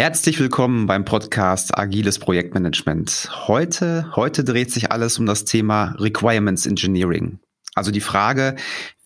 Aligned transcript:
Herzlich 0.00 0.40
willkommen 0.40 0.86
beim 0.86 1.04
Podcast 1.04 1.76
Agiles 1.76 2.18
Projektmanagement. 2.18 3.28
Heute, 3.48 4.10
heute 4.16 4.44
dreht 4.44 4.70
sich 4.70 4.90
alles 4.90 5.18
um 5.18 5.26
das 5.26 5.44
Thema 5.44 5.94
Requirements 5.98 6.64
Engineering. 6.64 7.38
Also 7.74 7.90
die 7.90 8.00
Frage, 8.00 8.56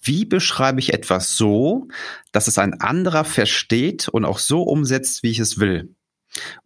wie 0.01 0.25
beschreibe 0.25 0.79
ich 0.79 0.93
etwas 0.93 1.37
so, 1.37 1.88
dass 2.30 2.47
es 2.47 2.59
ein 2.59 2.80
anderer 2.80 3.25
versteht 3.25 4.07
und 4.07 4.25
auch 4.25 4.38
so 4.38 4.62
umsetzt, 4.62 5.25
wie 5.25 5.33
ich 5.33 5.41
es 5.41 5.59
will? 5.59 5.97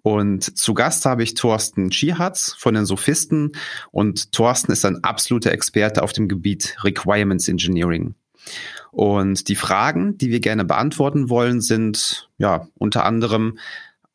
Und 0.02 0.58
zu 0.58 0.74
Gast 0.74 1.06
habe 1.06 1.22
ich 1.22 1.32
Thorsten 1.32 1.90
Schihatz 1.90 2.54
von 2.58 2.74
den 2.74 2.84
Sophisten 2.84 3.52
und 3.92 4.32
Thorsten 4.32 4.72
ist 4.72 4.84
ein 4.84 5.04
absoluter 5.04 5.52
Experte 5.52 6.02
auf 6.02 6.12
dem 6.12 6.28
Gebiet 6.28 6.76
Requirements 6.84 7.48
Engineering. 7.48 8.14
Und 8.90 9.48
die 9.48 9.56
Fragen, 9.56 10.18
die 10.18 10.30
wir 10.30 10.40
gerne 10.40 10.64
beantworten 10.64 11.30
wollen, 11.30 11.60
sind 11.60 12.28
ja 12.36 12.68
unter 12.74 13.04
anderem, 13.04 13.58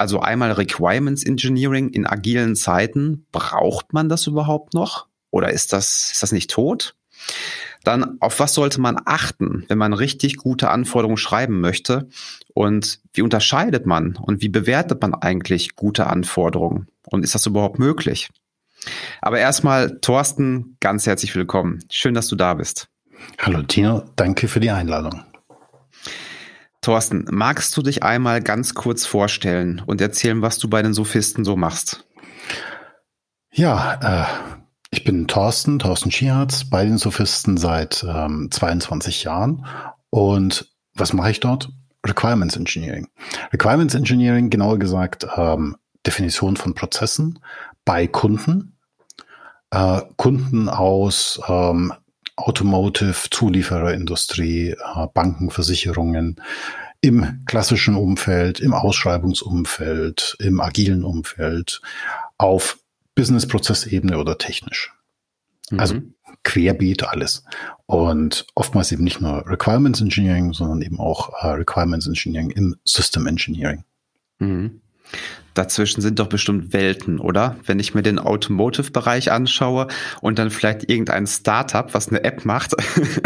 also 0.04 0.20
einmal 0.20 0.52
Requirements 0.52 1.24
Engineering 1.24 1.88
in 1.88 2.06
agilen 2.06 2.58
Zeiten. 2.58 3.26
Braucht 3.32 3.94
man 3.94 4.10
das 4.10 4.28
überhaupt 4.28 4.74
noch? 4.74 5.08
Oder 5.32 5.54
ist 5.54 5.72
das, 5.72 6.12
ist 6.12 6.22
das 6.22 6.34
nicht 6.34 6.52
tot? 6.52 6.94
Dann, 7.86 8.18
auf 8.20 8.42
was 8.42 8.54
sollte 8.54 8.82
man 8.82 8.98
achten, 9.06 9.64
wenn 9.70 9.78
man 9.78 9.94
richtig 9.94 10.36
gute 10.36 10.70
Anforderungen 10.70 11.16
schreiben 11.16 11.62
möchte? 11.62 12.10
Und 12.54 13.00
wie 13.14 13.22
unterscheidet 13.22 13.86
man 13.86 14.18
und 14.18 14.42
wie 14.42 14.50
bewertet 14.50 15.02
man 15.02 15.14
eigentlich 15.14 15.78
gute 15.78 16.08
Anforderungen? 16.08 16.90
Und 17.08 17.24
ist 17.24 17.34
das 17.34 17.46
überhaupt 17.46 17.80
möglich? 17.80 18.30
Aber 19.22 19.40
erstmal, 19.40 20.00
Thorsten, 20.02 20.76
ganz 20.82 21.06
herzlich 21.06 21.34
willkommen. 21.34 21.80
Schön, 21.90 22.14
dass 22.14 22.28
du 22.28 22.36
da 22.36 22.56
bist. 22.56 22.90
Hallo 23.40 23.64
Tino, 23.64 24.04
danke 24.18 24.50
für 24.50 24.60
die 24.60 24.70
Einladung. 24.70 25.24
Thorsten, 26.84 27.26
magst 27.32 27.76
du 27.76 27.82
dich 27.82 28.04
einmal 28.04 28.42
ganz 28.42 28.74
kurz 28.76 29.06
vorstellen 29.06 29.82
und 29.86 30.02
erzählen, 30.02 30.42
was 30.42 30.60
du 30.60 30.70
bei 30.70 30.82
den 30.82 30.94
Sophisten 30.94 31.46
so 31.46 31.56
machst? 31.56 32.06
Ja, 33.52 34.00
äh, 34.02 34.26
ich 34.92 35.04
bin 35.04 35.28
Thorsten, 35.28 35.80
Thorsten 35.80 36.12
Schiarz, 36.12 36.70
bei 36.70 36.86
den 36.86 36.98
Sophisten 36.98 37.58
seit 37.58 38.06
ähm, 38.08 38.50
22 38.52 39.24
Jahren. 39.24 39.66
Und 40.10 40.72
was 40.94 41.14
mache 41.14 41.32
ich 41.32 41.40
dort? 41.40 41.70
Requirements 42.06 42.58
Engineering. 42.58 43.08
Requirements 43.54 43.96
Engineering, 43.96 44.50
genauer 44.50 44.78
gesagt, 44.78 45.26
ähm, 45.38 45.78
Definition 46.06 46.58
von 46.58 46.76
Prozessen 46.76 47.40
bei 47.86 48.08
Kunden. 48.08 48.78
Äh, 49.72 50.02
Kunden 50.18 50.68
aus 50.68 51.40
ähm, 51.48 51.94
Automotive, 52.36 53.30
Zuliefererindustrie, 53.30 54.72
äh, 54.72 55.08
Banken, 55.14 55.50
Versicherungen, 55.50 56.42
im 57.02 57.44
klassischen 57.46 57.96
Umfeld, 57.96 58.62
im 58.62 58.74
Ausschreibungsumfeld, 58.74 60.38
im 60.40 60.62
agilen 60.62 61.04
Umfeld, 61.04 61.82
auf 62.38 62.80
Business-Prozessebene 63.16 64.18
oder 64.18 64.38
technisch. 64.38 64.94
Mhm. 65.70 65.80
Also 65.80 66.02
querbeet 66.44 67.04
alles. 67.04 67.44
Und 67.86 68.48
oftmals 68.56 68.92
eben 68.92 69.04
nicht 69.04 69.22
nur 69.22 69.46
Requirements 69.48 70.02
Engineering, 70.02 70.54
sondern 70.54 70.82
eben 70.82 71.00
auch 71.00 71.30
äh, 71.44 71.48
Requirements 71.48 72.08
Engineering 72.08 72.52
im 72.52 72.76
System 72.86 73.28
Engineering. 73.28 73.84
Mhm. 74.40 74.82
Dazwischen 75.54 76.02
sind 76.02 76.20
doch 76.20 76.28
bestimmt 76.28 76.74
Welten, 76.74 77.20
oder? 77.20 77.58
Wenn 77.66 77.80
ich 77.80 77.94
mir 77.94 78.02
den 78.02 78.20
Automotive-Bereich 78.20 79.32
anschaue 79.32 79.88
und 80.22 80.40
dann 80.40 80.50
vielleicht 80.50 80.90
irgendein 80.90 81.28
Startup, 81.28 81.94
was 81.94 82.10
eine 82.10 82.24
App 82.24 82.46
macht, 82.46 82.76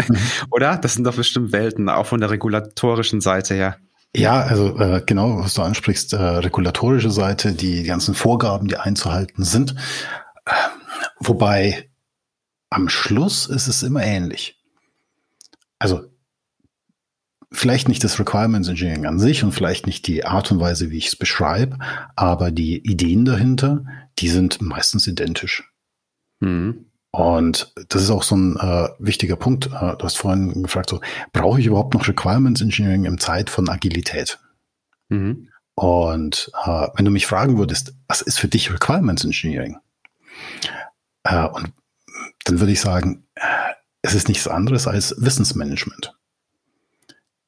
oder? 0.50 0.76
Das 0.76 0.94
sind 0.94 1.04
doch 1.04 1.16
bestimmt 1.16 1.52
Welten, 1.52 1.88
auch 1.88 2.06
von 2.06 2.20
der 2.20 2.30
regulatorischen 2.30 3.20
Seite 3.20 3.54
her. 3.54 3.76
Ja, 4.14 4.40
also 4.40 4.78
äh, 4.78 5.02
genau, 5.04 5.38
was 5.38 5.54
du 5.54 5.62
ansprichst, 5.62 6.14
äh, 6.14 6.16
regulatorische 6.16 7.10
Seite, 7.10 7.52
die, 7.52 7.82
die 7.82 7.84
ganzen 7.84 8.14
Vorgaben, 8.14 8.68
die 8.68 8.76
einzuhalten 8.76 9.44
sind. 9.44 9.74
Äh, 10.46 10.52
wobei 11.20 11.88
am 12.70 12.88
Schluss 12.88 13.46
ist 13.46 13.68
es 13.68 13.82
immer 13.82 14.02
ähnlich. 14.02 14.58
Also 15.78 16.07
vielleicht 17.52 17.88
nicht 17.88 18.04
das 18.04 18.18
Requirements 18.18 18.68
Engineering 18.68 19.06
an 19.06 19.18
sich 19.18 19.42
und 19.42 19.52
vielleicht 19.52 19.86
nicht 19.86 20.06
die 20.06 20.24
Art 20.24 20.50
und 20.52 20.60
Weise, 20.60 20.90
wie 20.90 20.98
ich 20.98 21.08
es 21.08 21.16
beschreibe, 21.16 21.78
aber 22.14 22.50
die 22.50 22.78
Ideen 22.78 23.24
dahinter, 23.24 23.84
die 24.18 24.28
sind 24.28 24.60
meistens 24.60 25.06
identisch. 25.06 25.72
Mhm. 26.40 26.86
Und 27.10 27.72
das 27.88 28.02
ist 28.02 28.10
auch 28.10 28.22
so 28.22 28.36
ein 28.36 28.56
äh, 28.56 28.88
wichtiger 28.98 29.36
Punkt. 29.36 29.66
Äh, 29.66 29.96
du 29.96 30.04
hast 30.04 30.18
vorhin 30.18 30.62
gefragt, 30.62 30.90
so, 30.90 31.00
brauche 31.32 31.58
ich 31.58 31.66
überhaupt 31.66 31.94
noch 31.94 32.06
Requirements 32.06 32.60
Engineering 32.60 33.06
im 33.06 33.18
Zeit 33.18 33.48
von 33.48 33.68
Agilität? 33.68 34.38
Mhm. 35.08 35.48
Und 35.74 36.50
äh, 36.64 36.88
wenn 36.94 37.04
du 37.04 37.10
mich 37.10 37.26
fragen 37.26 37.56
würdest, 37.56 37.94
was 38.08 38.20
ist 38.20 38.38
für 38.38 38.48
dich 38.48 38.72
Requirements 38.72 39.24
Engineering? 39.24 39.78
Äh, 41.22 41.46
und 41.46 41.72
dann 42.44 42.60
würde 42.60 42.72
ich 42.72 42.80
sagen, 42.80 43.26
äh, 43.36 43.42
es 44.02 44.14
ist 44.14 44.28
nichts 44.28 44.46
anderes 44.46 44.86
als 44.86 45.14
Wissensmanagement 45.18 46.17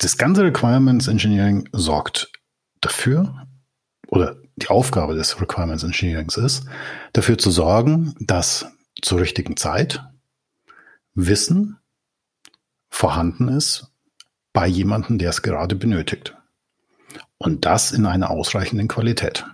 das 0.00 0.16
ganze 0.16 0.42
Requirements 0.42 1.08
Engineering 1.08 1.68
sorgt 1.72 2.32
dafür, 2.80 3.46
oder 4.08 4.36
die 4.56 4.68
Aufgabe 4.68 5.14
des 5.14 5.40
Requirements 5.40 5.84
Engineerings 5.84 6.36
ist, 6.36 6.64
dafür 7.12 7.38
zu 7.38 7.50
sorgen, 7.50 8.14
dass 8.18 8.66
zur 9.00 9.20
richtigen 9.20 9.56
Zeit 9.56 10.02
Wissen 11.14 11.78
vorhanden 12.88 13.48
ist 13.48 13.92
bei 14.52 14.66
jemandem, 14.66 15.18
der 15.18 15.30
es 15.30 15.42
gerade 15.42 15.76
benötigt. 15.76 16.34
Und 17.38 17.64
das 17.64 17.92
in 17.92 18.06
einer 18.06 18.30
ausreichenden 18.30 18.88
Qualität. 18.88 19.46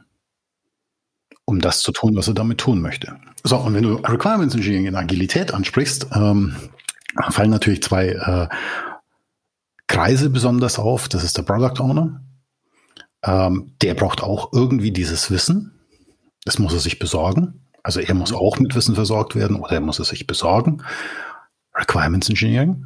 Um 1.45 1.61
das 1.61 1.81
zu 1.81 1.93
tun, 1.93 2.17
was 2.17 2.29
er 2.29 2.35
damit 2.35 2.59
tun 2.59 2.81
möchte. 2.81 3.19
So, 3.45 3.59
und 3.59 3.75
wenn 3.75 3.83
du 3.83 3.97
Requirements 3.97 4.55
Engineering 4.55 4.87
in 4.87 4.97
Agilität 4.97 5.53
ansprichst, 5.53 6.09
ähm, 6.15 6.57
fallen 7.31 7.51
natürlich 7.51 7.83
zwei 7.83 8.09
äh, 8.09 8.49
Kreise 9.97 10.29
besonders 10.29 10.79
auf. 10.79 11.09
Das 11.09 11.25
ist 11.25 11.39
der 11.39 11.43
Product 11.43 11.81
Owner. 11.81 12.23
Ähm, 13.23 13.73
der 13.81 13.95
braucht 13.95 14.23
auch 14.23 14.53
irgendwie 14.53 14.91
dieses 14.91 15.31
Wissen. 15.31 15.81
Das 16.45 16.59
muss 16.59 16.75
er 16.75 16.81
sich 16.81 16.99
besorgen. 16.99 17.67
Also 17.83 18.01
er 18.01 18.13
muss 18.13 18.35
auch 18.35 18.59
mit 18.59 18.75
Wissen 18.75 18.95
versorgt 18.95 19.35
werden 19.35 19.57
oder 19.57 19.73
er 19.73 19.81
muss 19.81 19.99
es 19.99 20.09
sich 20.09 20.27
besorgen. 20.27 20.83
Requirements 21.75 22.29
Engineering. 22.29 22.85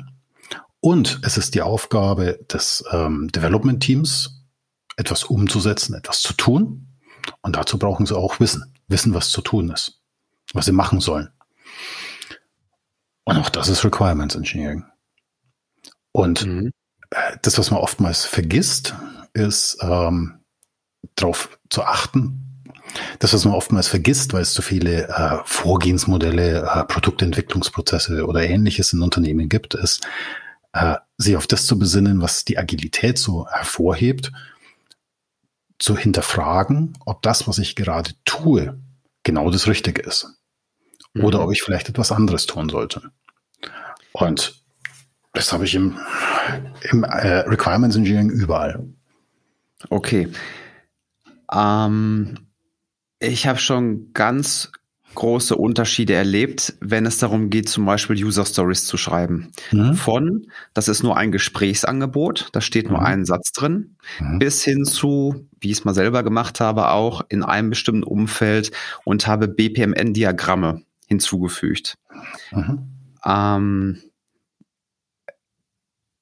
Und 0.79 1.21
es 1.25 1.37
ist 1.37 1.57
die 1.57 1.63
Aufgabe 1.63 2.39
des 2.49 2.85
ähm, 2.93 3.27
Development 3.35 3.83
Teams, 3.83 4.45
etwas 4.97 5.25
umzusetzen, 5.25 5.95
etwas 5.95 6.23
zu 6.23 6.33
tun. 6.35 6.87
Und 7.43 7.57
dazu 7.57 7.77
brauchen 7.77 8.07
sie 8.07 8.17
auch 8.17 8.39
Wissen. 8.39 8.73
Wissen, 8.87 9.15
was 9.15 9.31
zu 9.31 9.41
tun 9.41 9.71
ist, 9.71 10.01
was 10.53 10.67
sie 10.67 10.73
machen 10.73 11.01
sollen. 11.01 11.29
Und 13.25 13.37
auch 13.37 13.49
das 13.49 13.69
ist 13.69 13.85
Requirements 13.85 14.37
Engineering. 14.37 14.85
Und 16.13 16.47
mhm 16.47 16.71
das, 17.43 17.59
was 17.59 17.71
man 17.71 17.81
oftmals 17.81 18.25
vergisst, 18.25 18.95
ist 19.33 19.79
ähm, 19.83 20.41
darauf 21.17 21.59
zu 21.69 21.83
achten. 21.83 22.47
Das, 23.21 23.33
was 23.33 23.45
man 23.45 23.55
oftmals 23.55 23.89
vergisst, 23.89 24.33
weil 24.33 24.43
es 24.43 24.53
zu 24.53 24.63
viele 24.63 25.09
äh, 25.09 25.39
Vorgehensmodelle, 25.45 26.63
äh, 26.63 26.85
Produktentwicklungsprozesse 26.85 28.27
oder 28.27 28.43
ähnliches 28.43 28.93
in 28.93 29.03
Unternehmen 29.03 29.49
gibt, 29.49 29.75
ist, 29.75 30.07
äh, 30.73 30.97
sich 31.17 31.37
auf 31.37 31.47
das 31.47 31.67
zu 31.67 31.79
besinnen, 31.79 32.21
was 32.21 32.45
die 32.45 32.59
Agilität 32.59 33.19
so 33.19 33.47
hervorhebt, 33.49 34.33
zu 35.79 35.97
hinterfragen, 35.97 36.99
ob 37.07 37.23
das, 37.23 37.47
was 37.49 37.59
ich 37.59 37.77
gerade 37.77 38.13
tue, 38.25 38.79
genau 39.23 39.51
das 39.51 39.67
Richtige 39.67 40.03
ist. 40.03 40.27
Oder 41.15 41.39
mhm. 41.39 41.45
ob 41.45 41.53
ich 41.53 41.63
vielleicht 41.63 41.89
etwas 41.89 42.13
anderes 42.13 42.47
tun 42.47 42.69
sollte. 42.69 43.11
Und 44.13 44.60
das 45.33 45.53
habe 45.53 45.65
ich 45.65 45.75
im, 45.75 45.99
im 46.91 47.05
äh, 47.05 47.41
Requirements 47.41 47.97
Engineering 47.97 48.31
überall. 48.31 48.85
Okay. 49.89 50.29
Ähm, 51.53 52.39
ich 53.21 53.47
habe 53.47 53.59
schon 53.59 54.13
ganz 54.13 54.73
große 55.15 55.57
Unterschiede 55.57 56.15
erlebt, 56.15 56.75
wenn 56.81 57.05
es 57.05 57.19
darum 57.19 57.51
geht, 57.51 57.69
zum 57.69 57.85
Beispiel 57.85 58.25
User 58.25 58.45
Stories 58.45 58.87
zu 58.87 58.97
schreiben. 58.97 59.51
Mhm. 59.73 59.95
Von, 59.95 60.47
das 60.73 60.89
ist 60.89 61.03
nur 61.03 61.17
ein 61.17 61.33
Gesprächsangebot, 61.33 62.49
da 62.53 62.61
steht 62.61 62.89
nur 62.89 63.01
mhm. 63.01 63.07
ein 63.07 63.25
Satz 63.25 63.53
drin, 63.53 63.97
mhm. 64.21 64.39
bis 64.39 64.63
hin 64.63 64.85
zu, 64.85 65.49
wie 65.61 65.71
ich 65.71 65.79
es 65.79 65.85
mal 65.85 65.95
selber 65.95 66.23
gemacht 66.23 66.61
habe, 66.61 66.91
auch 66.91 67.23
in 67.29 67.43
einem 67.43 67.71
bestimmten 67.71 68.05
Umfeld 68.05 68.71
und 69.05 69.27
habe 69.27 69.49
BPMN-Diagramme 69.49 70.83
hinzugefügt. 71.07 71.97
Mhm. 72.53 72.79
Ähm, 73.25 73.99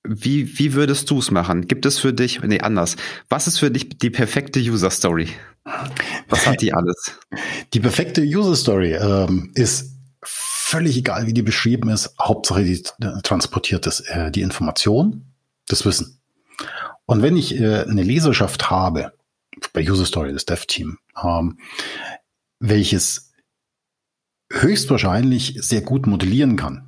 wie, 0.09 0.59
wie 0.59 0.75
würdest 0.75 1.11
du 1.11 1.19
es 1.19 1.31
machen? 1.31 1.69
Gibt 1.69 1.87
es 1.87 1.99
für 1.99 2.13
dich, 2.13 2.43
nee, 2.43 2.61
anders. 2.61 2.97
Was 3.29 3.47
ist 3.47 3.59
für 3.59 3.71
dich 3.71 3.99
die 3.99 4.11
perfekte 4.11 4.61
User 4.61 4.91
Story? 4.91 5.29
Was 6.29 6.47
hat 6.47 6.63
die 6.63 6.73
alles? 6.73 7.19
Die 7.75 7.81
perfekte 7.81 8.23
User 8.23 8.57
Story 8.57 8.95
ähm, 8.95 9.51
ist 9.55 9.95
völlig 10.23 10.97
egal, 10.97 11.27
wie 11.27 11.35
die 11.35 11.43
beschrieben 11.43 11.91
ist. 11.91 12.15
Hauptsache, 12.19 12.65
die 12.65 12.83
transportiert 13.23 13.85
das, 13.85 14.01
äh, 14.01 14.31
die 14.31 14.41
Information, 14.41 15.27
das 15.67 15.85
Wissen. 15.85 16.21
Und 17.05 17.21
wenn 17.23 17.37
ich 17.37 17.61
äh, 17.61 17.83
eine 17.83 18.03
Leserschaft 18.03 18.71
habe, 18.71 19.13
bei 19.73 19.83
User 19.83 20.07
Story 20.07 20.33
das 20.33 20.47
Dev-Team, 20.47 20.99
ähm, 21.23 21.59
welches 22.61 23.33
höchstwahrscheinlich 24.53 25.59
sehr 25.61 25.83
gut 25.83 26.07
modellieren 26.07 26.57
kann. 26.57 26.88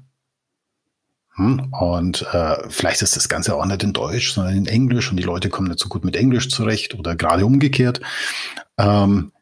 Hm? 1.41 1.73
Und 1.73 2.27
äh, 2.35 2.69
vielleicht 2.69 3.01
ist 3.01 3.17
das 3.17 3.31
Ganze 3.31 3.57
auch 3.57 3.65
nicht 3.65 3.83
in 3.83 3.95
Deutsch, 3.95 4.35
sondern 4.35 4.55
in 4.55 4.67
Englisch 4.67 5.11
und 5.11 5.17
die 5.17 5.23
Leute 5.23 5.49
kommen 5.49 5.69
nicht 5.69 5.81
so 5.81 5.89
gut 5.89 6.05
mit 6.05 6.15
Englisch 6.15 6.51
zurecht 6.51 6.95
oder 6.95 7.17
gerade 7.17 7.47
umgekehrt. 7.47 8.03
Ähm, 8.77 9.33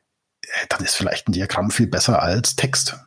dann 0.68 0.84
ist 0.84 0.94
vielleicht 0.94 1.28
ein 1.28 1.32
Diagramm 1.32 1.72
viel 1.72 1.88
besser 1.88 2.22
als 2.22 2.54
Text. 2.54 3.00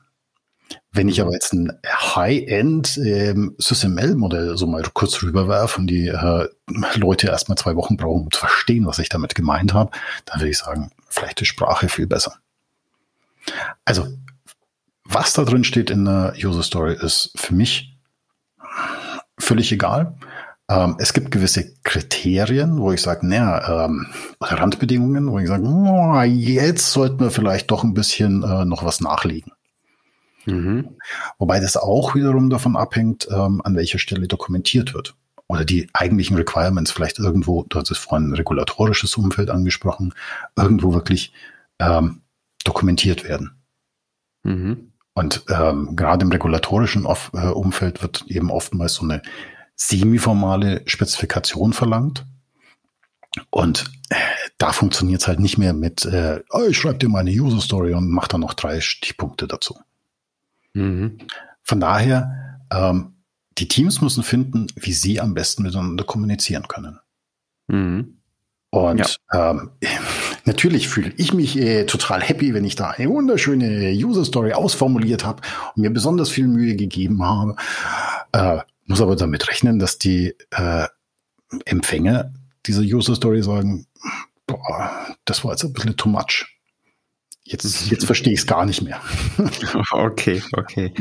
Wenn 0.92 1.08
ich 1.08 1.22
aber 1.22 1.32
jetzt 1.32 1.54
ein 1.54 1.80
High-End 1.88 2.98
ähm, 2.98 3.56
SysML-Modell 3.60 4.58
so 4.58 4.68
mal 4.68 4.84
kurz 4.94 5.24
rüberwerfe 5.24 5.80
und 5.80 5.88
die 5.88 6.08
äh, 6.10 6.50
Leute 6.96 7.28
erstmal 7.28 7.58
zwei 7.58 7.78
Wochen 7.78 7.96
brauchen, 7.96 8.24
um 8.24 8.32
zu 8.32 8.42
verstehen, 8.42 8.86
was 8.86 9.00
ich 9.00 9.08
damit 9.08 9.36
gemeint 9.36 9.74
habe, 9.74 9.92
dann 10.26 10.42
würde 10.42 10.50
ich 10.50 10.58
sagen, 10.58 10.92
vielleicht 11.08 11.40
die 11.40 11.46
Sprache 11.46 11.88
viel 11.88 12.08
besser. 12.08 12.36
Also, 13.86 14.06
was 15.06 15.32
da 15.32 15.46
drin 15.46 15.64
steht 15.64 15.90
in 15.90 16.04
der 16.04 16.34
User 16.44 16.62
Story 16.62 16.98
ist 17.00 17.32
für 17.38 17.54
mich 17.54 17.91
völlig 19.42 19.72
egal. 19.72 20.16
Ähm, 20.70 20.96
es 21.00 21.14
gibt 21.14 21.32
gewisse 21.32 21.74
Kriterien, 21.84 22.80
wo 22.80 22.92
ich 22.92 23.02
sage, 23.02 23.28
naja, 23.28 23.86
ähm, 23.86 24.08
Randbedingungen, 24.40 25.32
wo 25.32 25.40
ich 25.40 25.48
sage, 25.48 25.64
oh, 25.64 26.22
jetzt 26.22 26.92
sollten 26.92 27.20
wir 27.20 27.32
vielleicht 27.32 27.72
doch 27.72 27.84
ein 27.84 27.94
bisschen 27.94 28.44
äh, 28.44 28.66
noch 28.66 28.84
was 28.84 29.02
nachlegen. 29.02 29.52
Mhm. 30.46 30.96
Wobei 31.38 31.60
das 31.60 31.78
auch 31.78 32.16
wiederum 32.16 32.50
davon 32.50 32.76
abhängt, 32.76 33.28
ähm, 33.30 33.62
an 33.64 33.76
welcher 33.76 34.00
Stelle 34.00 34.28
dokumentiert 34.28 34.94
wird. 34.94 35.16
Oder 35.48 35.66
die 35.66 35.90
eigentlichen 35.92 36.38
Requirements 36.38 36.92
vielleicht 36.92 37.20
irgendwo, 37.20 37.66
du 37.68 37.78
hast 37.78 37.92
es 37.92 37.98
vorhin 37.98 38.34
regulatorisches 38.34 39.18
Umfeld 39.18 39.50
angesprochen, 39.50 40.14
irgendwo 40.56 40.94
wirklich 40.94 41.34
ähm, 41.80 42.22
dokumentiert 42.64 43.26
werden. 43.26 43.52
Mhm. 44.44 44.91
Und 45.14 45.44
ähm, 45.50 45.96
gerade 45.96 46.26
im 46.26 46.32
regulatorischen 46.32 47.06
Off 47.06 47.32
äh, 47.34 47.48
Umfeld 47.48 48.02
wird 48.02 48.26
eben 48.28 48.50
oftmals 48.50 48.96
so 48.96 49.04
eine 49.04 49.22
semiformale 49.76 50.84
Spezifikation 50.86 51.74
verlangt. 51.74 52.26
Und 53.50 53.92
äh, 54.10 54.16
da 54.58 54.72
funktioniert 54.72 55.22
es 55.22 55.28
halt 55.28 55.40
nicht 55.40 55.58
mehr 55.58 55.74
mit, 55.74 56.06
äh, 56.06 56.42
oh, 56.50 56.64
ich 56.70 56.78
schreibe 56.78 57.00
dir 57.00 57.10
meine 57.10 57.32
User 57.32 57.62
Story 57.62 57.94
und 57.94 58.10
mach 58.10 58.28
da 58.28 58.38
noch 58.38 58.54
drei 58.54 58.82
Stichpunkte 58.82 59.48
dazu. 59.48 59.80
Mhm. 60.74 61.18
Von 61.64 61.80
daher, 61.80 62.60
ähm, 62.72 63.16
die 63.58 63.68
Teams 63.68 64.02
müssen 64.02 64.24
finden, 64.24 64.68
wie 64.76 64.94
sie 64.94 65.20
am 65.20 65.34
besten 65.34 65.64
miteinander 65.64 66.04
kommunizieren 66.04 66.68
können. 66.68 67.00
Mhm. 67.68 68.18
Und 68.70 69.20
ja. 69.34 69.52
ähm, 69.52 69.72
natürlich 70.46 70.88
fühle 70.90 71.14
ich 71.18 71.34
mich 71.34 71.58
äh, 71.58 71.86
total 71.86 72.22
happy, 72.22 72.54
wenn 72.54 72.66
ich 72.66 72.76
da 72.76 72.92
eine 72.92 73.10
wunderschöne 73.10 73.92
User 73.94 74.26
Story 74.26 74.54
ausformuliert 74.54 75.26
habe 75.26 75.42
und 75.76 75.82
mir 75.82 75.90
besonders 75.90 76.30
viel 76.30 76.48
Mühe 76.48 76.76
gegeben 76.76 77.24
habe. 77.24 77.56
Äh, 78.32 78.60
muss 78.86 79.02
aber 79.02 79.16
damit 79.16 79.48
rechnen, 79.48 79.80
dass 79.80 79.98
die 79.98 80.36
äh, 80.52 80.88
Empfänger 81.66 82.34
dieser 82.66 82.82
User 82.82 83.16
Story 83.16 83.42
sagen, 83.44 83.88
boah, 84.48 84.92
das 85.26 85.44
war 85.44 85.52
jetzt 85.52 85.64
ein 85.64 85.74
bisschen 85.74 85.98
too 85.98 86.10
much. 86.10 86.61
Jetzt, 87.44 87.90
jetzt 87.90 88.06
verstehe 88.06 88.34
ich 88.34 88.42
es 88.42 88.48
gar 88.48 88.66
nicht 88.66 88.84
mehr. 88.84 89.02
okay, 89.92 90.44
okay. 90.56 90.94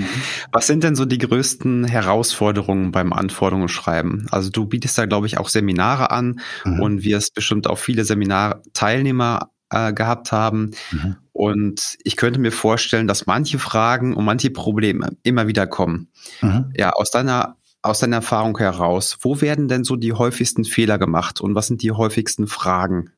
Was 0.50 0.66
sind 0.66 0.82
denn 0.82 0.96
so 0.96 1.04
die 1.04 1.18
größten 1.18 1.84
Herausforderungen 1.84 2.92
beim 2.92 3.12
Anforderungsschreiben? 3.12 4.26
Also 4.30 4.50
du 4.50 4.64
bietest 4.64 4.96
da, 4.96 5.04
glaube 5.04 5.26
ich, 5.26 5.36
auch 5.36 5.48
Seminare 5.50 6.10
an 6.10 6.40
mhm. 6.64 6.80
und 6.80 7.04
wirst 7.04 7.34
bestimmt 7.34 7.68
auch 7.68 7.78
viele 7.78 8.04
Seminarteilnehmer 8.04 9.50
äh, 9.68 9.92
gehabt 9.92 10.32
haben. 10.32 10.70
Mhm. 10.90 11.16
Und 11.32 11.98
ich 12.04 12.16
könnte 12.16 12.40
mir 12.40 12.52
vorstellen, 12.52 13.06
dass 13.06 13.26
manche 13.26 13.58
Fragen 13.58 14.14
und 14.14 14.24
manche 14.24 14.50
Probleme 14.50 15.16
immer 15.22 15.46
wieder 15.46 15.66
kommen. 15.66 16.08
Mhm. 16.40 16.72
Ja, 16.74 16.90
aus 16.90 17.10
deiner 17.10 17.56
aus 17.82 18.00
deiner 18.00 18.16
Erfahrung 18.16 18.58
heraus, 18.58 19.16
wo 19.22 19.40
werden 19.40 19.66
denn 19.66 19.84
so 19.84 19.96
die 19.96 20.12
häufigsten 20.12 20.64
Fehler 20.64 20.98
gemacht 20.98 21.40
und 21.40 21.54
was 21.54 21.66
sind 21.66 21.80
die 21.82 21.92
häufigsten 21.92 22.46
Fragen? 22.46 23.12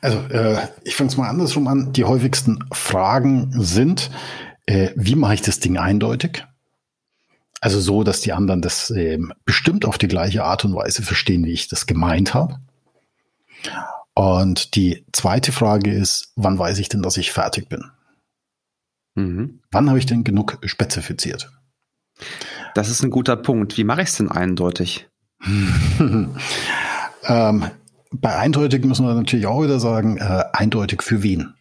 Also 0.00 0.18
äh, 0.28 0.56
ich 0.84 0.96
fange 0.96 1.10
es 1.10 1.16
mal 1.16 1.28
andersrum 1.28 1.68
an. 1.68 1.92
Die 1.92 2.04
häufigsten 2.04 2.64
Fragen 2.72 3.52
sind, 3.62 4.10
äh, 4.66 4.90
wie 4.96 5.16
mache 5.16 5.34
ich 5.34 5.42
das 5.42 5.60
Ding 5.60 5.78
eindeutig? 5.78 6.44
Also 7.60 7.80
so, 7.80 8.02
dass 8.02 8.20
die 8.20 8.32
anderen 8.32 8.60
das 8.60 8.90
äh, 8.90 9.18
bestimmt 9.44 9.84
auf 9.84 9.98
die 9.98 10.08
gleiche 10.08 10.44
Art 10.44 10.64
und 10.64 10.74
Weise 10.74 11.02
verstehen, 11.02 11.44
wie 11.44 11.52
ich 11.52 11.68
das 11.68 11.86
gemeint 11.86 12.34
habe. 12.34 12.58
Und 14.14 14.74
die 14.74 15.06
zweite 15.12 15.52
Frage 15.52 15.92
ist, 15.92 16.32
wann 16.36 16.58
weiß 16.58 16.78
ich 16.78 16.88
denn, 16.88 17.02
dass 17.02 17.16
ich 17.16 17.32
fertig 17.32 17.68
bin? 17.68 17.84
Mhm. 19.14 19.60
Wann 19.70 19.88
habe 19.88 19.98
ich 19.98 20.06
denn 20.06 20.24
genug 20.24 20.58
spezifiziert? 20.64 21.52
Das 22.74 22.88
ist 22.88 23.02
ein 23.02 23.10
guter 23.10 23.36
Punkt. 23.36 23.76
Wie 23.76 23.84
mache 23.84 24.02
ich 24.02 24.08
es 24.08 24.16
denn 24.16 24.30
eindeutig? 24.30 25.08
ähm, 26.00 27.70
bei 28.12 28.36
eindeutig 28.36 28.84
müssen 28.84 29.06
wir 29.06 29.14
natürlich 29.14 29.46
auch 29.46 29.62
wieder 29.62 29.80
sagen, 29.80 30.18
äh, 30.18 30.44
eindeutig 30.52 31.02
für 31.02 31.22
wen. 31.22 31.54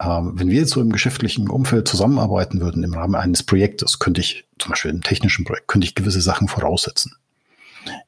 Ähm, 0.00 0.32
wenn 0.34 0.48
wir 0.48 0.60
jetzt 0.60 0.70
so 0.70 0.80
im 0.80 0.92
geschäftlichen 0.92 1.48
Umfeld 1.48 1.86
zusammenarbeiten 1.86 2.60
würden 2.60 2.82
im 2.82 2.94
Rahmen 2.94 3.14
eines 3.14 3.42
Projektes, 3.42 3.98
könnte 3.98 4.20
ich 4.20 4.46
zum 4.58 4.70
Beispiel 4.70 4.90
im 4.90 5.02
technischen 5.02 5.44
Projekt, 5.44 5.68
könnte 5.68 5.86
ich 5.86 5.94
gewisse 5.94 6.20
Sachen 6.20 6.48
voraussetzen. 6.48 7.12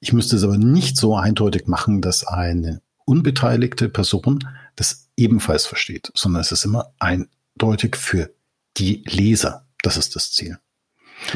Ich 0.01 0.13
müsste 0.13 0.37
es 0.37 0.45
aber 0.45 0.59
nicht 0.59 0.97
so 0.97 1.17
eindeutig 1.17 1.67
machen, 1.67 2.01
dass 2.01 2.27
eine 2.27 2.81
unbeteiligte 3.05 3.89
Person 3.89 4.47
das 4.77 5.09
ebenfalls 5.17 5.67
versteht, 5.67 6.11
sondern 6.15 6.41
es 6.41 6.53
ist 6.53 6.65
immer 6.65 6.93
eindeutig 6.99 7.97
für 7.97 8.31
die 8.77 9.05
Leser. 9.07 9.67
Das 9.83 9.97
ist 9.97 10.17
das 10.17 10.33
Ziel. 10.33 10.59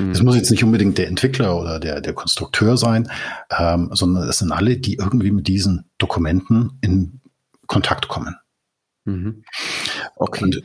Das 0.09 0.23
muss 0.23 0.37
jetzt 0.37 0.51
nicht 0.51 0.65
unbedingt 0.65 0.99
der 0.99 1.09
Entwickler 1.09 1.59
oder 1.59 1.79
der, 1.81 2.01
der 2.01 2.13
Konstrukteur 2.13 2.77
sein, 2.77 3.11
ähm, 3.57 3.91
sondern 3.93 4.29
es 4.29 4.39
sind 4.39 4.53
alle, 4.53 4.77
die 4.77 4.95
irgendwie 4.95 5.31
mit 5.31 5.49
diesen 5.49 5.91
Dokumenten 5.99 6.79
in 6.81 7.21
Kontakt 7.67 8.09
kommen. 8.09 8.37
Mhm. 9.05 9.45
Okay. 10.17 10.45
Und, 10.45 10.63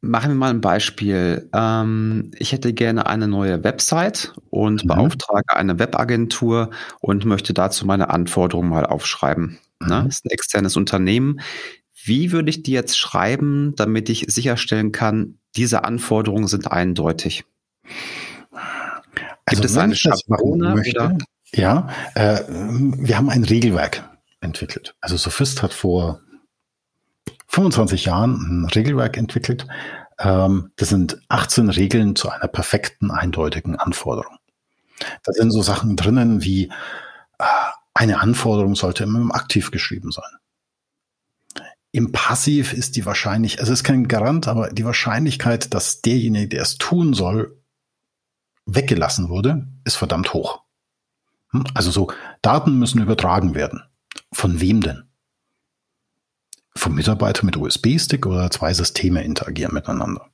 Machen 0.00 0.30
wir 0.30 0.36
mal 0.36 0.50
ein 0.50 0.60
Beispiel. 0.60 1.50
Ähm, 1.52 2.30
ich 2.38 2.52
hätte 2.52 2.72
gerne 2.72 3.06
eine 3.06 3.26
neue 3.26 3.64
Website 3.64 4.32
und 4.48 4.84
mhm. 4.84 4.88
beauftrage 4.88 5.56
eine 5.56 5.80
Webagentur 5.80 6.70
und 7.00 7.24
möchte 7.24 7.52
dazu 7.52 7.84
meine 7.84 8.10
Anforderungen 8.10 8.68
mal 8.68 8.86
aufschreiben. 8.86 9.58
Ne? 9.80 10.02
Mhm. 10.02 10.04
Das 10.04 10.16
ist 10.16 10.24
ein 10.24 10.30
externes 10.30 10.76
Unternehmen. 10.76 11.40
Wie 12.04 12.30
würde 12.30 12.50
ich 12.50 12.62
die 12.62 12.70
jetzt 12.70 12.96
schreiben, 12.96 13.74
damit 13.74 14.08
ich 14.08 14.26
sicherstellen 14.28 14.92
kann, 14.92 15.38
diese 15.56 15.82
Anforderungen 15.82 16.46
sind 16.46 16.70
eindeutig? 16.70 17.44
Gibt 18.50 19.62
also, 19.62 19.64
es 19.64 19.76
eine 19.76 19.96
Schablone? 19.96 20.74
Möchte, 20.74 21.18
ja, 21.52 21.88
äh, 22.14 22.40
wir 22.48 23.16
haben 23.16 23.30
ein 23.30 23.44
Regelwerk 23.44 24.08
entwickelt. 24.40 24.94
Also 25.00 25.16
Sophist 25.16 25.62
hat 25.62 25.72
vor 25.72 26.20
25 27.48 28.04
Jahren 28.04 28.34
ein 28.34 28.64
Regelwerk 28.66 29.16
entwickelt. 29.16 29.66
Ähm, 30.18 30.72
das 30.76 30.90
sind 30.90 31.20
18 31.28 31.70
Regeln 31.70 32.16
zu 32.16 32.28
einer 32.28 32.48
perfekten, 32.48 33.10
eindeutigen 33.10 33.76
Anforderung. 33.76 34.36
Da 35.24 35.32
sind 35.32 35.50
so 35.50 35.62
Sachen 35.62 35.96
drinnen 35.96 36.42
wie 36.42 36.70
äh, 37.38 37.44
eine 37.94 38.20
Anforderung 38.20 38.76
sollte 38.76 39.04
immer 39.04 39.20
im 39.20 39.32
Aktiv 39.32 39.70
geschrieben 39.70 40.12
sein. 40.12 40.30
Im 41.90 42.12
Passiv 42.12 42.72
ist 42.72 42.96
die 42.96 43.06
Wahrscheinlichkeit, 43.06 43.60
also 43.60 43.72
es 43.72 43.80
ist 43.80 43.84
kein 43.84 44.06
Garant, 44.06 44.46
aber 44.46 44.68
die 44.68 44.84
Wahrscheinlichkeit, 44.84 45.72
dass 45.72 46.02
derjenige, 46.02 46.48
der 46.48 46.62
es 46.62 46.76
tun 46.76 47.14
soll, 47.14 47.57
weggelassen 48.68 49.28
wurde, 49.28 49.66
ist 49.84 49.96
verdammt 49.96 50.32
hoch. 50.34 50.62
Hm? 51.50 51.64
Also 51.74 51.90
so, 51.90 52.12
Daten 52.42 52.78
müssen 52.78 53.02
übertragen 53.02 53.54
werden. 53.54 53.82
Von 54.32 54.60
wem 54.60 54.82
denn? 54.82 55.04
Vom 56.76 56.94
Mitarbeiter 56.94 57.44
mit 57.44 57.56
USB-Stick 57.56 58.26
oder 58.26 58.50
zwei 58.50 58.72
Systeme 58.72 59.24
interagieren 59.24 59.74
miteinander. 59.74 60.30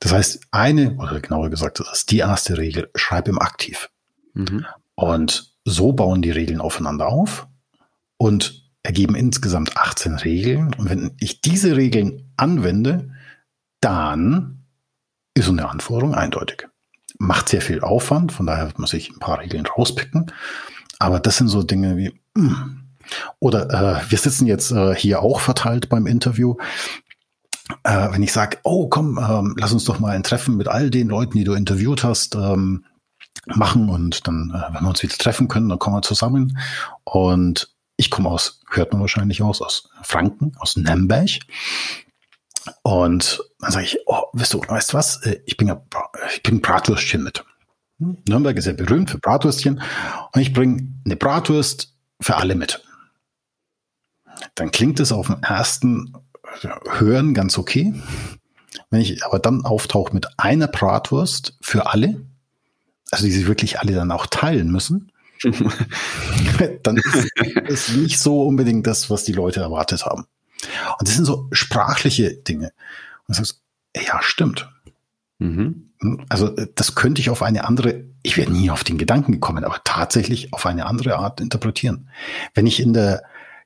Das 0.00 0.12
heißt, 0.12 0.46
eine, 0.50 0.96
oder 0.96 1.20
genauer 1.20 1.50
gesagt, 1.50 1.80
das 1.80 1.90
ist 1.92 2.10
die 2.10 2.18
erste 2.18 2.58
Regel, 2.58 2.90
schreib 2.94 3.26
im 3.26 3.38
Aktiv. 3.38 3.90
Mhm. 4.34 4.66
Und 4.94 5.56
so 5.64 5.92
bauen 5.92 6.22
die 6.22 6.30
Regeln 6.30 6.60
aufeinander 6.60 7.08
auf 7.08 7.48
und 8.18 8.70
ergeben 8.82 9.14
insgesamt 9.14 9.76
18 9.76 10.14
Regeln. 10.16 10.74
Und 10.74 10.90
wenn 10.90 11.16
ich 11.20 11.40
diese 11.40 11.76
Regeln 11.76 12.32
anwende, 12.36 13.10
dann 13.80 14.66
ist 15.34 15.46
so 15.46 15.52
eine 15.52 15.68
Anforderung 15.68 16.14
eindeutig 16.14 16.68
macht 17.18 17.48
sehr 17.48 17.62
viel 17.62 17.80
Aufwand, 17.80 18.32
von 18.32 18.46
daher 18.46 18.72
muss 18.76 18.94
ich 18.94 19.10
ein 19.10 19.18
paar 19.18 19.40
Regeln 19.40 19.66
rauspicken. 19.66 20.32
Aber 20.98 21.20
das 21.20 21.36
sind 21.36 21.48
so 21.48 21.62
Dinge 21.62 21.96
wie, 21.96 22.12
hm. 22.36 22.82
oder 23.38 23.70
äh, 23.70 24.10
wir 24.10 24.18
sitzen 24.18 24.46
jetzt 24.46 24.70
äh, 24.70 24.94
hier 24.94 25.22
auch 25.22 25.40
verteilt 25.40 25.88
beim 25.88 26.06
Interview. 26.06 26.56
Äh, 27.84 28.12
wenn 28.12 28.22
ich 28.22 28.32
sage, 28.32 28.58
oh 28.62 28.88
komm, 28.88 29.18
ähm, 29.18 29.54
lass 29.58 29.72
uns 29.72 29.84
doch 29.84 29.98
mal 29.98 30.14
ein 30.14 30.22
Treffen 30.22 30.56
mit 30.56 30.68
all 30.68 30.90
den 30.90 31.08
Leuten, 31.08 31.38
die 31.38 31.44
du 31.44 31.54
interviewt 31.54 32.04
hast, 32.04 32.34
ähm, 32.34 32.84
machen 33.46 33.88
und 33.88 34.26
dann, 34.26 34.52
äh, 34.54 34.74
wenn 34.74 34.82
wir 34.82 34.88
uns 34.88 35.02
wieder 35.02 35.16
treffen 35.16 35.48
können, 35.48 35.68
dann 35.68 35.78
kommen 35.78 35.96
wir 35.96 36.02
zusammen. 36.02 36.58
Und 37.04 37.74
ich 37.96 38.10
komme 38.10 38.28
aus, 38.28 38.60
hört 38.70 38.92
man 38.92 39.00
wahrscheinlich 39.00 39.42
aus, 39.42 39.60
aus 39.62 39.88
Franken, 40.02 40.52
aus 40.58 40.76
Nürnberg. 40.76 41.30
Und 42.82 43.42
dann 43.60 43.72
sage 43.72 43.86
ich, 43.86 43.98
oh, 44.06 44.22
weißt 44.32 44.54
du, 44.54 44.60
weißt 44.60 44.92
du 44.92 44.96
was? 44.96 45.22
Äh, 45.24 45.40
ich 45.46 45.56
bringe 45.56 45.82
ich 46.34 46.42
bring 46.42 46.60
Bratwürstchen 46.60 47.22
mit. 47.22 47.44
Nürnberg 47.98 48.56
ist 48.56 48.66
ja 48.66 48.72
berühmt 48.72 49.10
für 49.10 49.18
Bratwürstchen. 49.18 49.82
Und 50.32 50.40
ich 50.40 50.52
bringe 50.52 50.88
eine 51.04 51.16
Bratwurst 51.16 51.94
für 52.20 52.36
alle 52.36 52.54
mit. 52.54 52.82
Dann 54.54 54.70
klingt 54.70 55.00
es 55.00 55.12
auf 55.12 55.26
dem 55.26 55.42
ersten 55.42 56.14
Hören 56.90 57.34
ganz 57.34 57.58
okay. 57.58 57.94
Wenn 58.90 59.00
ich 59.00 59.24
aber 59.24 59.38
dann 59.38 59.64
auftauche 59.64 60.12
mit 60.12 60.26
einer 60.38 60.68
Bratwurst 60.68 61.56
für 61.60 61.86
alle, 61.86 62.26
also 63.10 63.24
die 63.24 63.32
sich 63.32 63.46
wirklich 63.46 63.80
alle 63.80 63.92
dann 63.92 64.10
auch 64.10 64.26
teilen 64.26 64.70
müssen, 64.70 65.12
dann 66.82 66.96
ist 66.96 67.28
es 67.68 67.88
nicht 67.90 68.20
so 68.20 68.46
unbedingt 68.46 68.86
das, 68.86 69.10
was 69.10 69.24
die 69.24 69.32
Leute 69.32 69.60
erwartet 69.60 70.06
haben. 70.06 70.26
Und 70.98 71.08
das 71.08 71.16
sind 71.16 71.24
so 71.24 71.48
sprachliche 71.52 72.34
Dinge. 72.34 72.72
Und 73.26 73.36
du 73.36 73.44
sagst, 73.44 73.62
ja, 73.96 74.22
stimmt. 74.22 74.68
Mhm. 75.38 75.90
Also 76.28 76.48
das 76.48 76.94
könnte 76.94 77.20
ich 77.20 77.30
auf 77.30 77.42
eine 77.42 77.64
andere, 77.64 78.04
ich 78.22 78.36
wäre 78.36 78.50
nie 78.50 78.70
auf 78.70 78.84
den 78.84 78.98
Gedanken 78.98 79.32
gekommen, 79.32 79.64
aber 79.64 79.80
tatsächlich 79.84 80.52
auf 80.52 80.66
eine 80.66 80.86
andere 80.86 81.16
Art 81.16 81.40
interpretieren. 81.40 82.10
Wenn 82.54 82.66
ich 82.66 82.80
in 82.80 82.92
der 82.92 83.22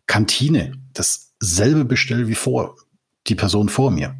Kantine 0.06 0.72
dasselbe 0.92 1.84
bestelle 1.84 2.28
wie 2.28 2.34
vor, 2.34 2.76
die 3.26 3.34
Person 3.34 3.68
vor 3.68 3.90
mir, 3.90 4.16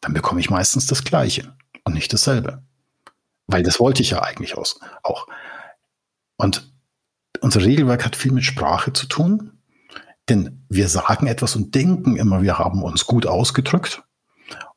dann 0.00 0.12
bekomme 0.12 0.40
ich 0.40 0.50
meistens 0.50 0.86
das 0.86 1.04
Gleiche 1.04 1.54
und 1.84 1.94
nicht 1.94 2.12
dasselbe. 2.12 2.62
Weil 3.46 3.62
das 3.62 3.80
wollte 3.80 4.02
ich 4.02 4.10
ja 4.10 4.22
eigentlich 4.22 4.56
aus, 4.56 4.80
auch. 5.02 5.26
Und 6.36 6.70
unser 7.40 7.62
Regelwerk 7.64 8.04
hat 8.04 8.16
viel 8.16 8.32
mit 8.32 8.44
Sprache 8.44 8.92
zu 8.92 9.06
tun, 9.06 9.57
denn 10.28 10.64
wir 10.68 10.88
sagen 10.88 11.26
etwas 11.26 11.56
und 11.56 11.74
denken 11.74 12.16
immer, 12.16 12.42
wir 12.42 12.58
haben 12.58 12.82
uns 12.82 13.06
gut 13.06 13.26
ausgedrückt. 13.26 14.02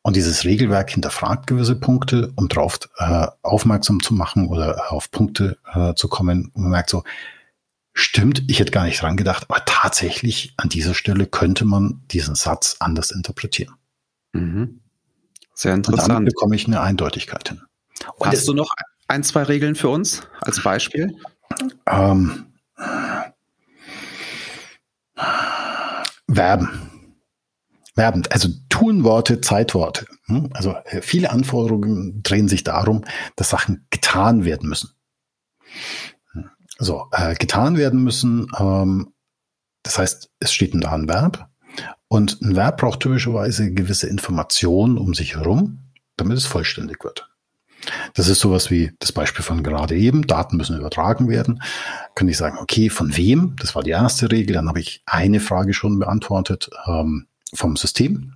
Und 0.04 0.16
dieses 0.16 0.46
Regelwerk 0.46 0.90
hinterfragt 0.90 1.46
gewisse 1.46 1.76
Punkte, 1.76 2.34
um 2.36 2.48
darauf 2.48 2.80
äh, 2.98 3.28
aufmerksam 3.44 4.02
zu 4.02 4.16
machen 4.16 4.48
oder 4.48 4.92
auf 4.92 5.12
Punkte 5.12 5.60
äh, 5.74 5.94
zu 5.94 6.08
kommen. 6.08 6.52
Und 6.54 6.64
man 6.64 6.72
merkt 6.72 6.90
so, 6.90 7.04
stimmt, 7.94 8.44
ich 8.48 8.60
hätte 8.60 8.72
gar 8.72 8.86
nicht 8.86 9.02
dran 9.02 9.16
gedacht, 9.16 9.46
aber 9.48 9.64
tatsächlich 9.66 10.54
an 10.58 10.70
dieser 10.70 10.96
Stelle 10.96 11.28
könnte 11.28 11.66
man 11.66 12.02
diesen 12.12 12.36
Satz 12.36 12.78
anders 12.80 13.12
interpretieren. 13.12 13.76
Mhm. 14.34 14.82
Sehr 15.54 15.76
interessant. 15.76 16.10
Und 16.10 16.16
damit 16.16 16.34
bekomme 16.34 16.56
ich 16.56 16.66
eine 16.66 16.82
Eindeutigkeit 16.82 17.50
hin. 17.50 17.62
Und 18.16 18.28
Hast 18.28 18.48
du 18.48 18.54
noch 18.54 18.72
ein, 19.08 19.24
zwei 19.24 19.44
Regeln 19.44 19.76
für 19.76 19.90
uns 19.90 20.22
als 20.42 20.64
Beispiel? 20.64 21.16
Ähm, 21.86 22.46
Verben. 26.32 26.92
Verben, 27.94 28.24
also 28.30 28.50
Tunworte, 28.70 29.42
Zeitworte. 29.42 30.06
Hm? 30.26 30.50
Also 30.54 30.76
äh, 30.86 31.02
viele 31.02 31.30
Anforderungen 31.30 32.24
drehen 32.24 32.48
sich 32.48 32.64
darum, 32.64 33.04
dass 33.36 33.50
Sachen 33.50 33.86
getan 33.90 34.46
werden 34.46 34.70
müssen. 34.70 34.92
Hm. 36.32 36.50
So, 36.80 37.08
äh, 37.12 37.36
getan 37.36 37.78
werden 37.78 38.04
müssen, 38.04 38.48
ähm, 38.58 39.14
das 39.84 39.98
heißt, 39.98 40.30
es 40.40 40.54
steht 40.54 40.74
da 40.76 40.92
ein 40.92 41.08
Verb 41.10 41.50
und 42.08 42.42
ein 42.42 42.56
Verb 42.56 42.80
braucht 42.80 43.02
typischerweise 43.02 43.74
gewisse 43.74 44.08
Informationen 44.08 44.98
um 44.98 45.14
sich 45.14 45.36
herum, 45.36 45.92
damit 46.18 46.38
es 46.38 46.46
vollständig 46.46 47.04
wird. 47.04 47.31
Das 48.14 48.28
ist 48.28 48.40
sowas 48.40 48.70
wie 48.70 48.92
das 49.00 49.12
Beispiel 49.12 49.44
von 49.44 49.64
gerade 49.64 49.96
eben. 49.96 50.28
Daten 50.28 50.58
müssen 50.58 50.78
übertragen 50.78 51.30
werden. 51.30 51.62
Könnte 52.16 52.32
ich 52.32 52.38
sagen, 52.38 52.58
okay, 52.60 52.90
von 52.90 53.16
wem? 53.18 53.56
Das 53.60 53.76
war 53.76 53.84
die 53.84 53.92
erste 53.92 54.32
Regel. 54.32 54.54
Dann 54.54 54.68
habe 54.68 54.80
ich 54.80 55.02
eine 55.06 55.40
Frage 55.40 55.74
schon 55.74 56.00
beantwortet 56.00 56.70
ähm, 56.88 57.28
vom 57.54 57.76
System. 57.76 58.36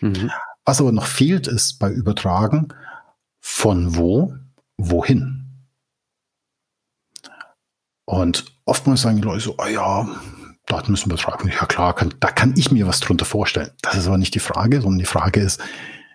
Mhm. 0.00 0.30
Was 0.64 0.80
aber 0.80 0.92
noch 0.92 1.06
fehlt, 1.06 1.46
ist 1.46 1.78
bei 1.78 1.90
Übertragen 1.90 2.68
von 3.40 3.96
wo, 3.96 4.34
wohin. 4.76 5.38
Und 8.04 8.44
oftmals 8.64 9.02
sagen 9.02 9.16
die 9.16 9.22
Leute 9.22 9.40
so, 9.40 9.56
oh 9.58 9.66
ja, 9.66 10.08
Daten 10.66 10.90
müssen 10.92 11.10
übertragen. 11.10 11.48
Ja 11.48 11.66
klar, 11.66 11.94
kann, 11.94 12.14
da 12.20 12.28
kann 12.30 12.54
ich 12.56 12.70
mir 12.70 12.86
was 12.86 13.00
drunter 13.00 13.24
vorstellen. 13.24 13.70
Das 13.82 13.96
ist 13.96 14.06
aber 14.06 14.18
nicht 14.18 14.34
die 14.34 14.40
Frage, 14.40 14.80
sondern 14.80 14.98
die 14.98 15.04
Frage 15.04 15.40
ist, 15.40 15.60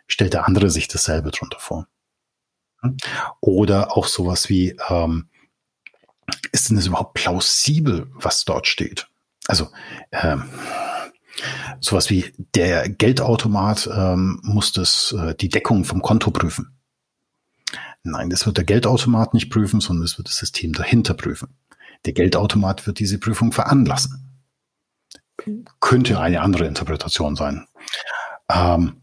stellt 0.07 0.34
der 0.34 0.48
andere 0.48 0.69
sich 0.69 0.88
dasselbe 0.88 1.31
drunter 1.31 1.60
vor? 1.60 1.88
Oder 3.41 3.96
auch 3.98 4.07
sowas 4.07 4.50
wie, 4.50 4.75
ähm, 4.89 5.29
ist 6.51 6.69
denn 6.69 6.77
das 6.77 6.88
überhaupt 6.88 7.13
plausibel, 7.13 8.07
was 8.13 8.46
dort 8.46 8.67
steht? 8.67 9.07
Also 9.48 9.69
ähm, 10.12 10.43
sowas 11.79 12.10
wie 12.10 12.34
der 12.55 12.89
Geldautomat 12.89 13.89
ähm, 13.91 14.39
muss 14.43 14.72
das, 14.74 15.15
äh, 15.17 15.36
die 15.36 15.50
Deckung 15.50 15.86
vom 15.86 16.01
Konto 16.01 16.31
prüfen. 16.31 16.77
Nein, 18.03 18.29
das 18.29 18.46
wird 18.46 18.57
der 18.57 18.63
Geldautomat 18.63 19.34
nicht 19.34 19.50
prüfen, 19.50 19.79
sondern 19.79 20.05
das 20.05 20.17
wird 20.17 20.29
das 20.29 20.38
System 20.38 20.74
dahinter 20.74 21.13
prüfen. 21.13 21.57
Der 22.05 22.13
Geldautomat 22.13 22.88
wird 22.88 23.00
diese 23.00 23.19
Prüfung 23.19 23.51
veranlassen. 23.51 24.24
Könnte 25.79 26.19
eine 26.19 26.41
andere 26.41 26.65
Interpretation 26.65 27.36
sein. 27.36 27.67
Ähm, 28.50 29.01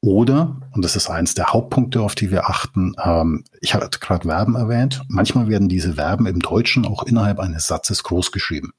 oder, 0.00 0.60
und 0.72 0.84
das 0.84 0.94
ist 0.94 1.08
eins 1.08 1.34
der 1.34 1.52
Hauptpunkte, 1.52 2.00
auf 2.00 2.14
die 2.14 2.30
wir 2.30 2.48
achten, 2.48 2.94
ähm, 3.02 3.44
ich 3.60 3.74
hatte 3.74 3.98
gerade 3.98 4.28
Verben 4.28 4.54
erwähnt, 4.54 5.02
manchmal 5.08 5.48
werden 5.48 5.68
diese 5.68 5.94
Verben 5.94 6.26
im 6.26 6.40
Deutschen 6.40 6.86
auch 6.86 7.02
innerhalb 7.02 7.40
eines 7.40 7.66
Satzes 7.66 8.02
großgeschrieben. 8.02 8.72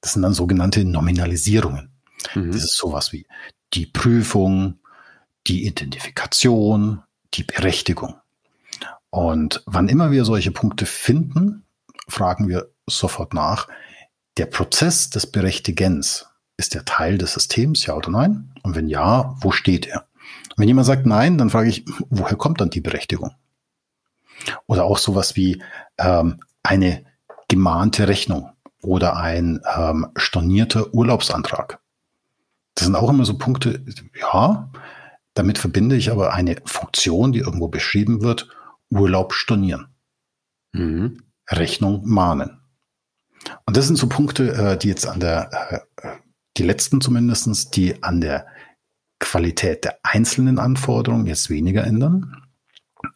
Das 0.00 0.12
sind 0.12 0.22
dann 0.22 0.34
sogenannte 0.34 0.84
Nominalisierungen. 0.84 1.90
Mhm. 2.34 2.52
Das 2.52 2.64
ist 2.64 2.76
sowas 2.76 3.12
wie 3.12 3.26
die 3.72 3.86
Prüfung, 3.86 4.80
die 5.46 5.66
Identifikation, 5.66 7.02
die 7.34 7.44
Berechtigung. 7.44 8.16
Und 9.10 9.62
wann 9.66 9.88
immer 9.88 10.10
wir 10.10 10.24
solche 10.24 10.50
Punkte 10.50 10.86
finden, 10.86 11.64
fragen 12.08 12.48
wir 12.48 12.70
sofort 12.86 13.32
nach, 13.32 13.68
der 14.36 14.46
Prozess 14.46 15.10
des 15.10 15.30
Berechtigens, 15.30 16.26
ist 16.56 16.74
der 16.74 16.84
Teil 16.84 17.18
des 17.18 17.32
Systems, 17.32 17.86
ja 17.86 17.94
oder 17.94 18.10
nein? 18.10 18.52
Und 18.62 18.74
wenn 18.74 18.88
ja, 18.88 19.36
wo 19.40 19.52
steht 19.52 19.86
er? 19.86 20.06
Wenn 20.56 20.68
jemand 20.68 20.86
sagt 20.86 21.06
nein, 21.06 21.38
dann 21.38 21.50
frage 21.50 21.68
ich, 21.68 21.84
woher 22.10 22.36
kommt 22.36 22.60
dann 22.60 22.70
die 22.70 22.80
Berechtigung? 22.80 23.32
Oder 24.66 24.84
auch 24.84 24.98
sowas 24.98 25.36
wie 25.36 25.62
ähm, 25.98 26.40
eine 26.62 27.04
gemahnte 27.48 28.08
Rechnung 28.08 28.50
oder 28.82 29.16
ein 29.16 29.60
ähm, 29.76 30.06
stornierter 30.16 30.92
Urlaubsantrag. 30.92 31.80
Das 32.74 32.86
sind 32.86 32.96
auch 32.96 33.10
immer 33.10 33.24
so 33.24 33.38
Punkte, 33.38 33.84
ja, 34.18 34.70
damit 35.34 35.58
verbinde 35.58 35.96
ich 35.96 36.10
aber 36.10 36.32
eine 36.32 36.56
Funktion, 36.64 37.32
die 37.32 37.40
irgendwo 37.40 37.68
beschrieben 37.68 38.22
wird, 38.22 38.48
Urlaub 38.90 39.32
stornieren. 39.32 39.88
Mhm. 40.72 41.22
Rechnung 41.48 42.02
mahnen. 42.04 42.60
Und 43.66 43.76
das 43.76 43.86
sind 43.86 43.96
so 43.96 44.08
Punkte, 44.08 44.52
äh, 44.52 44.78
die 44.78 44.88
jetzt 44.88 45.06
an 45.06 45.20
der, 45.20 45.84
äh, 46.02 46.08
die 46.56 46.62
letzten 46.62 47.00
zumindestens, 47.00 47.70
die 47.70 48.02
an 48.02 48.20
der 48.20 48.46
Qualität 49.24 49.84
der 49.84 49.98
einzelnen 50.02 50.58
Anforderungen 50.58 51.26
jetzt 51.26 51.48
weniger 51.50 51.84
ändern, 51.84 52.42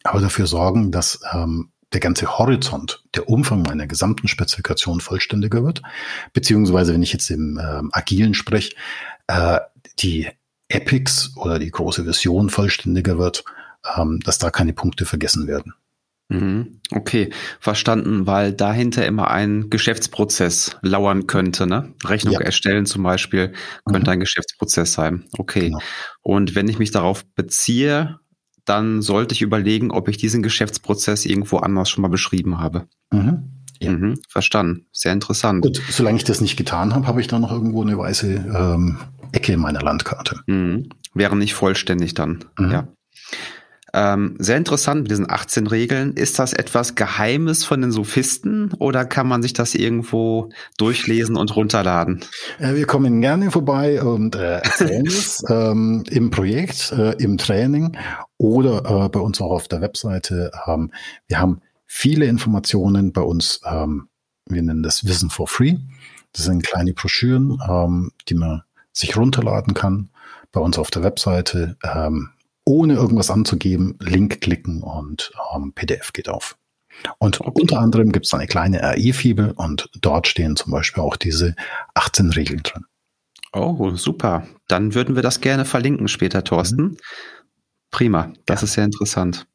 aber 0.03 0.19
dafür 0.19 0.47
sorgen, 0.47 0.91
dass 0.91 1.21
ähm, 1.33 1.71
der 1.93 1.99
ganze 1.99 2.37
Horizont, 2.37 3.03
der 3.15 3.29
Umfang 3.29 3.61
meiner 3.61 3.87
gesamten 3.87 4.27
Spezifikation 4.27 5.01
vollständiger 5.01 5.63
wird, 5.63 5.81
beziehungsweise 6.33 6.93
wenn 6.93 7.03
ich 7.03 7.13
jetzt 7.13 7.29
im 7.29 7.59
ähm, 7.61 7.89
Agilen 7.93 8.33
spreche, 8.33 8.75
äh, 9.27 9.59
die 9.99 10.27
Epics 10.67 11.35
oder 11.35 11.59
die 11.59 11.71
große 11.71 12.03
Version 12.03 12.49
vollständiger 12.49 13.17
wird, 13.17 13.43
ähm, 13.95 14.19
dass 14.19 14.37
da 14.37 14.49
keine 14.49 14.73
Punkte 14.73 15.05
vergessen 15.05 15.47
werden. 15.47 15.73
Mhm. 16.29 16.79
Okay, 16.91 17.31
verstanden, 17.59 18.27
weil 18.27 18.53
dahinter 18.53 19.05
immer 19.05 19.31
ein 19.31 19.69
Geschäftsprozess 19.69 20.77
lauern 20.81 21.25
könnte, 21.27 21.65
ne? 21.65 21.93
Rechnung 22.05 22.35
ja. 22.35 22.41
erstellen 22.41 22.85
zum 22.85 23.03
Beispiel 23.03 23.53
könnte 23.85 24.09
mhm. 24.09 24.13
ein 24.13 24.19
Geschäftsprozess 24.19 24.93
sein. 24.93 25.25
Okay. 25.37 25.67
Genau. 25.67 25.79
Und 26.21 26.55
wenn 26.55 26.67
ich 26.67 26.77
mich 26.77 26.91
darauf 26.91 27.25
beziehe, 27.33 28.19
dann 28.65 29.01
sollte 29.01 29.33
ich 29.33 29.41
überlegen, 29.41 29.89
ob 29.89 30.07
ich 30.07 30.17
diesen 30.17 30.43
Geschäftsprozess 30.43 31.25
irgendwo 31.25 31.57
anders 31.57 31.89
schon 31.89 32.03
mal 32.03 32.09
beschrieben 32.09 32.59
habe. 32.59 32.87
Mhm. 33.11 33.55
Ja. 33.81 33.91
Mhm, 33.91 34.19
verstanden. 34.27 34.87
Sehr 34.91 35.13
interessant. 35.13 35.63
Gut, 35.63 35.81
solange 35.89 36.17
ich 36.17 36.25
das 36.25 36.41
nicht 36.41 36.57
getan 36.57 36.93
habe, 36.93 37.07
habe 37.07 37.21
ich 37.21 37.27
da 37.27 37.39
noch 37.39 37.51
irgendwo 37.51 37.81
eine 37.81 37.97
weiße 37.97 38.33
ähm, 38.33 38.99
Ecke 39.31 39.53
in 39.53 39.59
meiner 39.59 39.81
Landkarte. 39.81 40.41
Mhm. 40.47 40.89
Wäre 41.13 41.35
nicht 41.35 41.53
vollständig 41.53 42.13
dann. 42.13 42.45
Mhm. 42.57 42.71
Ja. 42.71 42.87
Ähm, 43.93 44.35
sehr 44.39 44.57
interessant 44.57 45.03
mit 45.03 45.11
diesen 45.11 45.29
18 45.29 45.67
Regeln. 45.67 46.13
Ist 46.13 46.39
das 46.39 46.53
etwas 46.53 46.95
Geheimes 46.95 47.63
von 47.63 47.81
den 47.81 47.91
Sophisten 47.91 48.71
oder 48.79 49.05
kann 49.05 49.27
man 49.27 49.41
sich 49.41 49.53
das 49.53 49.75
irgendwo 49.75 50.49
durchlesen 50.77 51.35
und 51.35 51.55
runterladen? 51.55 52.21
Äh, 52.59 52.75
wir 52.75 52.85
kommen 52.85 53.21
gerne 53.21 53.51
vorbei 53.51 54.01
und 54.01 54.35
äh, 54.35 54.59
erzählen 54.59 55.05
es 55.07 55.43
ähm, 55.49 56.03
im 56.09 56.29
Projekt, 56.29 56.91
äh, 56.91 57.11
im 57.23 57.37
Training 57.37 57.97
oder 58.37 59.05
äh, 59.05 59.09
bei 59.09 59.19
uns 59.19 59.41
auch 59.41 59.51
auf 59.51 59.67
der 59.67 59.81
Webseite. 59.81 60.51
Ähm, 60.67 60.91
wir 61.27 61.39
haben 61.39 61.61
viele 61.85 62.25
Informationen 62.25 63.11
bei 63.13 63.21
uns. 63.21 63.61
Ähm, 63.65 64.09
wir 64.45 64.61
nennen 64.61 64.83
das 64.83 65.05
Wissen 65.05 65.29
for 65.29 65.47
Free. 65.47 65.77
Das 66.33 66.45
sind 66.45 66.63
kleine 66.63 66.93
Broschüren, 66.93 67.59
ähm, 67.67 68.11
die 68.27 68.35
man 68.35 68.63
sich 68.91 69.15
runterladen 69.17 69.73
kann 69.73 70.09
bei 70.51 70.59
uns 70.59 70.77
auf 70.77 70.91
der 70.91 71.03
Webseite, 71.03 71.77
ähm, 71.83 72.29
ohne 72.69 72.93
irgendwas 72.93 73.31
anzugeben, 73.31 73.97
Link 73.99 74.41
klicken 74.41 74.83
und 74.83 75.31
ähm, 75.55 75.73
PDF 75.73 76.13
geht 76.13 76.29
auf. 76.29 76.55
Und 77.17 77.41
okay. 77.41 77.61
unter 77.61 77.79
anderem 77.79 78.11
gibt 78.11 78.27
es 78.27 78.33
eine 78.33 78.45
kleine 78.45 78.81
RE-Fibel 78.83 79.53
und 79.55 79.89
dort 79.99 80.27
stehen 80.27 80.55
zum 80.55 80.71
Beispiel 80.71 81.01
auch 81.01 81.17
diese 81.17 81.55
18 81.95 82.29
Regeln 82.29 82.61
drin. 82.61 82.85
Oh, 83.53 83.95
super. 83.95 84.45
Dann 84.67 84.93
würden 84.93 85.15
wir 85.15 85.23
das 85.23 85.41
gerne 85.41 85.65
verlinken 85.65 86.07
später, 86.07 86.43
Thorsten. 86.43 86.83
Mhm. 86.83 86.97
Prima, 87.89 88.33
das 88.45 88.61
ja. 88.61 88.65
ist 88.65 88.73
sehr 88.73 88.85
interessant. 88.85 89.47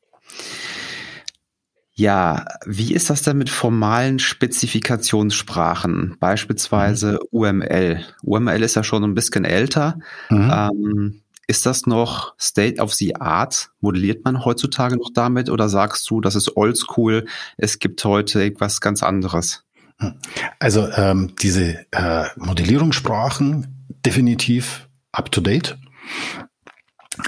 Ja, 1.93 2.47
wie 2.67 2.93
ist 2.93 3.11
das 3.11 3.23
denn 3.23 3.39
mit 3.39 3.51
formalen 3.51 4.19
Spezifikationssprachen, 4.19 6.17
beispielsweise 6.19 7.21
mhm. 7.31 7.39
UML? 7.63 8.05
UML 8.25 8.63
ist 8.65 8.75
ja 8.75 8.83
schon 8.83 9.05
ein 9.05 9.15
bisschen 9.15 9.45
älter. 9.45 10.01
Mhm. 10.31 10.53
Ähm, 10.53 11.24
ist 11.47 11.67
das 11.67 11.87
noch 11.87 12.35
State 12.39 12.81
of 12.81 12.93
the 12.95 13.17
Art? 13.17 13.71
Modelliert 13.81 14.25
man 14.25 14.45
heutzutage 14.45 14.97
noch 14.97 15.11
damit 15.13 15.51
oder 15.51 15.69
sagst 15.69 16.09
du, 16.11 16.21
das 16.21 16.35
ist 16.35 16.57
oldschool, 16.57 17.27
es 17.57 17.79
gibt 17.79 18.05
heute 18.05 18.43
etwas 18.43 18.81
ganz 18.81 19.03
anderes? 19.03 19.65
Also 20.59 20.89
ähm, 20.97 21.35
diese 21.41 21.87
äh, 21.93 22.27
Modellierungssprachen 22.37 23.87
definitiv 24.05 24.89
up 25.13 25.31
to 25.31 25.41
date 25.41 25.79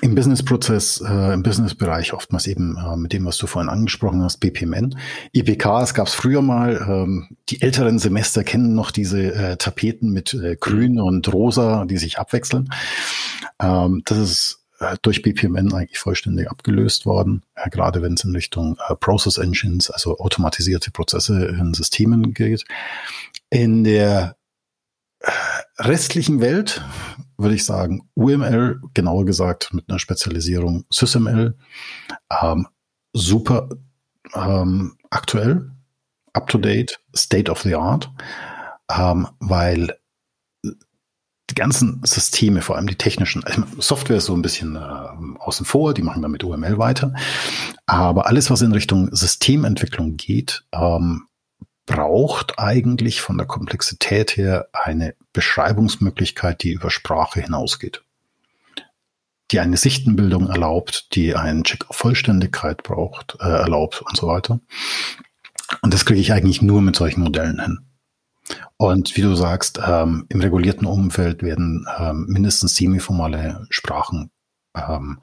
im 0.02 0.16
Businessprozess, 0.16 1.00
äh, 1.00 1.32
im 1.32 1.44
Businessbereich 1.44 2.12
oftmals 2.12 2.48
eben 2.48 2.76
äh, 2.76 2.96
mit 2.96 3.12
dem, 3.12 3.24
was 3.24 3.38
du 3.38 3.46
vorhin 3.46 3.68
angesprochen 3.68 4.22
hast, 4.22 4.38
BPMN. 4.38 4.96
IPK, 5.32 5.82
es 5.82 5.94
gab 5.94 6.08
es 6.08 6.14
früher 6.14 6.42
mal, 6.42 6.84
ähm, 6.88 7.28
die 7.48 7.62
älteren 7.62 8.00
Semester 8.00 8.42
kennen 8.42 8.74
noch 8.74 8.90
diese 8.90 9.32
äh, 9.32 9.56
Tapeten 9.56 10.10
mit 10.10 10.34
äh, 10.34 10.56
grün 10.56 11.00
und 11.00 11.32
rosa, 11.32 11.84
die 11.84 11.98
sich 11.98 12.18
abwechseln. 12.18 12.68
Ähm, 13.60 14.02
das 14.04 14.18
ist 14.18 14.66
äh, 14.78 14.96
durch 15.02 15.22
BPMN 15.22 15.72
eigentlich 15.72 15.98
vollständig 15.98 16.50
abgelöst 16.50 17.06
worden, 17.06 17.42
äh, 17.54 17.70
gerade 17.70 18.02
wenn 18.02 18.14
es 18.14 18.24
in 18.24 18.34
Richtung 18.34 18.78
äh, 18.88 18.94
Process 18.94 19.38
Engines, 19.38 19.90
also 19.90 20.18
automatisierte 20.18 20.90
Prozesse 20.90 21.46
in 21.46 21.74
Systemen 21.74 22.34
geht. 22.34 22.64
In 23.50 23.84
der 23.84 24.36
äh, 25.20 25.30
restlichen 25.78 26.40
Welt 26.40 26.84
würde 27.38 27.54
ich 27.54 27.64
sagen 27.64 28.08
UML, 28.14 28.80
genauer 28.94 29.24
gesagt 29.24 29.72
mit 29.72 29.88
einer 29.88 29.98
Spezialisierung 29.98 30.84
SysML, 30.90 31.56
ähm, 32.42 32.66
super 33.12 33.68
ähm, 34.34 34.96
aktuell, 35.10 35.70
up 36.32 36.48
to 36.48 36.58
date, 36.58 37.00
state 37.14 37.50
of 37.50 37.62
the 37.62 37.74
art, 37.74 38.10
ähm, 38.90 39.28
weil 39.40 39.98
die 41.50 41.54
ganzen 41.54 42.00
Systeme, 42.04 42.60
vor 42.60 42.76
allem 42.76 42.88
die 42.88 42.96
technischen, 42.96 43.44
also 43.44 43.62
Software 43.78 44.16
ist 44.16 44.26
so 44.26 44.34
ein 44.34 44.42
bisschen 44.42 44.76
äh, 44.76 45.38
außen 45.38 45.64
vor, 45.64 45.94
die 45.94 46.02
machen 46.02 46.22
dann 46.22 46.32
mit 46.32 46.42
UML 46.42 46.78
weiter, 46.78 47.14
aber 47.86 48.26
alles, 48.26 48.50
was 48.50 48.62
in 48.62 48.72
Richtung 48.72 49.14
Systementwicklung 49.14 50.16
geht, 50.16 50.64
ähm, 50.72 51.26
braucht 51.86 52.58
eigentlich 52.58 53.20
von 53.20 53.38
der 53.38 53.46
Komplexität 53.46 54.36
her 54.36 54.68
eine 54.72 55.14
Beschreibungsmöglichkeit, 55.32 56.62
die 56.64 56.72
über 56.72 56.90
Sprache 56.90 57.40
hinausgeht. 57.40 58.02
Die 59.52 59.60
eine 59.60 59.76
Sichtenbildung 59.76 60.48
erlaubt, 60.48 61.14
die 61.14 61.36
einen 61.36 61.62
Check 61.62 61.88
auf 61.88 61.96
Vollständigkeit 61.96 62.82
braucht, 62.82 63.36
äh, 63.38 63.44
erlaubt 63.44 64.02
und 64.02 64.16
so 64.16 64.26
weiter. 64.26 64.58
Und 65.82 65.94
das 65.94 66.04
kriege 66.04 66.20
ich 66.20 66.32
eigentlich 66.32 66.62
nur 66.62 66.82
mit 66.82 66.96
solchen 66.96 67.22
Modellen 67.22 67.60
hin. 67.60 67.78
Und 68.78 69.16
wie 69.16 69.22
du 69.22 69.34
sagst, 69.34 69.80
ähm, 69.86 70.26
im 70.28 70.40
regulierten 70.40 70.86
Umfeld 70.86 71.42
werden 71.42 71.86
ähm, 71.98 72.26
mindestens 72.28 72.76
semiformale 72.76 73.66
Sprachen 73.70 74.30
ähm, 74.74 75.20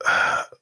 äh, 0.00 0.06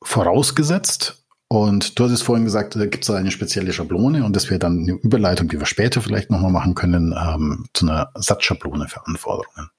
vorausgesetzt 0.02 1.24
und 1.48 1.98
du 1.98 2.04
hattest 2.04 2.24
vorhin 2.24 2.44
gesagt, 2.44 2.76
da 2.76 2.84
gibt 2.84 3.04
es 3.04 3.10
eine 3.10 3.30
spezielle 3.30 3.72
Schablone 3.72 4.22
und 4.22 4.36
das 4.36 4.50
wäre 4.50 4.58
dann 4.58 4.80
eine 4.80 4.92
Überleitung, 4.92 5.48
die 5.48 5.58
wir 5.58 5.66
später 5.66 6.02
vielleicht 6.02 6.30
nochmal 6.30 6.52
machen 6.52 6.74
können, 6.74 7.14
ähm, 7.18 7.64
zu 7.72 7.86
einer 7.86 8.10
Satzschablone 8.14 8.86
für 8.86 9.06
Anforderungen. 9.06 9.70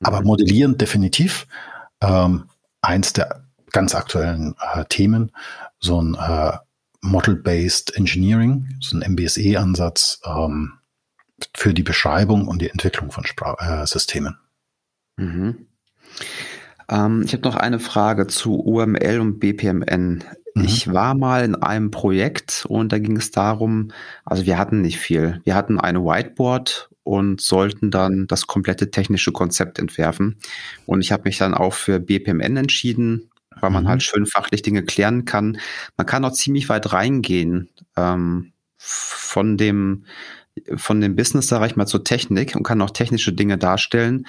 Aber 0.00 0.20
mhm. 0.20 0.26
modellieren 0.26 0.78
definitiv 0.78 1.46
ähm, 2.00 2.44
eins 2.80 3.12
der 3.12 3.44
ganz 3.70 3.94
aktuellen 3.94 4.54
äh, 4.72 4.84
Themen, 4.86 5.30
so 5.78 6.00
ein 6.00 6.14
äh, 6.14 6.56
Model-Based 7.04 7.96
Engineering, 7.96 8.68
so 8.80 8.96
ein 8.96 9.12
MBSE-Ansatz 9.12 10.20
ähm, 10.24 10.72
für 11.54 11.74
die 11.74 11.82
Beschreibung 11.82 12.48
und 12.48 12.62
die 12.62 12.70
Entwicklung 12.70 13.10
von 13.10 13.24
Spra 13.26 13.82
äh, 13.82 13.86
Systemen. 13.86 14.38
Mhm. 15.16 15.66
Ähm, 16.88 17.22
ich 17.24 17.32
habe 17.32 17.42
noch 17.42 17.56
eine 17.56 17.78
Frage 17.78 18.26
zu 18.26 18.58
UML 18.58 19.20
und 19.20 19.38
BPMN. 19.38 20.24
Mhm. 20.54 20.64
Ich 20.64 20.92
war 20.92 21.14
mal 21.14 21.44
in 21.44 21.54
einem 21.54 21.90
Projekt 21.90 22.64
und 22.68 22.92
da 22.92 22.98
ging 22.98 23.16
es 23.16 23.30
darum, 23.30 23.90
also 24.24 24.46
wir 24.46 24.58
hatten 24.58 24.80
nicht 24.80 24.98
viel. 24.98 25.40
Wir 25.44 25.54
hatten 25.54 25.78
eine 25.78 26.02
Whiteboard 26.04 26.90
und 27.02 27.40
sollten 27.40 27.90
dann 27.90 28.26
das 28.28 28.46
komplette 28.46 28.90
technische 28.90 29.32
Konzept 29.32 29.78
entwerfen. 29.78 30.38
Und 30.86 31.02
ich 31.02 31.12
habe 31.12 31.24
mich 31.26 31.36
dann 31.36 31.52
auch 31.52 31.74
für 31.74 32.00
BPMN 32.00 32.56
entschieden, 32.56 33.30
weil 33.64 33.70
man 33.70 33.84
mhm. 33.84 33.88
halt 33.88 34.02
schön 34.02 34.26
fachlich 34.26 34.60
Dinge 34.60 34.82
klären 34.84 35.24
kann. 35.24 35.58
Man 35.96 36.06
kann 36.06 36.24
auch 36.24 36.32
ziemlich 36.32 36.68
weit 36.68 36.92
reingehen 36.92 37.70
ähm, 37.96 38.52
von 38.76 39.56
dem 39.56 40.04
von 40.76 41.00
dem 41.00 41.16
Business, 41.16 41.48
sage 41.48 41.66
ich 41.66 41.74
mal, 41.74 41.86
zur 41.86 42.04
Technik 42.04 42.54
und 42.54 42.62
kann 42.62 42.80
auch 42.82 42.90
technische 42.90 43.32
Dinge 43.32 43.58
darstellen. 43.58 44.26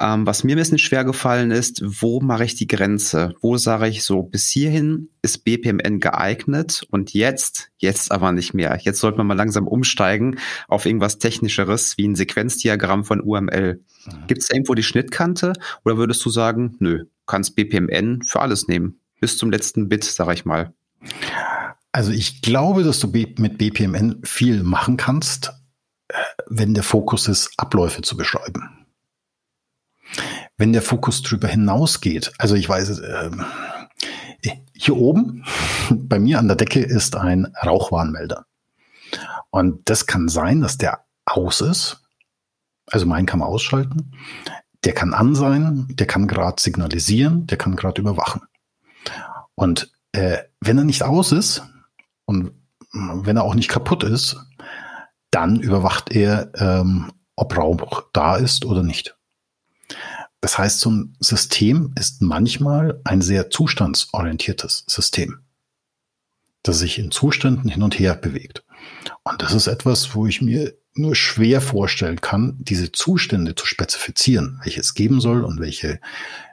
Ähm, 0.00 0.26
was 0.26 0.44
mir 0.44 0.54
ein 0.54 0.58
bisschen 0.58 0.78
schwer 0.78 1.04
gefallen 1.04 1.50
ist, 1.50 1.82
wo 1.84 2.20
mache 2.20 2.44
ich 2.44 2.54
die 2.54 2.68
Grenze? 2.68 3.34
Wo 3.40 3.56
sage 3.56 3.88
ich 3.88 4.04
so, 4.04 4.22
bis 4.22 4.48
hierhin 4.48 5.10
ist 5.22 5.44
BPMN 5.44 5.98
geeignet 5.98 6.86
und 6.90 7.12
jetzt, 7.14 7.70
jetzt 7.78 8.12
aber 8.12 8.30
nicht 8.30 8.54
mehr. 8.54 8.78
Jetzt 8.80 9.00
sollte 9.00 9.18
man 9.18 9.26
mal 9.26 9.36
langsam 9.36 9.66
umsteigen 9.66 10.38
auf 10.68 10.86
irgendwas 10.86 11.18
Technischeres 11.18 11.98
wie 11.98 12.06
ein 12.06 12.14
Sequenzdiagramm 12.14 13.04
von 13.04 13.20
UML. 13.20 13.80
Mhm. 14.06 14.26
Gibt 14.28 14.42
es 14.42 14.50
irgendwo 14.50 14.74
die 14.74 14.84
Schnittkante 14.84 15.52
oder 15.84 15.96
würdest 15.96 16.24
du 16.24 16.30
sagen, 16.30 16.76
nö, 16.78 17.06
kannst 17.26 17.56
BPMN 17.56 18.22
für 18.22 18.40
alles 18.40 18.68
nehmen? 18.68 19.00
Bis 19.20 19.36
zum 19.36 19.50
letzten 19.50 19.88
Bit, 19.88 20.04
sage 20.04 20.34
ich 20.34 20.44
mal. 20.44 20.72
Also 21.90 22.12
ich 22.12 22.40
glaube, 22.40 22.84
dass 22.84 23.00
du 23.00 23.08
mit 23.08 23.58
BPMN 23.58 24.20
viel 24.22 24.62
machen 24.62 24.96
kannst, 24.96 25.52
äh, 26.06 26.14
wenn 26.46 26.74
der 26.74 26.84
Fokus 26.84 27.26
ist, 27.26 27.50
Abläufe 27.56 28.02
zu 28.02 28.16
beschreiben. 28.16 28.77
Wenn 30.58 30.72
der 30.72 30.82
Fokus 30.82 31.22
drüber 31.22 31.48
hinausgeht, 31.48 32.32
also 32.38 32.54
ich 32.54 32.68
weiß, 32.68 32.98
äh, 32.98 33.30
hier 34.74 34.96
oben 34.96 35.44
bei 35.90 36.18
mir 36.18 36.38
an 36.38 36.48
der 36.48 36.56
Decke 36.56 36.80
ist 36.80 37.16
ein 37.16 37.52
Rauchwarnmelder. 37.64 38.44
Und 39.50 39.88
das 39.88 40.06
kann 40.06 40.28
sein, 40.28 40.60
dass 40.60 40.76
der 40.76 41.04
aus 41.24 41.60
ist. 41.60 42.02
Also 42.86 43.06
meinen 43.06 43.26
kann 43.26 43.38
man 43.40 43.48
ausschalten. 43.48 44.12
Der 44.84 44.92
kann 44.92 45.14
an 45.14 45.34
sein, 45.34 45.88
der 45.90 46.06
kann 46.06 46.28
gerade 46.28 46.60
signalisieren, 46.60 47.46
der 47.46 47.58
kann 47.58 47.76
gerade 47.76 48.00
überwachen. 48.00 48.42
Und 49.54 49.90
äh, 50.12 50.38
wenn 50.60 50.78
er 50.78 50.84
nicht 50.84 51.02
aus 51.02 51.32
ist 51.32 51.62
und 52.24 52.52
wenn 52.92 53.36
er 53.36 53.44
auch 53.44 53.54
nicht 53.54 53.68
kaputt 53.68 54.04
ist, 54.04 54.36
dann 55.30 55.60
überwacht 55.60 56.10
er, 56.10 56.52
ähm, 56.54 57.12
ob 57.36 57.56
Rauch 57.56 58.04
da 58.12 58.36
ist 58.36 58.64
oder 58.64 58.82
nicht. 58.82 59.17
Das 60.40 60.58
heißt, 60.58 60.80
so 60.80 60.90
ein 60.90 61.16
System 61.18 61.92
ist 61.98 62.22
manchmal 62.22 63.00
ein 63.04 63.22
sehr 63.22 63.50
zustandsorientiertes 63.50 64.84
System, 64.86 65.40
das 66.62 66.78
sich 66.78 66.98
in 66.98 67.10
Zuständen 67.10 67.68
hin 67.68 67.82
und 67.82 67.98
her 67.98 68.14
bewegt. 68.14 68.64
Und 69.24 69.42
das 69.42 69.52
ist 69.52 69.66
etwas, 69.66 70.14
wo 70.14 70.26
ich 70.26 70.40
mir 70.40 70.74
nur 70.94 71.14
schwer 71.14 71.60
vorstellen 71.60 72.20
kann, 72.20 72.56
diese 72.58 72.92
Zustände 72.92 73.54
zu 73.54 73.66
spezifizieren, 73.66 74.60
welche 74.64 74.80
es 74.80 74.94
geben 74.94 75.20
soll 75.20 75.44
und 75.44 75.60
welche 75.60 76.00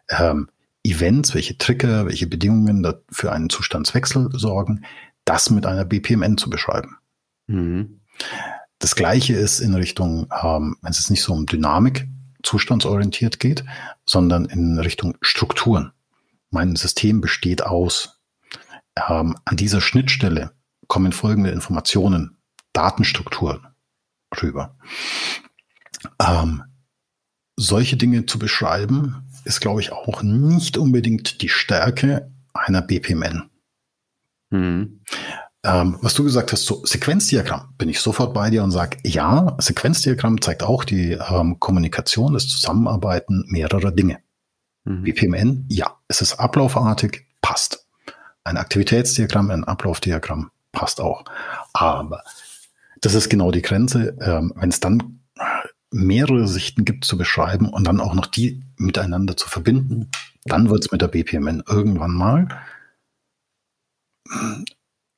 ähm, 0.09 0.49
Events, 0.83 1.33
welche 1.33 1.57
Trigger, 1.57 2.05
welche 2.05 2.27
Bedingungen 2.27 2.85
für 3.11 3.31
einen 3.31 3.49
Zustandswechsel 3.49 4.29
sorgen, 4.33 4.85
das 5.25 5.49
mit 5.49 5.65
einer 5.65 5.83
BPMN 5.83 6.37
zu 6.37 6.49
beschreiben. 6.49 6.97
Mhm. 7.47 8.01
Das 8.79 8.95
gleiche 8.95 9.33
ist 9.33 9.59
in 9.59 9.73
Richtung, 9.73 10.27
ähm, 10.43 10.77
wenn 10.81 10.91
es 10.91 11.09
nicht 11.09 11.23
so 11.23 11.33
um 11.33 11.47
Dynamik 11.47 12.07
zustandsorientiert 12.45 13.39
geht, 13.39 13.65
sondern 14.05 14.45
in 14.45 14.79
Richtung 14.79 15.17
Strukturen. 15.21 15.91
Mein 16.51 16.75
System 16.75 17.21
besteht 17.21 17.63
aus. 17.63 18.21
Ähm, 19.09 19.35
an 19.43 19.57
dieser 19.57 19.81
Schnittstelle 19.81 20.51
kommen 20.87 21.11
folgende 21.11 21.51
Informationen, 21.51 22.37
Datenstrukturen 22.73 23.67
rüber. 24.41 24.77
Ähm, 26.19 26.63
solche 27.55 27.97
Dinge 27.97 28.25
zu 28.25 28.37
beschreiben, 28.37 29.23
ist, 29.45 29.61
glaube 29.61 29.81
ich, 29.81 29.91
auch 29.91 30.23
nicht 30.23 30.77
unbedingt 30.77 31.41
die 31.41 31.49
Stärke 31.49 32.31
einer 32.53 32.81
BPMN. 32.81 33.49
Mhm. 34.49 35.01
Ähm, 35.65 35.97
was 36.01 36.13
du 36.13 36.23
gesagt 36.23 36.51
hast, 36.51 36.65
so 36.65 36.85
Sequenzdiagramm, 36.85 37.73
bin 37.79 37.89
ich 37.89 37.99
sofort 37.99 38.35
bei 38.35 38.51
dir 38.51 38.63
und 38.63 38.69
sage, 38.69 38.97
ja, 39.03 39.57
Sequenzdiagramm 39.57 40.39
zeigt 40.39 40.61
auch 40.61 40.83
die 40.83 41.13
ähm, 41.13 41.59
Kommunikation, 41.59 42.33
das 42.33 42.47
Zusammenarbeiten 42.47 43.45
mehrerer 43.47 43.91
Dinge. 43.91 44.19
Mhm. 44.83 45.01
BPMN, 45.01 45.65
ja, 45.69 45.97
es 46.07 46.21
ist 46.21 46.39
ablaufartig, 46.39 47.25
passt. 47.41 47.87
Ein 48.43 48.57
Aktivitätsdiagramm, 48.57 49.49
ein 49.49 49.63
Ablaufdiagramm 49.63 50.51
passt 50.71 51.01
auch. 51.01 51.25
Aber 51.73 52.23
das 53.01 53.15
ist 53.15 53.29
genau 53.29 53.49
die 53.49 53.63
Grenze, 53.63 54.15
ähm, 54.21 54.53
wenn 54.55 54.69
es 54.69 54.79
dann 54.79 55.21
mehrere 55.89 56.47
Sichten 56.47 56.85
gibt 56.85 57.05
zu 57.05 57.17
beschreiben 57.17 57.69
und 57.69 57.85
dann 57.85 57.99
auch 57.99 58.13
noch 58.13 58.27
die 58.27 58.61
miteinander 58.77 59.35
zu 59.35 59.49
verbinden, 59.49 60.11
dann 60.43 60.69
wird 60.69 60.85
es 60.85 60.91
mit 60.91 61.01
der 61.01 61.07
BPMN 61.07 61.63
irgendwann 61.67 62.11
mal 62.11 62.47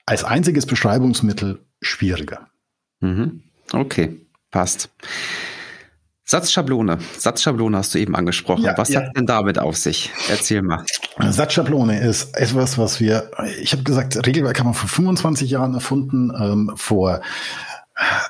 als 0.08 0.24
einziges 0.24 0.66
Beschreibungsmittel 0.66 1.60
schwieriger. 1.82 2.48
Mhm. 3.02 3.44
Okay, 3.72 4.26
passt. 4.50 4.90
Satzschablone. 6.24 6.98
Satzschablone 7.18 7.78
hast 7.78 7.94
du 7.94 8.00
eben 8.00 8.16
angesprochen. 8.16 8.64
Ja, 8.64 8.78
was 8.78 8.90
ja. 8.90 9.02
hat 9.02 9.16
denn 9.16 9.26
damit 9.26 9.60
auf 9.60 9.78
sich? 9.78 10.12
Erzähl 10.30 10.62
mal. 10.62 10.84
Satzschablone 11.20 12.00
ist 12.00 12.36
etwas, 12.36 12.78
was 12.78 13.00
wir, 13.00 13.32
ich 13.62 13.72
habe 13.72 13.84
gesagt, 13.84 14.26
Regelwerk 14.26 14.60
haben 14.60 14.68
wir 14.68 14.74
vor 14.74 14.90
25 14.90 15.50
Jahren 15.50 15.74
erfunden. 15.74 16.34
Ähm, 16.38 16.72
vor 16.76 17.22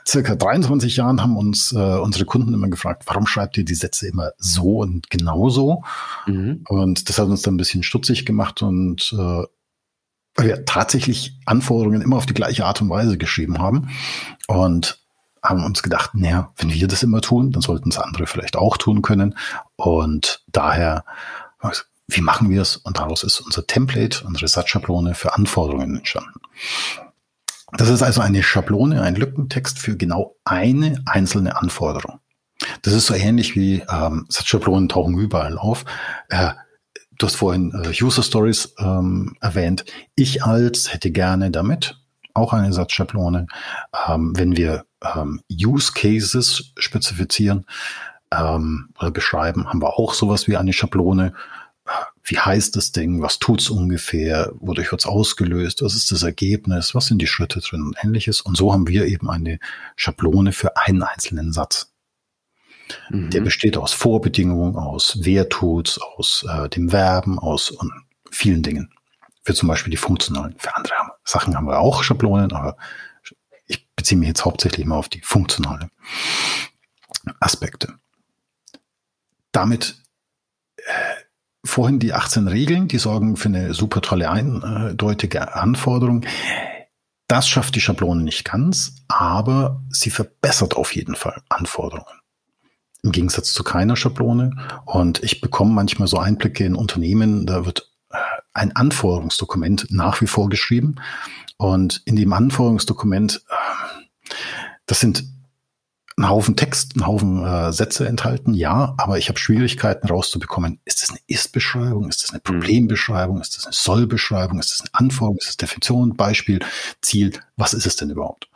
circa 0.07 0.35
23 0.35 0.95
Jahren 0.97 1.21
haben 1.21 1.37
uns 1.37 1.73
äh, 1.73 1.77
unsere 1.77 2.25
Kunden 2.25 2.53
immer 2.53 2.69
gefragt, 2.69 3.03
warum 3.05 3.27
schreibt 3.27 3.57
ihr 3.57 3.65
die 3.65 3.75
Sätze 3.75 4.07
immer 4.07 4.31
so 4.37 4.77
und 4.77 5.09
genau 5.09 5.49
so? 5.49 5.83
Mhm. 6.25 6.63
Und 6.69 7.09
das 7.09 7.19
hat 7.19 7.27
uns 7.27 7.41
dann 7.41 7.55
ein 7.55 7.57
bisschen 7.57 7.83
stutzig 7.83 8.25
gemacht 8.25 8.61
und 8.61 9.13
äh, 9.17 9.43
weil 10.37 10.47
wir 10.47 10.65
tatsächlich 10.65 11.35
Anforderungen 11.45 12.01
immer 12.01 12.15
auf 12.15 12.27
die 12.27 12.33
gleiche 12.33 12.65
Art 12.65 12.81
und 12.81 12.89
Weise 12.89 13.17
geschrieben 13.17 13.59
haben. 13.59 13.89
Und 14.47 14.99
haben 15.43 15.63
uns 15.63 15.83
gedacht, 15.83 16.11
naja, 16.13 16.51
wenn 16.57 16.71
wir 16.71 16.87
das 16.87 17.03
immer 17.03 17.21
tun, 17.21 17.51
dann 17.51 17.61
sollten 17.61 17.89
es 17.89 17.97
andere 17.97 18.27
vielleicht 18.27 18.55
auch 18.55 18.77
tun 18.77 19.01
können. 19.01 19.35
Und 19.75 20.43
daher, 20.47 21.05
wie 22.07 22.21
machen 22.21 22.49
wir 22.49 22.61
es? 22.61 22.77
Und 22.77 22.97
daraus 22.97 23.23
ist 23.23 23.39
unser 23.39 23.65
Template, 23.65 24.25
unsere 24.25 24.47
Satzschablone 24.47 25.15
für 25.15 25.35
Anforderungen 25.35 25.97
entstanden. 25.97 26.39
Das 27.73 27.89
ist 27.89 28.01
also 28.01 28.21
eine 28.21 28.43
Schablone, 28.43 29.01
ein 29.01 29.15
Lückentext 29.15 29.79
für 29.79 29.97
genau 29.97 30.35
eine 30.45 31.01
einzelne 31.05 31.57
Anforderung. 31.57 32.19
Das 32.81 32.93
ist 32.93 33.07
so 33.07 33.13
ähnlich 33.13 33.55
wie 33.55 33.83
ähm, 33.89 34.25
Satzschablonen 34.29 34.89
tauchen 34.89 35.17
überall 35.17 35.57
auf. 35.57 35.85
Äh, 36.29 36.51
du 37.17 37.25
hast 37.25 37.35
vorhin 37.35 37.71
äh, 37.73 38.03
User 38.03 38.23
Stories 38.23 38.73
ähm, 38.79 39.35
erwähnt. 39.41 39.85
Ich 40.15 40.43
als 40.43 40.93
hätte 40.93 41.11
gerne 41.11 41.51
damit 41.51 41.97
auch 42.33 42.53
eine 42.53 42.71
Satzschablone. 42.71 43.47
Ähm, 44.07 44.33
wenn 44.35 44.55
wir 44.55 44.85
ähm, 45.03 45.41
Use 45.51 45.91
Cases 45.93 46.71
spezifizieren 46.77 47.65
ähm, 48.31 48.89
oder 48.99 49.11
beschreiben, 49.11 49.67
haben 49.67 49.81
wir 49.81 49.97
auch 49.97 50.13
sowas 50.13 50.47
wie 50.47 50.57
eine 50.57 50.73
Schablone. 50.73 51.33
Wie 52.23 52.37
heißt 52.37 52.75
das 52.75 52.91
Ding? 52.91 53.21
Was 53.21 53.39
tut's 53.39 53.69
ungefähr? 53.69 54.51
Wodurch 54.59 54.91
wird's 54.91 55.05
ausgelöst? 55.05 55.81
Was 55.81 55.95
ist 55.95 56.11
das 56.11 56.23
Ergebnis? 56.23 56.93
Was 56.93 57.07
sind 57.07 57.21
die 57.21 57.27
Schritte 57.27 57.61
drin 57.61 57.81
und 57.81 57.95
ähnliches? 58.03 58.41
Und 58.41 58.57
so 58.57 58.73
haben 58.73 58.87
wir 58.87 59.05
eben 59.05 59.29
eine 59.29 59.59
Schablone 59.95 60.51
für 60.51 60.75
einen 60.75 61.03
einzelnen 61.03 61.53
Satz. 61.53 61.93
Mhm. 63.09 63.29
Der 63.29 63.41
besteht 63.41 63.77
aus 63.77 63.93
Vorbedingungen, 63.93 64.75
aus 64.75 65.17
wer 65.21 65.49
tut's, 65.49 65.99
aus 65.99 66.45
äh, 66.49 66.69
dem 66.69 66.89
Verben, 66.89 67.39
aus 67.39 67.71
und 67.71 67.91
vielen 68.31 68.63
Dingen. 68.63 68.93
Für 69.43 69.53
zum 69.53 69.69
Beispiel 69.69 69.91
die 69.91 69.97
funktionalen. 69.97 70.55
Für 70.57 70.75
andere 70.75 70.93
Sachen 71.23 71.55
haben 71.55 71.67
wir 71.67 71.79
auch 71.79 72.03
Schablonen, 72.03 72.51
aber 72.51 72.77
ich 73.65 73.87
beziehe 73.95 74.17
mich 74.17 74.27
jetzt 74.27 74.45
hauptsächlich 74.45 74.85
mal 74.85 74.97
auf 74.97 75.09
die 75.09 75.21
funktionalen 75.21 75.89
Aspekte. 77.39 77.93
Damit 79.51 79.95
äh, 80.77 80.83
vorhin 81.65 81.99
die 81.99 82.13
18 82.13 82.47
Regeln, 82.47 82.87
die 82.87 82.97
sorgen 82.97 83.37
für 83.37 83.49
eine 83.49 83.73
super 83.73 84.01
tolle 84.01 84.29
eindeutige 84.29 85.55
Anforderung. 85.55 86.25
Das 87.27 87.47
schafft 87.47 87.75
die 87.75 87.81
Schablone 87.81 88.23
nicht 88.23 88.45
ganz, 88.45 88.95
aber 89.07 89.83
sie 89.89 90.09
verbessert 90.09 90.75
auf 90.75 90.95
jeden 90.95 91.15
Fall 91.15 91.41
Anforderungen. 91.49 92.19
Im 93.07 93.13
Gegensatz 93.13 93.53
zu 93.53 93.63
keiner 93.63 93.95
Schablone. 93.95 94.51
Und 94.83 95.23
ich 95.23 95.39
bekomme 95.39 95.71
manchmal 95.71 96.09
so 96.09 96.17
Einblicke 96.17 96.65
in 96.65 96.75
Unternehmen, 96.75 97.45
da 97.45 97.65
wird 97.65 97.89
äh, 98.09 98.17
ein 98.53 98.75
Anforderungsdokument 98.75 99.87
nach 99.91 100.19
wie 100.19 100.27
vor 100.27 100.49
geschrieben. 100.49 100.95
Und 101.55 102.01
in 102.03 102.17
dem 102.17 102.33
Anforderungsdokument, 102.33 103.43
äh, 103.47 104.33
das 104.87 104.99
sind 104.99 105.23
ein 106.17 106.27
Haufen 106.27 106.57
Text, 106.57 106.97
ein 106.97 107.07
Haufen 107.07 107.45
äh, 107.45 107.71
Sätze 107.71 108.05
enthalten, 108.09 108.53
ja, 108.53 108.93
aber 108.97 109.17
ich 109.17 109.29
habe 109.29 109.39
Schwierigkeiten 109.39 110.05
rauszubekommen. 110.05 110.81
Ist 110.83 111.01
das 111.01 111.11
eine 111.11 111.19
Ist-Beschreibung? 111.27 112.09
Ist 112.09 112.23
das 112.23 112.31
eine 112.31 112.39
mhm. 112.39 112.59
Problembeschreibung? 112.59 113.39
Ist 113.39 113.55
das 113.55 113.67
eine 113.67 113.73
Soll-Beschreibung? 113.73 114.59
Ist 114.59 114.73
das 114.73 114.81
eine 114.81 114.89
Anforderung? 114.95 115.37
Ist 115.37 115.47
das 115.47 115.57
Definition, 115.57 116.17
Beispiel, 116.17 116.59
Ziel? 117.01 117.39
Was 117.55 117.73
ist 117.73 117.85
es 117.85 117.95
denn 117.95 118.09
überhaupt? 118.09 118.49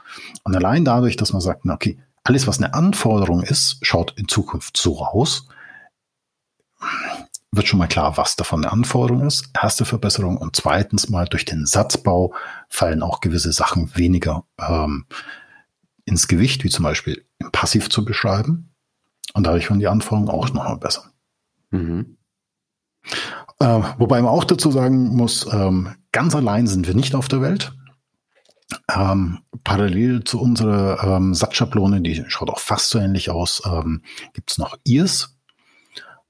Und 0.44 0.54
allein 0.58 0.84
dadurch, 0.84 1.16
dass 1.16 1.32
man 1.32 1.42
sagt, 1.42 1.64
na, 1.64 1.76
okay, 1.76 1.98
alles, 2.24 2.48
was 2.48 2.58
eine 2.58 2.74
Anforderung 2.74 3.44
ist, 3.44 3.78
schaut 3.82 4.14
in 4.18 4.28
Zukunft 4.28 4.78
so 4.78 5.04
aus, 5.04 5.48
wird 7.52 7.68
schon 7.68 7.80
mal 7.80 7.88
klar, 7.88 8.18
was 8.18 8.36
davon 8.36 8.64
eine 8.64 8.72
Anforderung 8.72 9.26
ist. 9.26 9.50
Erste 9.60 9.84
Verbesserung. 9.84 10.38
Und 10.38 10.56
zweitens 10.56 11.10
mal 11.10 11.26
durch 11.26 11.44
den 11.44 11.66
Satzbau 11.66 12.34
fallen 12.70 13.04
auch 13.04 13.20
gewisse 13.20 13.52
Sachen 13.52 13.96
weniger 13.96 14.46
ähm, 14.58 15.06
ins 16.06 16.28
Gewicht, 16.28 16.64
wie 16.64 16.70
zum 16.70 16.84
Beispiel 16.84 17.26
im 17.40 17.52
Passiv 17.52 17.90
zu 17.90 18.06
beschreiben. 18.06 18.74
Und 19.34 19.46
dadurch 19.46 19.70
werden 19.70 19.80
die 19.80 19.88
Anforderungen 19.88 20.30
auch 20.30 20.54
nochmal 20.54 20.78
besser. 20.78 21.12
Mhm. 21.72 22.18
Äh, 23.60 23.82
wobei 23.98 24.22
man 24.22 24.32
auch 24.32 24.46
dazu 24.46 24.72
sagen 24.72 25.16
muss, 25.16 25.46
ähm, 25.52 25.96
ganz 26.12 26.36
allein 26.36 26.68
sind 26.68 26.88
wir 26.88 26.96
nicht 26.96 27.16
auf 27.16 27.28
der 27.28 27.42
Welt. 27.42 27.74
Ähm, 28.94 29.40
parallel 29.64 30.24
zu 30.24 30.40
unserer 30.40 31.04
ähm, 31.04 31.34
Satzschablone, 31.34 32.02
die 32.02 32.24
schaut 32.28 32.50
auch 32.50 32.60
fast 32.60 32.90
so 32.90 33.00
ähnlich 33.00 33.30
aus, 33.30 33.62
ähm, 33.66 34.02
gibt 34.34 34.52
es 34.52 34.58
noch 34.58 34.78
IRS. 34.84 35.38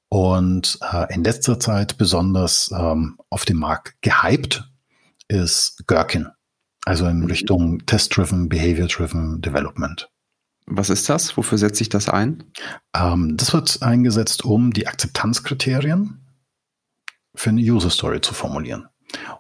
Und 0.10 0.78
äh, 0.92 1.14
in 1.14 1.24
letzter 1.24 1.60
Zeit 1.60 1.98
besonders 1.98 2.70
ähm, 2.78 3.18
auf 3.30 3.46
dem 3.46 3.58
Markt 3.58 4.02
gehypt 4.02 4.70
ist 5.30 5.84
Gherkin. 5.88 6.28
Also 6.84 7.06
in 7.08 7.20
mhm. 7.20 7.28
Richtung 7.28 7.86
Test-Driven, 7.86 8.50
Behavior-Driven 8.50 9.42
Development. 9.42 10.10
Was 10.66 10.90
ist 10.90 11.10
das? 11.10 11.38
Wofür 11.38 11.58
setzt 11.58 11.78
sich 11.78 11.90
das 11.90 12.10
ein? 12.10 12.44
Ähm, 12.96 13.38
das 13.38 13.54
wird 13.54 13.82
eingesetzt, 13.82 14.44
um 14.44 14.74
die 14.74 14.88
Akzeptanzkriterien 14.88 16.26
für 17.36 17.50
eine 17.50 17.62
User 17.62 17.90
Story 17.90 18.22
zu 18.22 18.34
formulieren. 18.34 18.88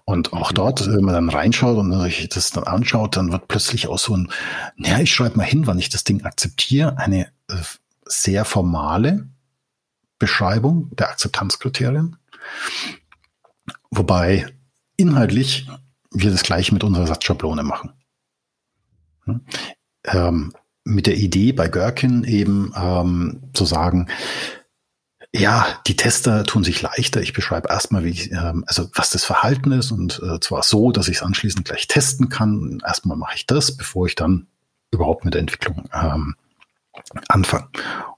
Und 0.05 0.33
auch 0.33 0.51
dort, 0.51 0.87
wenn 0.87 1.03
man 1.03 1.13
dann 1.13 1.29
reinschaut 1.29 1.77
und 1.77 2.01
sich 2.01 2.27
das 2.29 2.51
dann 2.51 2.63
anschaut, 2.65 3.15
dann 3.15 3.31
wird 3.31 3.47
plötzlich 3.47 3.87
auch 3.87 3.99
so 3.99 4.15
ein, 4.15 4.31
naja, 4.75 4.99
ich 4.99 5.13
schreibe 5.13 5.37
mal 5.37 5.43
hin, 5.43 5.67
wann 5.67 5.79
ich 5.79 5.89
das 5.89 6.03
Ding 6.03 6.23
akzeptiere, 6.23 6.97
eine 6.97 7.27
äh, 7.47 7.55
sehr 8.05 8.45
formale 8.45 9.29
Beschreibung 10.19 10.89
der 10.95 11.09
Akzeptanzkriterien. 11.09 12.17
Wobei 13.89 14.47
inhaltlich 14.97 15.67
wir 16.11 16.31
das 16.31 16.43
gleiche 16.43 16.73
mit 16.73 16.83
unserer 16.83 17.07
Satzschablone 17.07 17.63
machen. 17.63 17.93
Hm? 19.25 19.41
Ähm, 20.05 20.53
mit 20.83 21.07
der 21.07 21.17
Idee 21.17 21.53
bei 21.53 21.67
Gherkin 21.67 22.23
eben 22.23 22.73
ähm, 22.75 23.43
zu 23.53 23.65
sagen, 23.65 24.07
ja, 25.33 25.65
die 25.87 25.95
Tester 25.95 26.43
tun 26.43 26.63
sich 26.63 26.81
leichter. 26.81 27.21
Ich 27.21 27.33
beschreibe 27.33 27.69
erstmal, 27.69 28.03
wie 28.03 28.09
ich, 28.09 28.31
ähm, 28.31 28.65
also 28.67 28.89
was 28.93 29.11
das 29.11 29.23
Verhalten 29.23 29.71
ist 29.71 29.91
und 29.91 30.21
äh, 30.23 30.39
zwar 30.39 30.63
so, 30.63 30.91
dass 30.91 31.07
ich 31.07 31.17
es 31.17 31.23
anschließend 31.23 31.65
gleich 31.65 31.87
testen 31.87 32.29
kann. 32.29 32.81
Erstmal 32.85 33.17
mache 33.17 33.35
ich 33.35 33.47
das, 33.47 33.77
bevor 33.77 34.07
ich 34.07 34.15
dann 34.15 34.47
überhaupt 34.91 35.23
mit 35.23 35.33
der 35.33 35.41
Entwicklung 35.41 35.89
ähm, 35.93 36.35
anfange. 37.29 37.69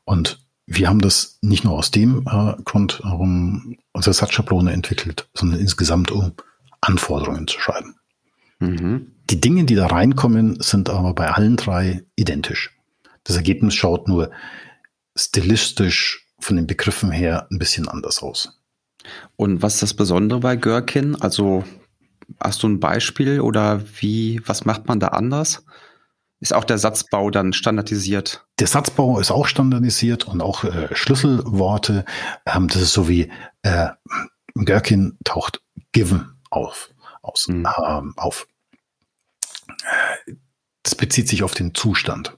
Und 0.06 0.40
wir 0.66 0.90
haben 0.90 1.02
das 1.02 1.38
nicht 1.42 1.64
nur 1.64 1.74
aus 1.74 1.92
dem 1.92 2.26
äh, 2.28 2.56
Grund 2.64 3.02
um 3.02 3.78
unsere 3.92 4.14
Satzschablone 4.14 4.72
entwickelt, 4.72 5.30
sondern 5.36 5.60
insgesamt 5.60 6.10
um 6.10 6.34
Anforderungen 6.82 7.48
zu 7.48 7.60
schreiben. 7.60 7.96
Mhm. 8.60 9.12
Die 9.30 9.40
Dinge, 9.40 9.66
die 9.66 9.76
da 9.76 9.88
reinkommen, 9.88 10.60
sind 10.62 10.90
aber 10.90 11.14
bei 11.14 11.30
allen 11.30 11.58
drei 11.58 12.04
identisch. 12.16 12.72
Das 13.24 13.36
Ergebnis 13.36 13.76
schaut 13.76 14.08
nur 14.08 14.32
stilistisch 15.16 16.23
von 16.44 16.56
den 16.56 16.68
Begriffen 16.68 17.12
her 17.12 17.48
ein 17.52 17.60
bisschen 17.60 17.88
anders 17.88 18.22
aus. 18.22 18.60
Und 19.36 19.62
was 19.62 19.76
ist 19.76 19.84
das 19.84 19.94
Besondere 19.94 20.40
bei 20.40 20.56
Gherkin? 20.56 21.16
Also 21.22 21.64
hast 22.40 22.64
du 22.64 22.70
ein 22.70 22.80
Beispiel 22.80 23.42
oder 23.42 23.84
wie, 24.00 24.42
was 24.46 24.66
macht 24.66 24.88
man 24.88 25.00
da 25.00 25.10
anders? 25.10 25.66
Ist 26.40 26.54
auch 26.54 26.66
der 26.66 26.78
Satzbau 26.78 27.30
dann 27.30 27.54
standardisiert? 27.54 28.46
Der 28.60 28.68
Satzbau 28.68 29.20
ist 29.20 29.32
auch 29.32 29.48
standardisiert 29.48 30.28
und 30.28 30.42
auch 30.42 30.66
äh, 30.66 30.94
Schlüsselworte. 30.94 32.04
Ähm, 32.46 32.68
das 32.68 32.82
ist 32.82 32.94
so 32.94 33.08
wie 33.08 33.32
äh, 33.62 33.90
Gherkin 34.56 35.18
taucht 35.24 35.62
given 35.94 36.34
auf. 36.50 36.90
Aus, 37.22 37.48
mhm. 37.48 37.66
ähm, 37.88 38.14
auf. 38.18 38.46
bezieht 40.98 41.30
sich 41.30 41.44
auf 41.44 41.54
den 41.54 41.74
Zustand. 41.74 42.38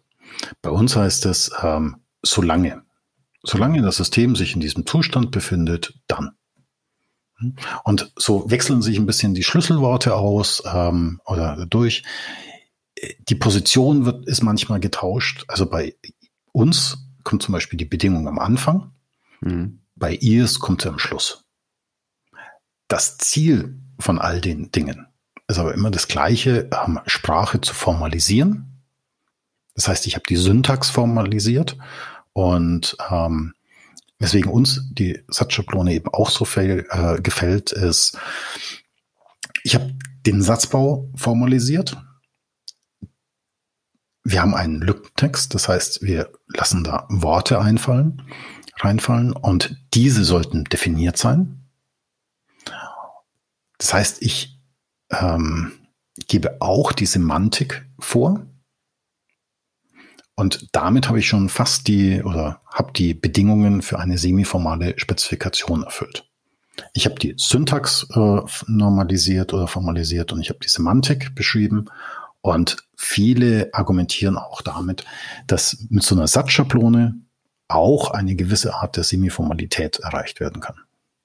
Bei 0.61 0.69
uns 0.69 0.95
heißt 0.95 1.25
es, 1.25 1.51
ähm, 1.63 1.97
solange. 2.21 2.84
Solange 3.45 3.81
das 3.81 3.97
System 3.97 4.35
sich 4.35 4.55
in 4.55 4.59
diesem 4.59 4.85
Zustand 4.85 5.31
befindet, 5.31 5.93
dann. 6.07 6.31
Und 7.83 8.11
so 8.15 8.49
wechseln 8.49 8.81
sich 8.81 8.97
ein 8.97 9.05
bisschen 9.05 9.33
die 9.33 9.43
Schlüsselworte 9.43 10.15
aus 10.15 10.63
ähm, 10.65 11.21
oder 11.25 11.65
durch. 11.65 12.03
Die 13.27 13.35
Position 13.35 14.05
wird, 14.05 14.25
ist 14.25 14.41
manchmal 14.41 14.79
getauscht. 14.79 15.43
Also 15.47 15.65
bei 15.65 15.95
uns 16.53 16.97
kommt 17.23 17.43
zum 17.43 17.51
Beispiel 17.51 17.77
die 17.77 17.85
Bedingung 17.85 18.27
am 18.27 18.39
Anfang. 18.39 18.93
Mhm. 19.41 19.81
Bei 19.95 20.15
IS 20.15 20.59
kommt 20.59 20.81
sie 20.81 20.89
am 20.89 20.99
Schluss. 20.99 21.43
Das 22.87 23.17
Ziel 23.17 23.79
von 23.99 24.19
all 24.19 24.41
den 24.41 24.71
Dingen 24.71 25.07
ist 25.47 25.59
aber 25.59 25.73
immer 25.73 25.91
das 25.91 26.07
gleiche, 26.07 26.69
ähm, 26.71 26.99
Sprache 27.05 27.61
zu 27.61 27.73
formalisieren. 27.73 28.81
Das 29.75 29.87
heißt, 29.87 30.07
ich 30.07 30.15
habe 30.15 30.23
die 30.27 30.37
Syntax 30.37 30.89
formalisiert 30.89 31.77
und 32.35 32.97
ähm, 33.09 33.53
weswegen 34.19 34.51
uns 34.51 34.81
die 34.91 35.23
Satzschablone 35.29 35.93
eben 35.93 36.13
auch 36.13 36.29
so 36.29 36.43
viel 36.43 36.85
äh, 36.89 37.21
gefällt, 37.21 37.71
ist, 37.71 38.17
ich 39.63 39.73
habe 39.73 39.95
den 40.25 40.41
Satzbau 40.41 41.09
formalisiert. 41.15 41.97
Wir 44.25 44.41
haben 44.41 44.53
einen 44.53 44.81
Lückentext, 44.81 45.53
das 45.53 45.69
heißt, 45.69 46.01
wir 46.01 46.29
lassen 46.47 46.83
da 46.83 47.07
Worte 47.09 47.61
einfallen, 47.61 48.21
reinfallen 48.79 49.31
und 49.31 49.77
diese 49.93 50.25
sollten 50.25 50.65
definiert 50.65 51.17
sein. 51.17 51.69
Das 53.77 53.93
heißt, 53.93 54.21
ich 54.21 54.59
ähm, 55.09 55.71
gebe 56.27 56.61
auch 56.61 56.91
die 56.91 57.05
Semantik 57.05 57.87
vor. 57.97 58.45
Und 60.35 60.67
damit 60.73 61.07
habe 61.07 61.19
ich 61.19 61.27
schon 61.27 61.47
fast 61.49 61.87
die 61.87 62.21
oder 62.21 62.61
habe 62.67 62.91
die 62.93 63.13
Bedingungen 63.13 63.81
für 63.81 63.99
eine 63.99 64.17
semiformale 64.17 64.93
Spezifikation 64.97 65.83
erfüllt. 65.83 66.29
Ich 66.93 67.05
habe 67.05 67.15
die 67.15 67.35
Syntax 67.37 68.05
äh, 68.13 68.41
normalisiert 68.67 69.53
oder 69.53 69.67
formalisiert 69.67 70.33
und 70.33 70.41
ich 70.41 70.49
habe 70.49 70.59
die 70.59 70.67
Semantik 70.67 71.33
beschrieben. 71.35 71.85
Und 72.41 72.77
viele 72.97 73.69
argumentieren 73.71 74.37
auch 74.37 74.61
damit, 74.61 75.05
dass 75.47 75.85
mit 75.89 76.03
so 76.03 76.15
einer 76.15 76.27
Satzschablone 76.27 77.15
auch 77.67 78.11
eine 78.11 78.35
gewisse 78.35 78.75
Art 78.75 78.97
der 78.97 79.03
Semiformalität 79.03 79.99
erreicht 79.99 80.39
werden 80.39 80.61
kann. 80.61 80.75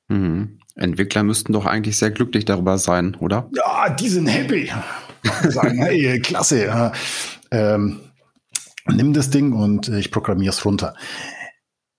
Mhm. 0.08 0.60
Entwickler 0.76 1.24
müssten 1.24 1.52
doch 1.52 1.66
eigentlich 1.66 1.98
sehr 1.98 2.10
glücklich 2.10 2.44
darüber 2.44 2.78
sein, 2.78 3.16
oder? 3.16 3.50
Ja, 3.54 3.90
die 3.90 4.08
sind 4.08 4.28
happy. 4.28 4.70
Sagen, 5.48 5.82
hey, 5.82 6.20
klasse. 6.20 6.92
Ähm, 7.50 8.00
nimm 8.90 9.12
das 9.12 9.30
Ding 9.30 9.52
und 9.52 9.88
ich 9.88 10.10
programmiere 10.10 10.50
es 10.50 10.64
runter. 10.64 10.94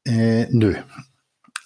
Äh, 0.05 0.47
nö. 0.49 0.75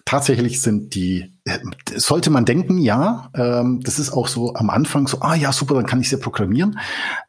Tatsächlich 0.08 0.62
sind 0.62 0.94
die, 0.94 1.34
äh, 1.46 1.58
sollte 1.96 2.30
man 2.30 2.46
denken, 2.46 2.78
ja, 2.78 3.32
ähm, 3.34 3.82
das 3.82 3.98
ist 3.98 4.12
auch 4.12 4.28
so 4.28 4.54
am 4.54 4.70
Anfang 4.70 5.08
so, 5.08 5.20
ah 5.22 5.34
ja, 5.34 5.52
super, 5.52 5.74
dann 5.74 5.88
kann 5.88 6.00
ich 6.00 6.10
sie 6.10 6.18
programmieren. 6.18 6.80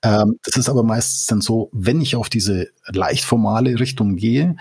Ähm, 0.03 0.39
das 0.43 0.57
ist 0.57 0.69
aber 0.69 0.83
meistens 0.83 1.25
dann 1.27 1.41
so, 1.41 1.71
wenn 1.73 2.03
ich 2.03 2.17
auf 2.17 2.29
diese 2.29 2.69
leicht 2.87 3.25
formale 3.25 3.81
Richtung 3.81 4.17
gehe, 4.17 4.57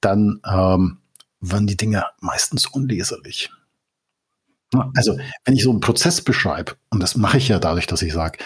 dann 0.00 0.40
ähm, 0.46 0.98
werden 1.40 1.66
die 1.66 1.76
Dinge 1.76 2.04
meistens 2.20 2.66
unleserlich. 2.66 3.50
Also, 4.94 5.16
wenn 5.44 5.54
ich 5.54 5.62
so 5.62 5.70
einen 5.70 5.80
Prozess 5.80 6.20
beschreibe, 6.20 6.72
und 6.90 7.02
das 7.02 7.16
mache 7.16 7.38
ich 7.38 7.48
ja 7.48 7.58
dadurch, 7.58 7.86
dass 7.86 8.02
ich 8.02 8.12
sage, 8.12 8.38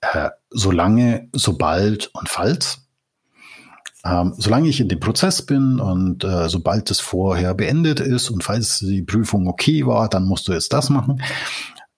äh, 0.00 0.30
solange, 0.50 1.28
sobald 1.32 2.06
und 2.14 2.28
falls, 2.28 2.83
ähm, 4.04 4.34
solange 4.36 4.68
ich 4.68 4.80
in 4.80 4.88
dem 4.88 5.00
Prozess 5.00 5.42
bin 5.42 5.80
und 5.80 6.24
äh, 6.24 6.48
sobald 6.48 6.90
es 6.90 7.00
vorher 7.00 7.54
beendet 7.54 8.00
ist 8.00 8.30
und 8.30 8.44
falls 8.44 8.80
die 8.80 9.02
Prüfung 9.02 9.48
okay 9.48 9.86
war, 9.86 10.08
dann 10.08 10.24
musst 10.24 10.46
du 10.46 10.52
jetzt 10.52 10.72
das 10.72 10.90
machen. 10.90 11.22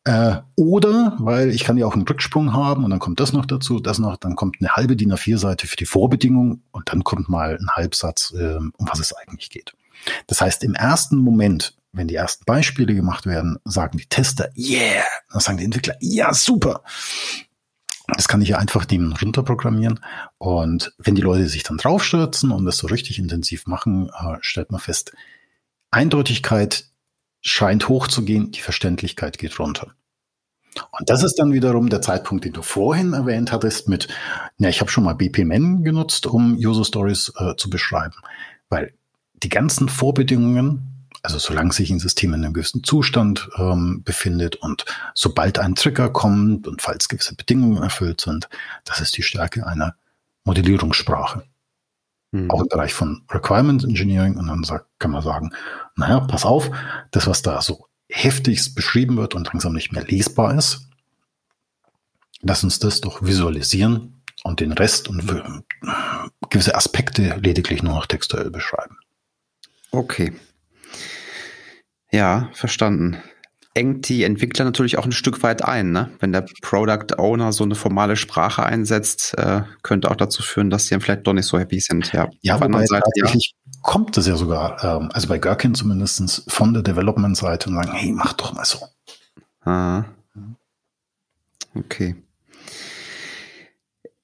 Äh, 0.05 0.37
oder, 0.55 1.16
weil 1.19 1.51
ich 1.51 1.64
kann 1.64 1.77
ja 1.77 1.85
auch 1.85 1.95
einen 1.95 2.07
Rücksprung 2.07 2.53
haben 2.53 2.85
und 2.85 2.90
dann 2.90 3.01
kommt 3.01 3.19
das 3.19 3.33
noch 3.33 3.45
dazu, 3.45 3.81
das 3.81 3.99
noch, 3.99 4.16
dann 4.16 4.37
kommt 4.37 4.59
eine 4.61 4.71
halbe 4.71 4.95
DIN 4.95 5.12
A4-Seite 5.12 5.66
für 5.66 5.77
die 5.77 5.85
Vorbedingung 5.85 6.62
und 6.71 6.92
dann 6.92 7.03
kommt 7.03 7.29
mal 7.29 7.59
ein 7.61 7.71
Halbsatz, 7.71 8.33
äh, 8.38 8.55
um 8.55 8.73
was 8.79 9.01
es 9.01 9.12
eigentlich 9.12 9.51
geht. 9.51 9.75
Das 10.29 10.40
heißt, 10.40 10.62
im 10.62 10.75
ersten 10.75 11.16
Moment, 11.16 11.77
wenn 11.92 12.07
die 12.07 12.14
ersten 12.14 12.45
Beispiele 12.45 12.95
gemacht 12.95 13.27
werden, 13.27 13.59
sagen 13.64 13.99
die 13.99 14.07
Tester, 14.07 14.49
yeah, 14.57 15.03
dann 15.33 15.40
sagen 15.40 15.59
die 15.59 15.64
Entwickler, 15.64 15.97
ja, 15.99 16.33
super. 16.33 16.85
Das 18.09 18.29
kann 18.29 18.40
ich 18.40 18.51
ja 18.51 18.59
einfach 18.59 18.88
nehmen 18.88 19.12
runterprogrammieren. 19.12 20.01
Und 20.38 20.95
wenn 20.99 21.14
die 21.14 21.23
Leute 21.23 21.49
sich 21.49 21.64
dann 21.64 21.77
draufstürzen 21.77 22.53
und 22.53 22.64
das 22.64 22.79
so 22.79 22.87
richtig 22.87 23.19
intensiv 23.19 23.66
machen, 23.66 24.11
äh, 24.11 24.37
stellt 24.40 24.71
man 24.71 24.81
fest, 24.81 25.12
Eindeutigkeit 25.90 26.87
scheint 27.40 27.88
hochzugehen, 27.88 28.53
die 28.53 28.61
Verständlichkeit 28.61 29.38
geht 29.38 29.59
runter. 29.59 29.92
Und 30.90 31.09
das 31.09 31.23
ist 31.23 31.37
dann 31.37 31.53
wiederum 31.53 31.88
der 31.88 32.03
Zeitpunkt, 32.03 32.45
den 32.45 32.53
du 32.53 32.62
vorhin 32.62 33.12
erwähnt 33.12 33.51
hattest 33.51 33.88
mit, 33.88 34.09
ja, 34.59 34.69
ich 34.69 34.81
habe 34.81 34.90
schon 34.90 35.05
mal 35.05 35.14
BPMN 35.14 35.83
genutzt, 35.83 36.27
um 36.27 36.55
User 36.55 36.85
Stories 36.85 37.33
äh, 37.37 37.57
zu 37.57 37.71
beschreiben, 37.71 38.16
weil 38.69 38.92
die 39.42 39.49
ganzen 39.49 39.88
Vorbedingungen 39.88 40.96
also 41.27 41.41
solange 41.41 41.73
sich 41.73 41.91
ein 41.91 41.99
System 41.99 42.35
in 42.35 42.45
einem 42.45 42.53
gewissen 42.53 42.85
Zustand 42.85 43.51
ähm, 43.59 44.03
befindet 44.05 44.55
und 44.55 44.85
sobald 45.12 45.59
ein 45.59 45.75
Trigger 45.75 46.09
kommt 46.09 46.69
und 46.69 46.83
falls 46.83 47.09
gewisse 47.09 47.35
Bedingungen 47.35 47.83
erfüllt 47.83 48.21
sind, 48.21 48.49
das 48.85 49.01
ist 49.01 49.17
die 49.17 49.25
Stärke 49.25 49.67
einer 49.67 49.97
Modellierungssprache. 50.45 51.43
Mhm. 52.31 52.49
Auch 52.49 52.61
im 52.61 52.69
Bereich 52.69 52.95
von 52.95 53.25
Requirements 53.29 53.83
Engineering. 53.83 54.37
Und 54.37 54.47
dann 54.47 54.62
sagt, 54.62 54.87
kann 55.01 55.11
man 55.11 55.21
sagen, 55.21 55.51
naja, 55.97 56.21
pass 56.21 56.45
auf, 56.45 56.71
das, 57.11 57.27
was 57.27 57.43
da 57.43 57.61
so 57.61 57.89
heftigst 58.09 58.77
beschrieben 58.77 59.17
wird 59.17 59.35
und 59.35 59.49
langsam 59.53 59.73
nicht 59.73 59.91
mehr 59.91 60.05
lesbar 60.05 60.57
ist, 60.57 60.89
lass 62.41 62.62
uns 62.62 62.79
das 62.79 63.01
doch 63.01 63.21
visualisieren 63.21 64.23
und 64.45 64.61
den 64.61 64.71
Rest 64.71 65.09
und 65.09 65.27
gewisse 66.51 66.77
Aspekte 66.77 67.37
lediglich 67.43 67.83
nur 67.83 67.95
noch 67.95 68.07
textuell 68.07 68.51
beschreiben. 68.51 68.97
Okay. 69.91 70.33
Ja, 72.17 72.49
verstanden. 72.55 73.19
Engt 73.75 74.09
die 74.09 74.25
Entwickler 74.25 74.65
natürlich 74.65 74.97
auch 74.97 75.05
ein 75.05 75.13
Stück 75.13 75.43
weit 75.43 75.63
ein, 75.63 75.93
ne? 75.93 76.11
Wenn 76.19 76.33
der 76.33 76.47
Product 76.63 77.19
Owner 77.19 77.53
so 77.53 77.63
eine 77.63 77.75
formale 77.75 78.17
Sprache 78.17 78.65
einsetzt, 78.65 79.37
äh, 79.37 79.65
könnte 79.83 80.11
auch 80.11 80.17
dazu 80.17 80.43
führen, 80.43 80.71
dass 80.71 80.87
sie 80.87 80.95
dann 80.95 81.03
vielleicht 81.03 81.27
doch 81.27 81.35
nicht 81.35 81.45
so 81.45 81.59
happy 81.59 81.79
sind. 81.79 82.11
Ja, 82.15 82.29
ja 82.41 82.55
Auf 82.55 82.63
wobei 82.63 82.87
Seite, 82.87 83.03
tatsächlich 83.05 83.55
ja. 83.55 83.73
kommt 83.83 84.17
es 84.17 84.27
ja 84.27 84.37
sogar, 84.37 84.83
ähm, 84.83 85.11
also 85.13 85.29
bei 85.29 85.37
Gherkin 85.37 85.75
zumindest 85.75 86.51
von 86.51 86.73
der 86.73 86.83
Development-Seite 86.83 87.69
und 87.69 87.77
sagen, 87.77 87.93
hey, 87.93 88.13
mach 88.13 88.33
doch 88.33 88.55
mal 88.55 88.65
so. 88.65 88.79
Ah. 89.63 90.05
Okay. 91.75 92.17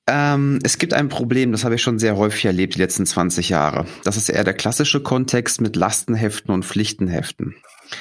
Ähm, 0.07 0.59
es 0.63 0.79
gibt 0.79 0.95
ein 0.95 1.09
Problem, 1.09 1.53
das 1.53 1.65
habe 1.65 1.75
ich 1.75 1.83
schon 1.83 1.99
sehr 1.99 2.17
häufig 2.17 2.47
erlebt 2.47 2.75
die 2.75 2.79
letzten 2.79 3.07
20 3.07 3.51
Jahre. 3.51 3.87
Das 4.05 4.17
ist 4.17 4.31
eher 4.31 4.45
der 4.45 4.55
klassische 4.55 5.03
Kontext 5.03 5.61
mit 5.61 5.77
Lastenheften 5.77 6.53
und 6.53 6.65
Pflichtenheften. 6.65 7.55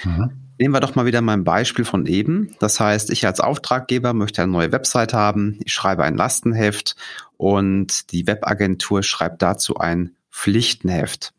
Mhm. 0.04 0.32
Nehmen 0.58 0.76
wir 0.76 0.80
doch 0.80 0.94
mal 0.96 1.06
wieder 1.08 1.22
mein 1.22 1.44
Beispiel 1.44 1.86
von 1.86 2.06
eben. 2.06 2.56
Das 2.60 2.80
heißt, 2.80 3.10
ich 3.10 3.26
als 3.26 3.40
Auftraggeber 3.40 4.14
möchte 4.14 4.44
eine 4.44 4.52
neue 4.52 4.72
Website 4.72 5.14
haben. 5.14 5.60
Ich 5.66 5.74
schreibe 5.74 6.04
ein 6.04 6.16
Lastenheft 6.16 6.96
und 7.38 8.12
die 8.12 8.28
Webagentur 8.28 9.02
schreibt 9.02 9.42
dazu 9.42 9.78
ein 9.78 10.12
Pflichtenheft. 10.30 11.34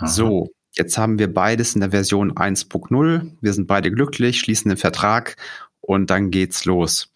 Mhm. 0.00 0.06
So, 0.06 0.50
jetzt 0.72 0.98
haben 0.98 1.18
wir 1.18 1.32
beides 1.32 1.74
in 1.74 1.80
der 1.80 1.92
Version 1.92 2.32
1.0. 2.34 3.30
Wir 3.40 3.52
sind 3.54 3.66
beide 3.66 3.90
glücklich, 3.90 4.40
schließen 4.40 4.68
den 4.68 4.76
Vertrag 4.78 5.36
und 5.80 6.10
dann 6.10 6.30
geht's 6.30 6.66
los. 6.66 7.10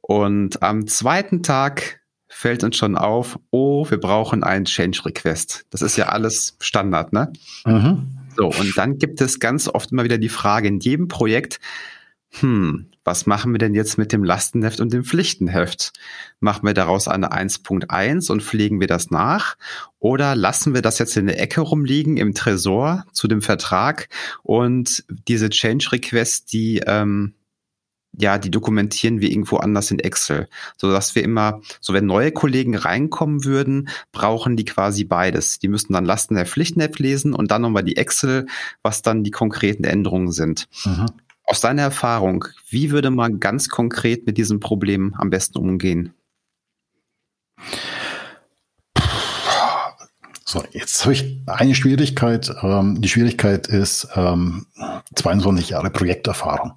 Und 0.00 0.62
am 0.62 0.86
zweiten 0.86 1.42
Tag 1.42 2.00
fällt 2.26 2.64
uns 2.64 2.76
schon 2.76 2.96
auf, 2.96 3.38
oh, 3.50 3.88
wir 3.88 3.98
brauchen 3.98 4.42
einen 4.42 4.64
Change 4.64 5.04
Request. 5.04 5.66
Das 5.70 5.82
ist 5.82 5.96
ja 5.96 6.08
alles 6.08 6.56
Standard, 6.58 7.12
ne? 7.12 7.32
Mhm. 7.64 8.18
So, 8.36 8.46
und 8.48 8.76
dann 8.76 8.98
gibt 8.98 9.20
es 9.20 9.38
ganz 9.38 9.68
oft 9.68 9.92
immer 9.92 10.04
wieder 10.04 10.18
die 10.18 10.28
Frage 10.28 10.68
in 10.68 10.80
jedem 10.80 11.08
Projekt, 11.08 11.60
hm, 12.40 12.90
was 13.04 13.26
machen 13.26 13.52
wir 13.52 13.58
denn 13.58 13.74
jetzt 13.74 13.96
mit 13.96 14.12
dem 14.12 14.24
Lastenheft 14.24 14.80
und 14.80 14.92
dem 14.92 15.04
Pflichtenheft? 15.04 15.92
Machen 16.40 16.66
wir 16.66 16.74
daraus 16.74 17.06
eine 17.06 17.32
1.1 17.32 18.30
und 18.30 18.42
pflegen 18.42 18.80
wir 18.80 18.88
das 18.88 19.10
nach? 19.10 19.56
Oder 20.00 20.34
lassen 20.34 20.74
wir 20.74 20.82
das 20.82 20.98
jetzt 20.98 21.16
in 21.16 21.26
der 21.26 21.40
Ecke 21.40 21.60
rumliegen 21.60 22.16
im 22.16 22.34
Tresor 22.34 23.04
zu 23.12 23.28
dem 23.28 23.40
Vertrag 23.40 24.08
und 24.42 25.04
diese 25.28 25.48
Change 25.48 25.92
Requests, 25.92 26.44
die 26.44 26.82
ähm, 26.84 27.34
ja, 28.18 28.38
die 28.38 28.50
dokumentieren 28.50 29.20
wir 29.20 29.30
irgendwo 29.30 29.56
anders 29.56 29.90
in 29.90 29.98
Excel, 29.98 30.48
so 30.76 30.90
dass 30.90 31.14
wir 31.14 31.22
immer, 31.22 31.60
so 31.80 31.92
wenn 31.92 32.06
neue 32.06 32.32
Kollegen 32.32 32.76
reinkommen 32.76 33.44
würden, 33.44 33.88
brauchen 34.12 34.56
die 34.56 34.64
quasi 34.64 35.04
beides. 35.04 35.58
Die 35.58 35.68
müssten 35.68 35.92
dann 35.92 36.04
Lasten 36.04 36.34
der 36.34 36.46
Pflichtnet 36.46 36.98
lesen 36.98 37.34
und 37.34 37.50
dann 37.50 37.62
nochmal 37.62 37.84
die 37.84 37.96
Excel, 37.96 38.46
was 38.82 39.02
dann 39.02 39.24
die 39.24 39.30
konkreten 39.30 39.84
Änderungen 39.84 40.32
sind. 40.32 40.68
Mhm. 40.84 41.06
Aus 41.46 41.60
deiner 41.60 41.82
Erfahrung, 41.82 42.46
wie 42.70 42.90
würde 42.90 43.10
man 43.10 43.38
ganz 43.38 43.68
konkret 43.68 44.26
mit 44.26 44.38
diesem 44.38 44.60
Problem 44.60 45.14
am 45.18 45.30
besten 45.30 45.58
umgehen? 45.58 46.14
So, 50.46 50.62
jetzt 50.72 51.02
habe 51.02 51.14
ich 51.14 51.40
eine 51.46 51.74
Schwierigkeit. 51.74 52.54
Ähm, 52.62 53.00
die 53.00 53.08
Schwierigkeit 53.08 53.66
ist 53.66 54.08
ähm, 54.14 54.66
22 55.16 55.70
Jahre 55.70 55.90
Projekterfahrung. 55.90 56.74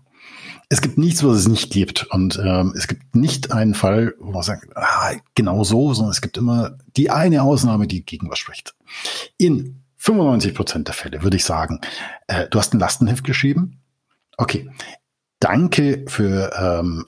Es 0.69 0.81
gibt 0.81 0.97
nichts, 0.97 1.23
was 1.23 1.37
es 1.37 1.47
nicht 1.47 1.71
gibt. 1.71 2.03
Und 2.11 2.39
ähm, 2.43 2.73
es 2.75 2.87
gibt 2.87 3.15
nicht 3.15 3.51
einen 3.51 3.73
Fall, 3.73 4.15
wo 4.19 4.31
man 4.31 4.43
sagt, 4.43 4.75
ah, 4.75 5.13
genau 5.35 5.63
so, 5.63 5.93
sondern 5.93 6.11
es 6.11 6.21
gibt 6.21 6.37
immer 6.37 6.77
die 6.97 7.09
eine 7.09 7.43
Ausnahme, 7.43 7.87
die 7.87 8.05
gegen 8.05 8.29
was 8.29 8.39
spricht. 8.39 8.75
In 9.37 9.83
95 9.97 10.53
Prozent 10.53 10.87
der 10.87 10.95
Fälle 10.95 11.23
würde 11.23 11.37
ich 11.37 11.45
sagen, 11.45 11.81
äh, 12.27 12.47
du 12.49 12.59
hast 12.59 12.73
ein 12.73 12.79
Lastenheft 12.79 13.23
geschrieben. 13.23 13.79
Okay, 14.37 14.69
danke 15.39 16.05
für 16.07 16.51
ähm, 16.59 17.05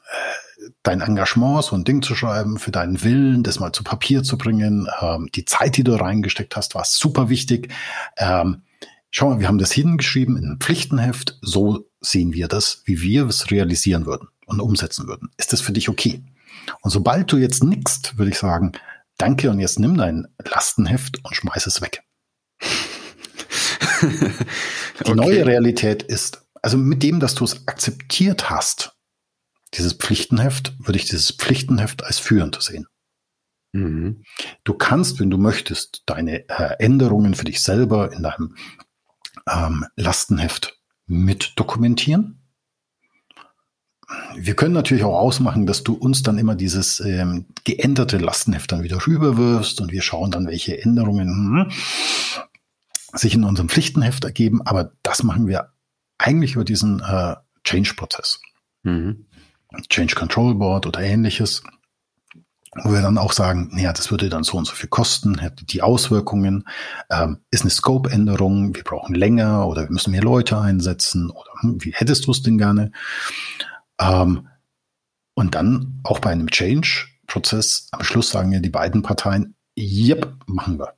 dein 0.84 1.02
Engagement, 1.02 1.64
so 1.64 1.76
ein 1.76 1.84
Ding 1.84 2.02
zu 2.02 2.16
schreiben, 2.16 2.58
für 2.58 2.72
deinen 2.72 3.04
Willen, 3.04 3.44
das 3.44 3.60
mal 3.60 3.72
zu 3.72 3.84
Papier 3.84 4.24
zu 4.24 4.38
bringen. 4.38 4.88
Ähm, 5.02 5.30
die 5.36 5.46
Zeit, 5.46 5.78
die 5.78 5.84
du 5.84 5.94
reingesteckt 5.94 6.56
hast, 6.56 6.76
war 6.76 6.86
super 6.86 7.30
wichtig. 7.30 7.74
Ähm, 8.18 8.64
schau 9.12 9.30
mal, 9.30 9.40
wir 9.40 9.48
haben 9.48 9.58
das 9.58 9.72
hingeschrieben 9.72 10.38
in 10.38 10.46
einem 10.46 10.60
Pflichtenheft. 10.60 11.38
So 11.42 11.89
sehen 12.02 12.34
wir 12.34 12.48
das, 12.48 12.82
wie 12.86 13.02
wir 13.02 13.28
es 13.28 13.52
realisieren 13.52 14.06
würden 14.06 14.30
und 14.46 14.60
umsetzen 14.60 15.08
würden. 15.08 15.30
Ist 15.38 15.54
das 15.54 15.62
für 15.62 15.74
dich 15.74 15.90
okay? 15.90 16.24
Und 16.82 16.92
sobald 16.92 17.32
du 17.32 17.38
jetzt 17.38 17.64
nickst, 17.64 18.18
würde 18.18 18.32
ich 18.32 18.38
sagen, 18.38 18.74
danke 19.18 19.50
und 19.50 19.60
jetzt 19.60 19.80
nimm 19.80 19.98
dein 19.98 20.28
Lastenheft 20.44 21.24
und 21.24 21.36
schmeiß 21.36 21.68
es 21.68 21.82
weg. 21.82 22.04
Die 24.02 25.12
okay. 25.12 25.16
neue 25.16 25.46
Realität 25.46 26.04
ist, 26.04 26.46
also 26.62 26.78
mit 26.78 27.04
dem, 27.04 27.20
dass 27.20 27.36
du 27.36 27.44
es 27.44 27.68
akzeptiert 27.68 28.50
hast, 28.50 28.96
dieses 29.74 29.94
Pflichtenheft, 29.94 30.74
würde 30.80 30.98
ich 30.98 31.06
dieses 31.06 31.32
Pflichtenheft 31.32 32.04
als 32.04 32.18
führend 32.18 32.62
sehen. 32.62 32.88
Mhm. 33.72 34.24
Du 34.64 34.74
kannst, 34.74 35.20
wenn 35.20 35.30
du 35.30 35.38
möchtest, 35.38 36.04
deine 36.06 36.50
äh, 36.50 36.76
Änderungen 36.80 37.36
für 37.36 37.46
dich 37.46 37.62
selber 37.62 38.12
in 38.12 38.24
deinem 38.24 38.56
ähm, 39.48 39.86
Lastenheft 39.96 40.79
mit 41.10 41.54
dokumentieren. 41.56 42.40
Wir 44.36 44.56
können 44.56 44.74
natürlich 44.74 45.04
auch 45.04 45.20
ausmachen, 45.20 45.66
dass 45.66 45.84
du 45.84 45.94
uns 45.94 46.24
dann 46.24 46.38
immer 46.38 46.56
dieses 46.56 47.00
ähm, 47.00 47.46
geänderte 47.64 48.18
Lastenheft 48.18 48.72
dann 48.72 48.84
wieder 48.84 49.06
rüberwirfst 49.06 49.82
und 49.82 49.92
wir 49.92 50.02
schauen 50.02 50.32
dann, 50.32 50.48
welche 50.48 50.82
Änderungen 50.82 51.28
hm, 51.28 51.72
sich 53.14 53.36
in 53.36 53.44
unserem 53.44 53.70
Pflichtenheft 53.70 54.24
ergeben. 54.24 54.62
Aber 54.66 54.94
das 55.04 55.24
machen 55.24 55.48
wir 55.48 55.74
eigentlich 56.18 56.56
über 56.56 56.64
diesen 56.64 57.02
äh, 57.02 57.36
Change-Prozess. 57.64 58.40
Mhm. 58.84 59.26
Change 59.90 60.16
Control 60.16 60.56
Board 60.56 60.88
oder 60.88 61.02
ähnliches, 61.02 61.64
wo 62.76 62.92
wir 62.92 63.02
dann 63.02 63.18
auch 63.18 63.34
sagen, 63.34 63.70
naja, 63.72 63.94
das 63.94 64.12
würde 64.12 64.30
dann 64.30 64.44
so 64.44 64.58
und 64.58 64.66
so 64.66 64.74
viel 64.74 64.90
kosten, 64.90 65.40
hätte 65.40 65.66
die 65.66 65.82
Auswirkungen, 65.82 66.66
ähm, 67.10 67.40
ist 67.52 67.62
eine 67.62 67.72
Scope-Änderung, 67.72 68.76
wir 68.76 68.84
brauchen 68.84 69.16
länger 69.16 69.68
oder 69.68 69.84
wir 69.84 69.92
müssen 69.92 70.12
mehr 70.12 70.22
Leute 70.22 70.60
einsetzen 70.60 71.30
oder 71.32 71.50
hm, 71.62 71.84
wie 71.84 71.94
hättest 71.94 72.28
du 72.28 72.32
es 72.32 72.44
denn 72.44 72.58
gerne? 72.58 72.92
Ähm, 74.00 74.48
und 75.34 75.56
dann 75.56 76.00
auch 76.04 76.20
bei 76.20 76.32
einem 76.32 76.50
Change-Prozess 76.50 77.88
am 77.92 78.04
Schluss 78.04 78.30
sagen 78.30 78.52
ja 78.52 78.60
die 78.60 78.70
beiden 78.70 79.02
Parteien, 79.02 79.56
yep, 79.78 80.36
machen 80.46 80.78
wir. 80.78 80.94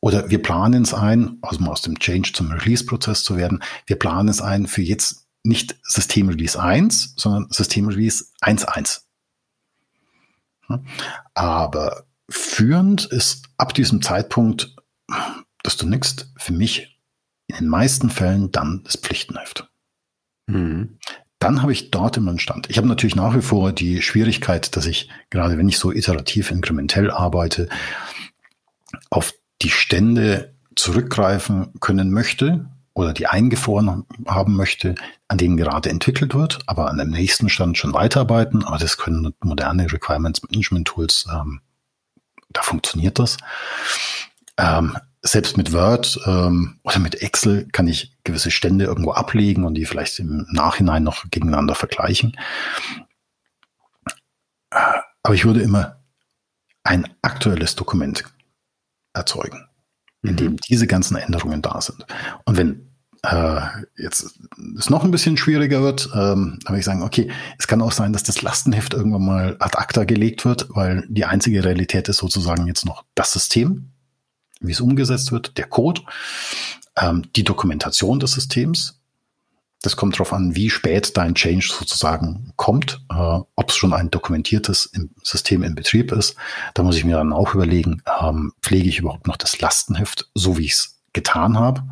Oder 0.00 0.28
wir 0.28 0.42
planen 0.42 0.82
es 0.82 0.92
ein, 0.92 1.38
also 1.40 1.64
aus 1.64 1.80
dem 1.80 1.98
Change 1.98 2.32
zum 2.34 2.52
Release-Prozess 2.52 3.24
zu 3.24 3.36
werden, 3.36 3.62
wir 3.86 3.98
planen 3.98 4.28
es 4.28 4.42
ein 4.42 4.66
für 4.66 4.82
jetzt 4.82 5.26
nicht 5.44 5.76
System 5.82 6.28
Release 6.28 6.60
1, 6.60 7.14
sondern 7.16 7.46
System 7.50 7.88
Release 7.88 8.26
1.1. 8.42 9.03
Aber 11.34 12.04
führend 12.28 13.04
ist 13.06 13.48
ab 13.56 13.74
diesem 13.74 14.02
Zeitpunkt, 14.02 14.74
dass 15.62 15.76
du 15.76 15.86
nickst, 15.86 16.32
für 16.36 16.52
mich 16.52 17.00
in 17.46 17.56
den 17.56 17.68
meisten 17.68 18.10
Fällen 18.10 18.50
dann 18.50 18.82
das 18.84 18.96
Pflichtenheft. 18.96 19.68
Mhm. 20.46 20.98
Dann 21.38 21.62
habe 21.62 21.72
ich 21.72 21.90
dort 21.90 22.16
immer 22.16 22.30
einen 22.30 22.38
Stand. 22.38 22.70
Ich 22.70 22.78
habe 22.78 22.88
natürlich 22.88 23.16
nach 23.16 23.34
wie 23.34 23.42
vor 23.42 23.72
die 23.72 24.00
Schwierigkeit, 24.00 24.76
dass 24.76 24.86
ich, 24.86 25.10
gerade 25.30 25.58
wenn 25.58 25.68
ich 25.68 25.78
so 25.78 25.92
iterativ 25.92 26.50
inkrementell 26.50 27.10
arbeite, 27.10 27.68
auf 29.10 29.34
die 29.60 29.70
Stände 29.70 30.54
zurückgreifen 30.74 31.72
können 31.80 32.10
möchte, 32.10 32.70
oder 32.94 33.12
die 33.12 33.26
eingefroren 33.26 34.06
haben 34.26 34.54
möchte, 34.56 34.94
an 35.28 35.38
denen 35.38 35.56
gerade 35.56 35.90
entwickelt 35.90 36.34
wird, 36.34 36.60
aber 36.66 36.88
an 36.88 36.98
dem 36.98 37.10
nächsten 37.10 37.48
Stand 37.48 37.76
schon 37.76 37.92
weiterarbeiten. 37.92 38.64
Aber 38.64 38.78
das 38.78 38.96
können 38.96 39.34
moderne 39.42 39.92
Requirements 39.92 40.42
Management 40.42 40.88
Tools, 40.88 41.26
ähm, 41.32 41.60
da 42.50 42.62
funktioniert 42.62 43.18
das. 43.18 43.36
Ähm, 44.56 44.96
selbst 45.22 45.56
mit 45.56 45.72
Word 45.72 46.20
ähm, 46.26 46.78
oder 46.84 47.00
mit 47.00 47.20
Excel 47.20 47.66
kann 47.72 47.88
ich 47.88 48.16
gewisse 48.22 48.52
Stände 48.52 48.84
irgendwo 48.84 49.12
ablegen 49.12 49.64
und 49.64 49.74
die 49.74 49.86
vielleicht 49.86 50.18
im 50.20 50.46
Nachhinein 50.50 51.02
noch 51.02 51.24
gegeneinander 51.30 51.74
vergleichen. 51.74 52.36
Äh, 54.70 55.00
aber 55.22 55.34
ich 55.34 55.44
würde 55.44 55.62
immer 55.62 56.04
ein 56.84 57.08
aktuelles 57.22 57.74
Dokument 57.74 58.24
erzeugen 59.14 59.66
in 60.24 60.36
dem 60.36 60.52
mhm. 60.52 60.56
diese 60.68 60.86
ganzen 60.86 61.16
Änderungen 61.16 61.62
da 61.62 61.80
sind. 61.80 62.04
Und 62.44 62.56
wenn 62.56 62.90
äh, 63.22 63.60
jetzt 63.96 64.38
es 64.78 64.90
noch 64.90 65.04
ein 65.04 65.10
bisschen 65.10 65.36
schwieriger 65.36 65.82
wird, 65.82 66.10
ähm, 66.14 66.58
dann 66.62 66.68
würde 66.68 66.78
ich 66.78 66.84
sagen, 66.84 67.02
okay, 67.02 67.30
es 67.58 67.66
kann 67.66 67.82
auch 67.82 67.92
sein, 67.92 68.12
dass 68.12 68.22
das 68.22 68.42
Lastenheft 68.42 68.94
irgendwann 68.94 69.24
mal 69.24 69.56
ad 69.60 69.78
acta 69.78 70.04
gelegt 70.04 70.44
wird, 70.44 70.66
weil 70.70 71.06
die 71.08 71.24
einzige 71.24 71.64
Realität 71.64 72.08
ist 72.08 72.18
sozusagen 72.18 72.66
jetzt 72.66 72.84
noch 72.84 73.04
das 73.14 73.32
System, 73.32 73.90
wie 74.60 74.72
es 74.72 74.80
umgesetzt 74.80 75.32
wird, 75.32 75.56
der 75.58 75.66
Code, 75.66 76.02
ähm, 76.96 77.24
die 77.34 77.44
Dokumentation 77.44 78.20
des 78.20 78.32
Systems, 78.32 79.00
das 79.84 79.96
kommt 79.96 80.14
darauf 80.14 80.32
an, 80.32 80.56
wie 80.56 80.70
spät 80.70 81.16
dein 81.16 81.34
Change 81.34 81.70
sozusagen 81.70 82.52
kommt, 82.56 83.04
äh, 83.10 83.14
ob 83.14 83.68
es 83.68 83.76
schon 83.76 83.92
ein 83.92 84.10
dokumentiertes 84.10 84.90
System 85.22 85.62
in 85.62 85.74
Betrieb 85.74 86.10
ist. 86.10 86.36
Da 86.72 86.82
muss 86.82 86.96
ich 86.96 87.04
mir 87.04 87.16
dann 87.16 87.32
auch 87.32 87.54
überlegen, 87.54 88.02
ähm, 88.20 88.52
pflege 88.62 88.88
ich 88.88 88.98
überhaupt 88.98 89.26
noch 89.26 89.36
das 89.36 89.60
Lastenheft, 89.60 90.30
so 90.34 90.56
wie 90.56 90.64
ich 90.64 90.72
es 90.72 91.02
getan 91.12 91.58
habe. 91.58 91.82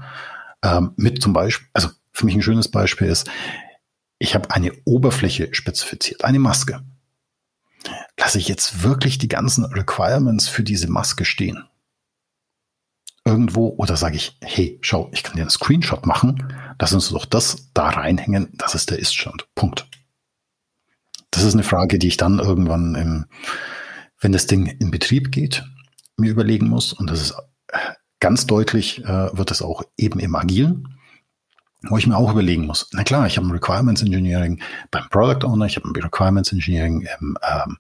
Ähm, 0.65 0.93
mit 0.97 1.23
zum 1.23 1.35
Beispiel, 1.35 1.69
also 1.75 1.91
für 2.13 2.25
mich 2.25 2.35
ein 2.35 2.43
schönes 2.43 2.71
Beispiel 2.71 3.09
ist, 3.09 3.29
ich 4.19 4.35
habe 4.35 4.51
eine 4.51 4.73
Oberfläche 4.85 5.49
spezifiziert, 5.53 6.25
eine 6.25 6.39
Maske. 6.39 6.81
Lasse 8.19 8.39
ich 8.39 8.49
jetzt 8.49 8.83
wirklich 8.83 9.19
die 9.19 9.29
ganzen 9.29 9.65
Requirements 9.65 10.49
für 10.49 10.63
diese 10.63 10.89
Maske 10.89 11.25
stehen? 11.25 11.65
irgendwo 13.25 13.69
oder 13.77 13.97
sage 13.97 14.17
ich, 14.17 14.37
hey, 14.43 14.79
schau, 14.81 15.09
ich 15.13 15.23
kann 15.23 15.37
dir 15.37 15.43
einen 15.43 15.51
Screenshot 15.51 16.07
machen, 16.07 16.53
lass 16.79 16.93
uns 16.93 17.11
doch 17.11 17.25
das 17.25 17.71
da 17.75 17.91
reinhängen, 17.91 18.49
das 18.55 18.75
ist 18.75 18.91
der 18.91 18.99
Iststand. 18.99 19.47
Punkt. 19.55 19.87
Das 21.31 21.45
ist 21.45 21.55
eine 21.55 21.63
Frage, 21.63 21.99
die 21.99 22.09
ich 22.09 22.17
dann 22.17 22.39
irgendwann, 22.39 22.95
im, 22.95 23.27
wenn 24.21 24.33
das 24.33 24.47
Ding 24.47 24.67
in 24.67 24.91
Betrieb 24.91 25.33
geht, 25.33 25.65
mir 26.17 26.31
überlegen 26.31 26.69
muss. 26.69 26.93
Und 26.93 27.11
das 27.11 27.21
ist 27.21 27.35
ganz 28.21 28.47
deutlich, 28.47 29.05
äh, 29.05 29.37
wird 29.37 29.51
es 29.51 29.63
auch 29.63 29.83
eben 29.97 30.21
im 30.21 30.37
Agilen, 30.37 30.99
wo 31.89 31.97
ich 31.97 32.07
mir 32.07 32.17
auch 32.17 32.31
überlegen 32.31 32.67
muss. 32.67 32.89
Na 32.93 33.03
klar, 33.03 33.27
ich 33.27 33.37
habe 33.37 33.47
ein 33.47 33.53
Requirements 33.53 34.03
Engineering 34.03 34.63
beim 34.91 35.09
Product 35.09 35.47
Owner, 35.47 35.67
ich 35.67 35.77
habe 35.77 35.89
ein 35.89 35.97
Requirements 35.97 36.53
Engineering 36.53 37.07
im 37.19 37.39
ähm, 37.43 37.79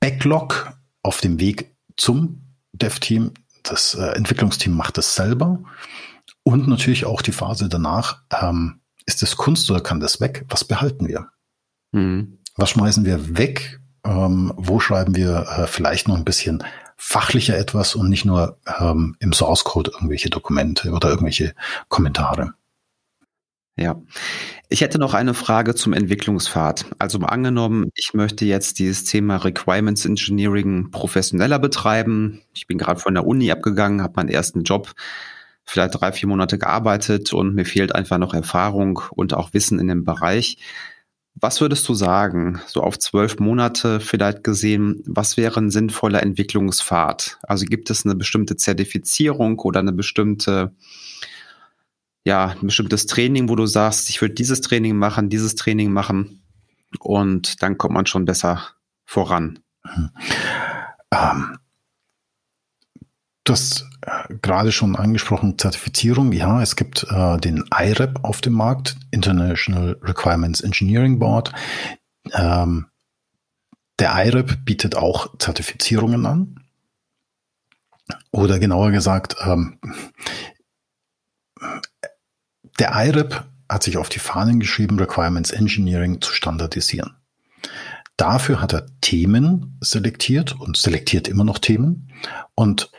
Backlog 0.00 0.72
auf 1.02 1.20
dem 1.20 1.38
Weg 1.38 1.74
zum 1.96 2.42
Dev-Team 2.72 3.32
das 3.62 3.94
äh, 3.94 4.12
Entwicklungsteam 4.16 4.74
macht 4.74 4.98
es 4.98 5.14
selber. 5.14 5.60
Und 6.42 6.68
natürlich 6.68 7.04
auch 7.04 7.22
die 7.22 7.32
Phase 7.32 7.68
danach, 7.68 8.22
ähm, 8.30 8.80
ist 9.06 9.22
das 9.22 9.36
Kunst 9.36 9.70
oder 9.70 9.80
kann 9.80 10.00
das 10.00 10.20
weg? 10.20 10.44
Was 10.48 10.64
behalten 10.64 11.08
wir? 11.08 11.28
Mhm. 11.92 12.38
Was 12.56 12.70
schmeißen 12.70 13.04
wir 13.04 13.36
weg? 13.36 13.80
Ähm, 14.04 14.52
wo 14.56 14.80
schreiben 14.80 15.14
wir 15.14 15.46
äh, 15.48 15.66
vielleicht 15.66 16.08
noch 16.08 16.16
ein 16.16 16.24
bisschen 16.24 16.64
fachlicher 16.96 17.56
etwas 17.56 17.94
und 17.94 18.08
nicht 18.08 18.24
nur 18.24 18.58
ähm, 18.78 19.16
im 19.20 19.32
Source 19.32 19.64
Code 19.64 19.90
irgendwelche 19.94 20.30
Dokumente 20.30 20.90
oder 20.90 21.08
irgendwelche 21.10 21.54
Kommentare? 21.88 22.54
Ja. 23.76 23.96
Ich 24.68 24.82
hätte 24.82 24.98
noch 24.98 25.14
eine 25.14 25.32
Frage 25.32 25.74
zum 25.74 25.94
Entwicklungspfad. 25.94 26.84
Also 26.98 27.18
angenommen, 27.20 27.88
ich 27.94 28.12
möchte 28.12 28.44
jetzt 28.44 28.78
dieses 28.78 29.04
Thema 29.04 29.36
Requirements 29.36 30.04
Engineering 30.04 30.90
professioneller 30.90 31.58
betreiben. 31.58 32.42
Ich 32.52 32.66
bin 32.66 32.76
gerade 32.76 33.00
von 33.00 33.14
der 33.14 33.26
Uni 33.26 33.50
abgegangen, 33.50 34.02
habe 34.02 34.12
meinen 34.16 34.28
ersten 34.28 34.64
Job, 34.64 34.92
vielleicht 35.64 36.00
drei, 36.00 36.12
vier 36.12 36.28
Monate 36.28 36.58
gearbeitet 36.58 37.32
und 37.32 37.54
mir 37.54 37.64
fehlt 37.64 37.94
einfach 37.94 38.18
noch 38.18 38.34
Erfahrung 38.34 39.00
und 39.10 39.34
auch 39.34 39.52
Wissen 39.52 39.78
in 39.78 39.88
dem 39.88 40.04
Bereich. 40.04 40.58
Was 41.34 41.60
würdest 41.60 41.88
du 41.88 41.94
sagen, 41.94 42.60
so 42.66 42.82
auf 42.82 42.98
zwölf 42.98 43.38
Monate 43.38 44.00
vielleicht 44.00 44.42
gesehen, 44.44 45.02
was 45.06 45.36
wäre 45.36 45.60
ein 45.60 45.70
sinnvoller 45.70 46.22
Entwicklungspfad? 46.22 47.38
Also 47.42 47.66
gibt 47.66 47.88
es 47.88 48.04
eine 48.04 48.16
bestimmte 48.16 48.56
Zertifizierung 48.56 49.58
oder 49.60 49.80
eine 49.80 49.92
bestimmte 49.92 50.74
ja, 52.24 52.48
ein 52.48 52.66
bestimmtes 52.66 53.06
Training, 53.06 53.48
wo 53.48 53.56
du 53.56 53.66
sagst, 53.66 54.10
ich 54.10 54.20
würde 54.20 54.34
dieses 54.34 54.60
Training 54.60 54.96
machen, 54.96 55.30
dieses 55.30 55.54
Training 55.54 55.90
machen 55.92 56.42
und 56.98 57.62
dann 57.62 57.78
kommt 57.78 57.94
man 57.94 58.06
schon 58.06 58.24
besser 58.24 58.62
voran. 59.04 59.60
Ähm, 61.12 61.58
du 63.50 63.54
hast 63.54 63.84
äh, 64.02 64.36
gerade 64.40 64.70
schon 64.70 64.94
angesprochen, 64.94 65.58
Zertifizierung. 65.58 66.32
Ja, 66.32 66.62
es 66.62 66.76
gibt 66.76 67.04
äh, 67.10 67.36
den 67.38 67.64
IREP 67.76 68.20
auf 68.22 68.40
dem 68.40 68.52
Markt, 68.52 68.96
International 69.10 69.98
Requirements 70.02 70.60
Engineering 70.60 71.18
Board. 71.18 71.52
Ähm, 72.32 72.86
der 73.98 74.12
IREP 74.24 74.64
bietet 74.64 74.96
auch 74.96 75.36
Zertifizierungen 75.38 76.26
an. 76.26 76.64
Oder 78.30 78.60
genauer 78.60 78.92
gesagt, 78.92 79.34
ähm, 79.44 79.80
der 82.78 82.92
IREP 82.94 83.44
hat 83.68 83.82
sich 83.82 83.96
auf 83.98 84.08
die 84.08 84.20
Fahnen 84.20 84.60
geschrieben, 84.60 84.98
Requirements 84.98 85.50
Engineering 85.50 86.20
zu 86.20 86.32
standardisieren. 86.32 87.16
Dafür 88.16 88.60
hat 88.60 88.74
er 88.74 88.86
Themen 89.00 89.76
selektiert 89.80 90.58
und 90.60 90.76
selektiert 90.76 91.26
immer 91.26 91.44
noch 91.44 91.58
Themen 91.58 92.12
und 92.54 92.90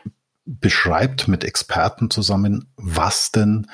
beschreibt 0.45 1.27
mit 1.27 1.43
Experten 1.43 2.09
zusammen, 2.09 2.71
was 2.75 3.31
denn 3.31 3.67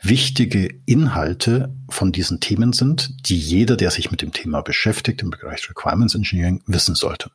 wichtige 0.00 0.80
Inhalte 0.86 1.74
von 1.88 2.12
diesen 2.12 2.40
Themen 2.40 2.72
sind, 2.72 3.28
die 3.28 3.38
jeder, 3.38 3.76
der 3.76 3.90
sich 3.90 4.10
mit 4.10 4.22
dem 4.22 4.32
Thema 4.32 4.60
beschäftigt, 4.62 5.22
im 5.22 5.30
Bereich 5.30 5.68
Requirements 5.68 6.14
Engineering 6.14 6.62
wissen 6.66 6.94
sollte. 6.94 7.30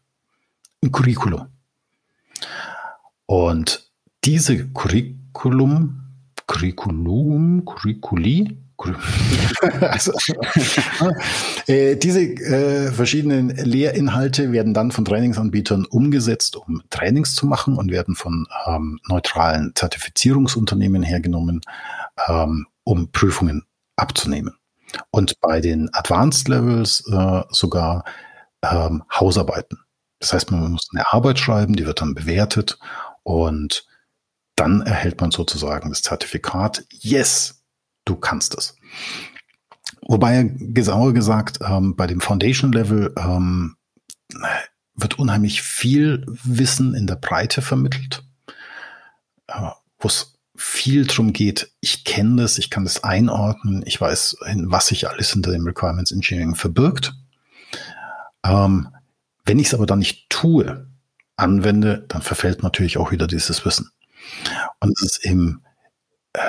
Ein 0.84 0.92
Curriculum. 0.92 1.48
Und 3.26 3.92
diese 4.24 4.68
Curriculum, 4.70 6.04
Curriculum, 6.48 7.66
Curriculi, 7.66 8.58
also, 9.82 10.14
äh, 11.68 11.96
diese 11.96 12.22
äh, 12.22 12.92
verschiedenen 12.92 13.50
Lehrinhalte 13.50 14.52
werden 14.52 14.74
dann 14.74 14.92
von 14.92 15.06
Trainingsanbietern 15.06 15.86
umgesetzt, 15.86 16.56
um 16.56 16.82
Trainings 16.90 17.36
zu 17.36 17.46
machen 17.46 17.78
und 17.78 17.92
werden 17.92 18.16
von 18.16 18.48
ähm, 18.68 19.00
neutralen 19.08 19.74
Zertifizierungsunternehmen 19.76 21.04
hergenommen, 21.04 21.62
ähm, 22.28 22.68
um 22.84 23.12
Prüfungen 23.12 23.64
abzunehmen. 23.96 24.56
Und 25.12 25.40
bei 25.40 25.62
den 25.62 25.90
Advanced 25.94 26.48
Levels 26.48 27.04
äh, 27.12 27.42
sogar 27.50 28.04
ähm, 28.64 29.04
Hausarbeiten. 29.14 29.80
Das 30.20 30.34
heißt, 30.34 30.52
man 30.52 30.72
muss 30.74 30.90
eine 30.94 31.12
Arbeit 31.12 31.40
schreiben, 31.40 31.76
die 31.76 31.86
wird 31.86 32.02
dann 32.02 32.14
bewertet 32.14 32.78
und 33.24 33.86
dann 34.56 34.82
erhält 34.82 35.20
man 35.20 35.32
sozusagen 35.32 35.90
das 35.90 36.04
Zertifikat. 36.04 36.84
Yes, 36.92 37.61
du 38.06 38.16
kannst 38.16 38.58
es. 38.58 38.76
Wobei, 40.02 40.52
genauer 40.58 41.14
gesagt, 41.14 41.60
ähm, 41.62 41.96
bei 41.96 42.08
dem 42.08 42.22
Foundation 42.22 42.72
Level 42.72 43.14
ähm, 43.18 43.76
wird 44.96 45.20
unheimlich 45.20 45.62
viel 45.62 46.26
Wissen 46.28 46.96
in 46.96 47.08
der 47.08 47.16
Breite 47.16 47.62
vermittelt, 47.62 48.24
äh, 49.48 49.70
wo 50.00 50.08
es 50.08 50.38
viel 50.56 51.08
drum 51.08 51.34
geht, 51.34 51.72
ich 51.80 52.04
kenne 52.04 52.44
das, 52.44 52.58
ich 52.58 52.70
kann 52.70 52.84
das 52.84 53.04
einordnen, 53.04 53.84
ich 53.86 54.00
weiß, 54.00 54.38
was 54.66 54.88
sich 54.88 55.08
alles 55.10 55.32
hinter 55.32 55.52
dem 55.52 55.66
Requirements 55.66 56.12
Engineering 56.12 56.56
verbirgt. 56.56 57.14
Ähm, 58.44 58.90
wenn 59.46 59.60
ich 59.60 59.68
es 59.68 59.74
aber 59.74 59.86
dann 59.86 60.00
nicht 60.00 60.30
tue, 60.30 60.88
anwende, 61.36 62.06
dann 62.08 62.22
verfällt 62.22 62.64
natürlich 62.64 62.98
auch 62.98 63.12
wieder 63.12 63.28
dieses 63.28 63.66
Wissen. 63.66 63.90
Und 64.80 64.92
es 64.98 65.18
ist 65.18 65.26
im 65.26 65.62
äh, 66.34 66.40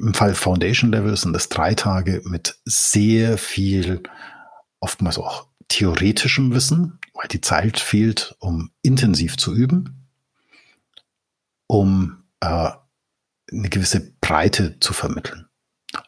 im 0.00 0.14
Fall 0.14 0.34
Foundation 0.34 0.90
Level 0.92 1.16
sind 1.16 1.32
das 1.32 1.48
drei 1.48 1.74
Tage 1.74 2.22
mit 2.24 2.58
sehr 2.64 3.38
viel, 3.38 4.02
oftmals 4.80 5.18
auch 5.18 5.46
theoretischem 5.68 6.54
Wissen, 6.54 6.98
weil 7.14 7.28
die 7.28 7.40
Zeit 7.40 7.78
fehlt, 7.78 8.36
um 8.38 8.70
intensiv 8.82 9.36
zu 9.36 9.54
üben, 9.54 10.08
um 11.66 12.24
äh, 12.40 12.70
eine 13.50 13.68
gewisse 13.68 14.12
Breite 14.20 14.78
zu 14.80 14.92
vermitteln. 14.92 15.46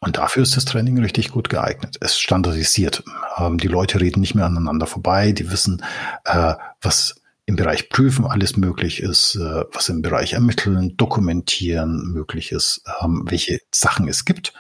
Und 0.01 0.19
dafür 0.19 0.43
ist 0.43 0.57
das 0.57 0.67
Training 0.67 0.99
richtig 0.99 1.31
gut 1.31 1.49
geeignet. 1.49 1.97
Es 2.01 2.19
standardisiert. 2.19 3.03
Ähm, 3.39 3.59
die 3.59 3.69
Leute 3.69 4.01
reden 4.01 4.21
nicht 4.21 4.35
mehr 4.35 4.47
aneinander 4.47 4.87
vorbei. 4.87 5.33
Die 5.33 5.51
wissen, 5.51 5.83
äh, 6.25 6.55
was 6.81 7.20
im 7.51 7.57
Bereich 7.57 7.89
Prüfen 7.89 8.27
alles 8.27 8.57
möglich 8.57 9.03
ist, 9.03 9.35
äh, 9.35 9.65
was 9.73 9.89
im 9.89 10.03
Bereich 10.03 10.35
Ermitteln, 10.35 10.97
Dokumentieren 10.97 12.13
möglich 12.13 12.53
ist, 12.53 12.83
ähm, 13.03 13.25
welche 13.27 13.59
Sachen 13.75 14.07
es 14.07 14.25
gibt. 14.25 14.53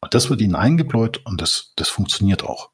Und 0.00 0.14
das 0.14 0.30
wird 0.30 0.40
ihnen 0.40 0.54
eingebläut 0.54 1.20
und 1.26 1.42
das, 1.42 1.72
das 1.74 1.88
funktioniert 1.88 2.44
auch. 2.44 2.70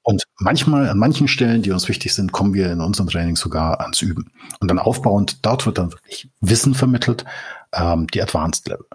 Und 0.00 0.22
manchmal, 0.38 0.88
an 0.88 0.96
manchen 0.96 1.28
Stellen, 1.28 1.60
die 1.60 1.70
uns 1.70 1.86
wichtig 1.86 2.14
sind, 2.14 2.32
kommen 2.32 2.54
wir 2.54 2.72
in 2.72 2.80
unserem 2.80 3.10
Training 3.10 3.36
sogar 3.36 3.78
ans 3.82 4.00
Üben. 4.00 4.32
Und 4.58 4.68
dann 4.68 4.78
aufbauend, 4.78 5.44
dort 5.44 5.66
wird 5.66 5.76
dann 5.76 5.92
wirklich 5.92 6.30
Wissen 6.40 6.74
vermittelt, 6.74 7.26
ähm, 7.74 8.06
die 8.06 8.22
Advanced 8.22 8.68
Level. 8.68 8.86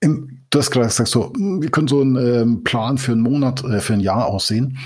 Im, 0.00 0.42
du 0.50 0.58
hast 0.58 0.70
gerade 0.70 0.86
gesagt, 0.86 1.08
so, 1.08 1.32
wir 1.34 1.70
können 1.70 1.88
so 1.88 2.02
einen 2.02 2.16
ähm, 2.16 2.62
Plan 2.62 2.98
für 2.98 3.12
einen 3.12 3.22
Monat, 3.22 3.64
äh, 3.64 3.80
für 3.80 3.94
ein 3.94 4.00
Jahr 4.00 4.26
aussehen. 4.26 4.76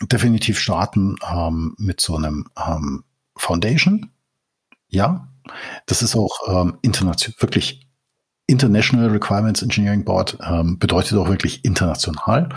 Definitiv 0.00 0.58
starten 0.58 1.16
ähm, 1.30 1.74
mit 1.76 2.00
so 2.00 2.16
einem 2.16 2.46
ähm, 2.56 3.04
Foundation. 3.36 4.10
Ja, 4.88 5.28
das 5.86 6.02
ist 6.02 6.16
auch 6.16 6.40
ähm, 6.48 6.78
international, 6.82 7.40
wirklich 7.40 7.86
International 8.46 9.08
Requirements 9.08 9.62
Engineering 9.62 10.04
Board 10.04 10.38
ähm, 10.42 10.78
bedeutet 10.78 11.16
auch 11.18 11.28
wirklich 11.28 11.64
international. 11.64 12.50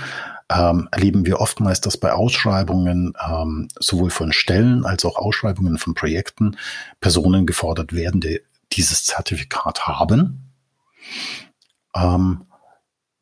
Ähm, 0.49 0.87
erleben 0.91 1.25
wir 1.25 1.39
oftmals, 1.41 1.81
dass 1.81 1.97
bei 1.97 2.11
Ausschreibungen 2.13 3.13
ähm, 3.25 3.67
sowohl 3.79 4.09
von 4.09 4.31
Stellen 4.31 4.85
als 4.85 5.05
auch 5.05 5.17
Ausschreibungen 5.17 5.77
von 5.77 5.93
Projekten 5.93 6.57
Personen 6.99 7.45
gefordert 7.45 7.93
werden, 7.93 8.21
die 8.21 8.41
dieses 8.73 9.05
Zertifikat 9.05 9.87
haben. 9.87 10.51
Ähm, 11.95 12.45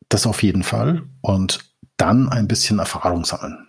das 0.09 0.27
auf 0.27 0.43
jeden 0.43 0.63
Fall. 0.63 1.03
Und 1.21 1.71
dann 1.97 2.29
ein 2.29 2.47
bisschen 2.47 2.79
Erfahrung 2.79 3.25
sammeln 3.25 3.67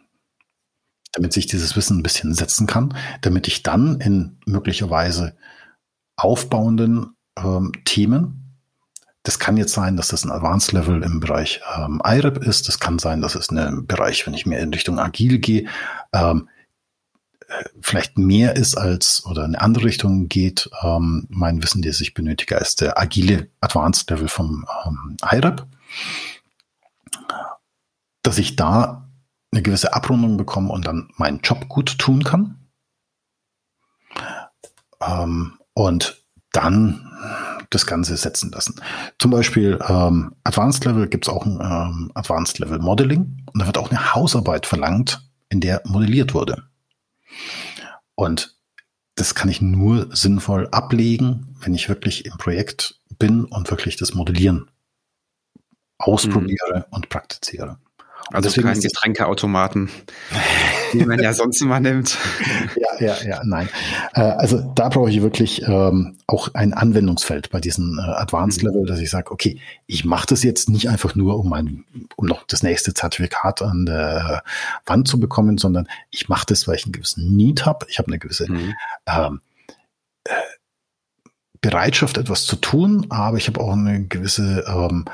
damit 1.17 1.33
sich 1.33 1.47
dieses 1.47 1.75
Wissen 1.77 1.99
ein 1.99 2.03
bisschen 2.03 2.35
setzen 2.35 2.67
kann, 2.67 2.95
damit 3.23 3.49
ich 3.49 3.63
dann 3.63 4.01
in 4.01 4.39
möglicherweise 4.45 5.35
aufbauenden 6.17 7.17
ähm, 7.39 7.73
Themen, 7.85 8.59
das 9.23 9.39
kann 9.39 9.57
jetzt 9.57 9.73
sein, 9.73 9.97
dass 9.97 10.09
das 10.09 10.25
ein 10.25 10.31
Advanced 10.31 10.73
Level 10.73 11.03
im 11.03 11.19
Bereich 11.19 11.63
ähm, 11.77 12.01
IREP 12.05 12.39
ist, 12.45 12.69
das 12.69 12.79
kann 12.79 12.99
sein, 12.99 13.23
dass 13.23 13.35
es 13.35 13.51
ein 13.51 13.87
Bereich, 13.87 14.27
wenn 14.27 14.35
ich 14.35 14.47
mehr 14.47 14.61
in 14.61 14.73
Richtung 14.73 14.99
Agil 14.99 15.39
gehe, 15.39 15.67
ähm, 16.13 16.49
äh, 17.49 17.65
vielleicht 17.81 18.19
mehr 18.19 18.55
ist 18.55 18.77
als 18.77 19.25
oder 19.25 19.45
in 19.47 19.55
eine 19.55 19.63
andere 19.63 19.87
Richtung 19.87 20.29
geht, 20.29 20.71
ähm, 20.83 21.27
mein 21.31 21.63
Wissen, 21.63 21.81
das 21.81 22.01
ich 22.03 22.13
benötige, 22.13 22.59
als 22.59 22.77
der 22.77 23.01
agile 23.01 23.49
Advanced 23.61 24.11
Level 24.11 24.29
vom 24.29 24.67
ähm, 24.85 25.17
IREP, 25.33 25.67
dass 28.23 28.37
ich 28.37 28.55
da 28.55 29.06
eine 29.57 29.63
gewisse 29.63 29.95
Abrundung 29.95 30.37
bekomme 30.37 30.73
und 30.73 30.87
dann 30.87 31.09
meinen 31.17 31.41
Job 31.41 31.69
gut 31.69 31.99
tun 31.99 32.23
kann. 32.23 32.69
Ähm, 35.01 35.59
und 35.73 36.23
dann 36.53 37.11
das 37.71 37.87
Ganze 37.87 38.17
setzen 38.17 38.51
lassen. 38.53 38.81
Zum 39.19 39.31
Beispiel 39.31 39.79
ähm, 39.89 40.35
Advanced 40.45 40.85
Level 40.85 41.09
gibt 41.09 41.27
es 41.27 41.33
auch 41.33 41.45
ein 41.45 41.59
ähm, 41.61 42.13
Advanced 42.15 42.59
Level 42.59 42.79
Modeling 42.79 43.45
und 43.53 43.61
da 43.61 43.67
wird 43.67 43.79
auch 43.79 43.91
eine 43.91 44.15
Hausarbeit 44.15 44.67
verlangt, 44.67 45.23
in 45.49 45.61
der 45.61 45.83
modelliert 45.85 46.35
wurde. 46.35 46.63
Und 48.15 48.57
das 49.17 49.35
kann 49.35 49.49
ich 49.49 49.61
nur 49.61 50.15
sinnvoll 50.15 50.69
ablegen, 50.69 51.57
wenn 51.61 51.75
ich 51.75 51.89
wirklich 51.89 52.27
im 52.27 52.37
Projekt 52.39 53.01
bin 53.19 53.45
und 53.45 53.71
wirklich 53.71 53.97
das 53.97 54.15
Modellieren 54.15 54.71
ausprobiere 55.99 56.79
mhm. 56.79 56.85
und 56.91 57.09
praktiziere. 57.09 57.79
Also 58.37 58.51
Deswegen 58.51 58.69
kein 58.69 58.81
Getränkeautomaten, 58.81 59.89
die 60.93 61.07
man 61.07 61.19
ja 61.19 61.33
sonst 61.33 61.63
immer 61.63 61.81
nimmt. 61.81 62.19
Ja, 62.77 63.07
ja, 63.07 63.23
ja, 63.27 63.41
nein. 63.45 63.71
Äh, 64.13 64.21
also 64.21 64.61
da 64.75 64.91
brauche 64.91 65.09
ich 65.09 65.23
wirklich 65.23 65.63
ähm, 65.63 66.19
auch 66.27 66.53
ein 66.53 66.75
Anwendungsfeld 66.75 67.49
bei 67.49 67.61
diesem 67.61 67.99
äh, 67.99 68.03
Advanced 68.03 68.63
mhm. 68.63 68.69
Level, 68.69 68.87
dass 68.87 69.01
ich 69.01 69.09
sage, 69.09 69.31
okay, 69.31 69.59
ich 69.87 70.05
mache 70.05 70.27
das 70.27 70.43
jetzt 70.43 70.69
nicht 70.69 70.91
einfach 70.91 71.15
nur, 71.15 71.39
um 71.39 71.49
mein, 71.49 71.85
um 72.17 72.27
noch 72.27 72.47
das 72.47 72.63
nächste 72.63 72.93
Zertifikat 72.93 73.63
an 73.63 73.87
der 73.87 74.43
Wand 74.85 75.09
zu 75.09 75.19
bekommen, 75.19 75.57
sondern 75.57 75.89
ich 76.11 76.29
mache 76.29 76.45
das, 76.47 76.69
weil 76.69 76.75
ich 76.77 76.85
einen 76.85 76.93
gewissen 76.93 77.35
Need 77.35 77.65
habe. 77.65 77.87
Ich 77.89 77.99
habe 77.99 78.09
eine 78.09 78.19
gewisse 78.19 78.53
mhm. 78.53 78.75
ähm, 79.07 79.41
äh, 80.25 80.33
Bereitschaft, 81.63 82.19
etwas 82.19 82.45
zu 82.45 82.57
tun, 82.57 83.07
aber 83.09 83.39
ich 83.39 83.49
habe 83.49 83.61
auch 83.61 83.73
eine 83.73 84.05
gewisse 84.05 84.63
ähm, 84.69 85.07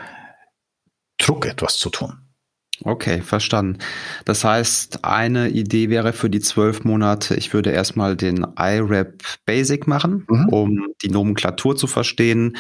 Druck, 1.19 1.47
etwas 1.47 1.79
zu 1.79 1.89
tun. 1.89 2.22
Okay, 2.85 3.21
verstanden. 3.21 3.79
Das 4.25 4.45
heißt, 4.45 5.05
eine 5.05 5.51
Idee 5.51 5.89
wäre 5.89 6.13
für 6.13 6.31
die 6.31 6.41
zwölf 6.41 6.85
Monate, 6.85 7.35
ich 7.35 7.55
würde 7.55 7.71
erstmal 7.71 8.17
den 8.17 8.47
IRAP 8.59 9.23
Basic 9.47 9.87
machen, 9.87 10.27
mhm. 10.29 10.49
um 10.49 10.87
die 11.03 11.11
Nomenklatur 11.11 11.77
zu 11.77 11.87
verstehen. 11.87 12.57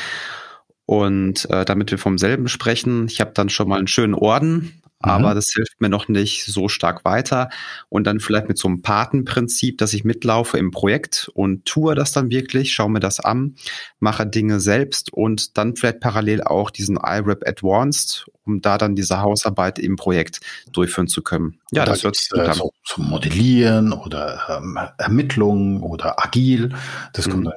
Und 0.87 1.49
äh, 1.51 1.65
damit 1.65 1.91
wir 1.91 1.99
vom 1.99 2.19
selben 2.19 2.49
sprechen, 2.49 3.07
ich 3.07 3.21
habe 3.21 3.33
dann 3.35 3.49
schon 3.49 3.69
mal 3.69 3.79
einen 3.79 3.87
schönen 3.87 4.15
Orden 4.15 4.82
aber 5.03 5.31
mhm. 5.31 5.35
das 5.35 5.51
hilft 5.53 5.81
mir 5.81 5.89
noch 5.89 6.09
nicht 6.09 6.45
so 6.47 6.69
stark 6.69 7.05
weiter. 7.05 7.51
Und 7.89 8.07
dann 8.07 8.21
vielleicht 8.21 8.49
mit 8.49 8.59
so 8.59 8.69
einem 8.69 8.83
Patenprinzip, 8.83 9.79
dass 9.79 9.93
ich 9.93 10.05
mitlaufe 10.05 10.59
im 10.59 10.71
Projekt 10.71 11.31
und 11.35 11.65
tue 11.65 11.95
das 11.95 12.13
dann 12.13 12.31
wirklich, 12.31 12.73
schaue 12.73 12.91
mir 12.91 13.01
das 13.01 13.21
an, 13.21 13.57
mache 14.01 14.27
Dinge 14.27 14.61
selbst 14.61 15.13
und 15.13 15.59
dann 15.59 15.77
vielleicht 15.77 16.01
parallel 16.01 16.43
auch 16.43 16.71
diesen 16.71 16.97
IRAP 16.97 17.47
Advanced, 17.47 18.27
um 18.45 18.61
da 18.61 18.79
dann 18.79 18.95
diese 18.95 19.21
Hausarbeit 19.21 19.79
im 19.79 19.97
Projekt 19.97 20.41
durchführen 20.73 21.09
zu 21.09 21.23
können. 21.23 21.59
Ja, 21.71 21.85
da 21.85 21.93
das 21.93 22.05
wird 22.05 22.17
äh, 22.35 22.53
so, 22.53 22.73
so 22.85 23.03
Modellieren 23.03 23.93
oder 23.93 24.41
ähm, 24.49 24.79
Ermittlungen 24.99 25.83
oder 25.83 26.23
agil. 26.23 26.75
Das 27.13 27.27
mhm. 27.27 27.31
kommt 27.31 27.49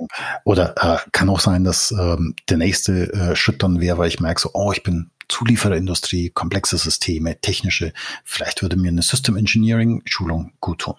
oder 0.44 0.76
äh, 0.78 0.98
kann 1.12 1.30
auch 1.30 1.40
sein, 1.40 1.64
dass 1.64 1.92
ähm, 1.92 2.36
der 2.50 2.58
nächste 2.58 3.12
äh, 3.14 3.36
Schritt 3.36 3.64
dann 3.64 3.80
wäre, 3.80 3.98
weil 3.98 4.08
ich 4.08 4.20
merke 4.20 4.42
so, 4.42 4.52
oh, 4.54 4.72
ich 4.72 4.84
bin 4.84 5.12
Zuliefererindustrie, 5.30 6.30
komplexe 6.30 6.78
Systeme, 6.78 7.40
technische. 7.40 7.94
Vielleicht 8.24 8.62
würde 8.62 8.78
mir 8.78 8.90
eine 8.90 9.02
System 9.02 9.36
Engineering 9.36 10.02
Schulung 10.06 10.54
gut 10.60 10.80
tun. 10.80 10.96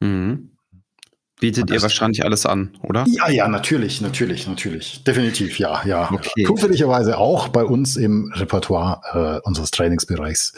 Mhm. 0.00 0.52
Bietet 1.42 1.70
ihr 1.72 1.82
wahrscheinlich 1.82 2.24
alles 2.24 2.46
an, 2.46 2.78
oder? 2.82 3.04
Ja, 3.08 3.28
ja, 3.28 3.48
natürlich, 3.48 4.00
natürlich, 4.00 4.46
natürlich. 4.46 5.02
Definitiv, 5.02 5.58
ja, 5.58 5.82
ja. 5.84 6.08
Okay. 6.12 6.44
Zufälligerweise 6.44 7.18
auch 7.18 7.48
bei 7.48 7.64
uns 7.64 7.96
im 7.96 8.30
Repertoire 8.32 9.40
äh, 9.42 9.48
unseres 9.48 9.72
Trainingsbereichs. 9.72 10.52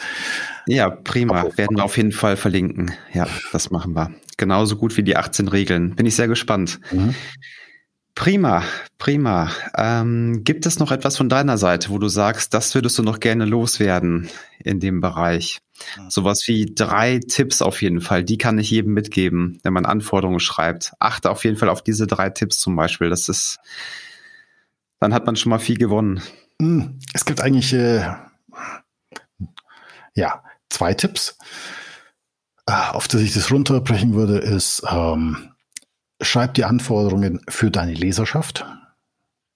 Ja, 0.67 0.91
prima. 0.91 1.39
Aber, 1.41 1.57
Werden 1.57 1.77
wir 1.77 1.83
auf 1.83 1.97
jeden 1.97 2.11
Fall 2.11 2.37
verlinken. 2.37 2.91
Ja, 3.13 3.25
das 3.51 3.71
machen 3.71 3.95
wir. 3.95 4.11
Genauso 4.37 4.75
gut 4.75 4.95
wie 4.95 5.01
die 5.01 5.17
18 5.17 5.47
Regeln. 5.47 5.95
Bin 5.95 6.05
ich 6.05 6.15
sehr 6.15 6.27
gespannt. 6.27 6.79
Mhm. 6.91 7.15
Prima, 8.15 8.63
prima. 8.97 9.51
Ähm, 9.77 10.45
gibt 10.45 10.65
es 10.65 10.79
noch 10.79 10.91
etwas 10.91 11.17
von 11.17 11.27
deiner 11.27 11.57
Seite, 11.57 11.89
wo 11.89 11.99
du 11.99 12.07
sagst, 12.07 12.53
das 12.53 12.73
würdest 12.73 12.97
du 12.97 13.03
noch 13.03 13.19
gerne 13.19 13.43
loswerden 13.43 14.29
in 14.57 14.79
dem 14.79 15.01
Bereich? 15.01 15.59
Sowas 16.07 16.47
wie 16.47 16.65
drei 16.73 17.19
Tipps 17.19 17.61
auf 17.61 17.81
jeden 17.81 17.99
Fall, 17.99 18.23
die 18.23 18.37
kann 18.37 18.57
ich 18.57 18.71
jedem 18.71 18.93
mitgeben, 18.93 19.59
wenn 19.63 19.73
man 19.73 19.85
Anforderungen 19.85 20.39
schreibt. 20.39 20.93
Achte 20.97 21.29
auf 21.29 21.43
jeden 21.43 21.57
Fall 21.57 21.67
auf 21.67 21.83
diese 21.83 22.07
drei 22.07 22.29
Tipps 22.29 22.57
zum 22.59 22.77
Beispiel. 22.77 23.09
Das 23.09 23.27
ist, 23.27 23.59
dann 25.01 25.13
hat 25.13 25.25
man 25.25 25.35
schon 25.35 25.49
mal 25.49 25.59
viel 25.59 25.77
gewonnen. 25.77 26.21
Hm, 26.61 26.99
es 27.13 27.25
gibt 27.25 27.41
eigentlich, 27.41 27.73
äh, 27.73 28.15
ja, 30.15 30.41
zwei 30.69 30.93
Tipps. 30.93 31.37
Äh, 32.65 32.91
auf 32.91 33.09
das 33.09 33.19
ich 33.21 33.33
das 33.33 33.51
runterbrechen 33.51 34.13
würde, 34.13 34.37
ist, 34.37 34.83
ähm, 34.89 35.51
schreib 36.25 36.53
die 36.53 36.65
Anforderungen 36.65 37.41
für 37.47 37.71
deine 37.71 37.93
Leserschaft. 37.93 38.65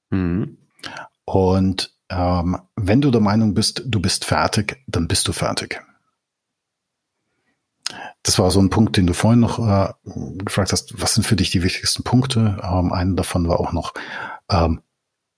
Mhm. 0.09 0.57
Und 1.25 1.93
ähm, 2.09 2.57
wenn 2.75 3.01
du 3.01 3.11
der 3.11 3.21
Meinung 3.21 3.53
bist, 3.53 3.83
du 3.85 3.99
bist 3.99 4.25
fertig, 4.25 4.83
dann 4.87 5.07
bist 5.07 5.27
du 5.27 5.33
fertig. 5.33 5.83
Das 8.23 8.37
war 8.37 8.51
so 8.51 8.61
ein 8.61 8.69
Punkt, 8.69 8.97
den 8.97 9.07
du 9.07 9.13
vorhin 9.13 9.39
noch 9.39 9.59
äh, 9.59 9.93
gefragt 10.43 10.71
hast. 10.71 11.01
Was 11.01 11.13
sind 11.13 11.25
für 11.25 11.35
dich 11.35 11.51
die 11.51 11.63
wichtigsten 11.63 12.03
Punkte? 12.03 12.59
Ähm, 12.63 12.91
einer 12.91 13.15
davon 13.15 13.47
war 13.47 13.59
auch 13.59 13.71
noch, 13.71 13.93
ähm, 14.49 14.81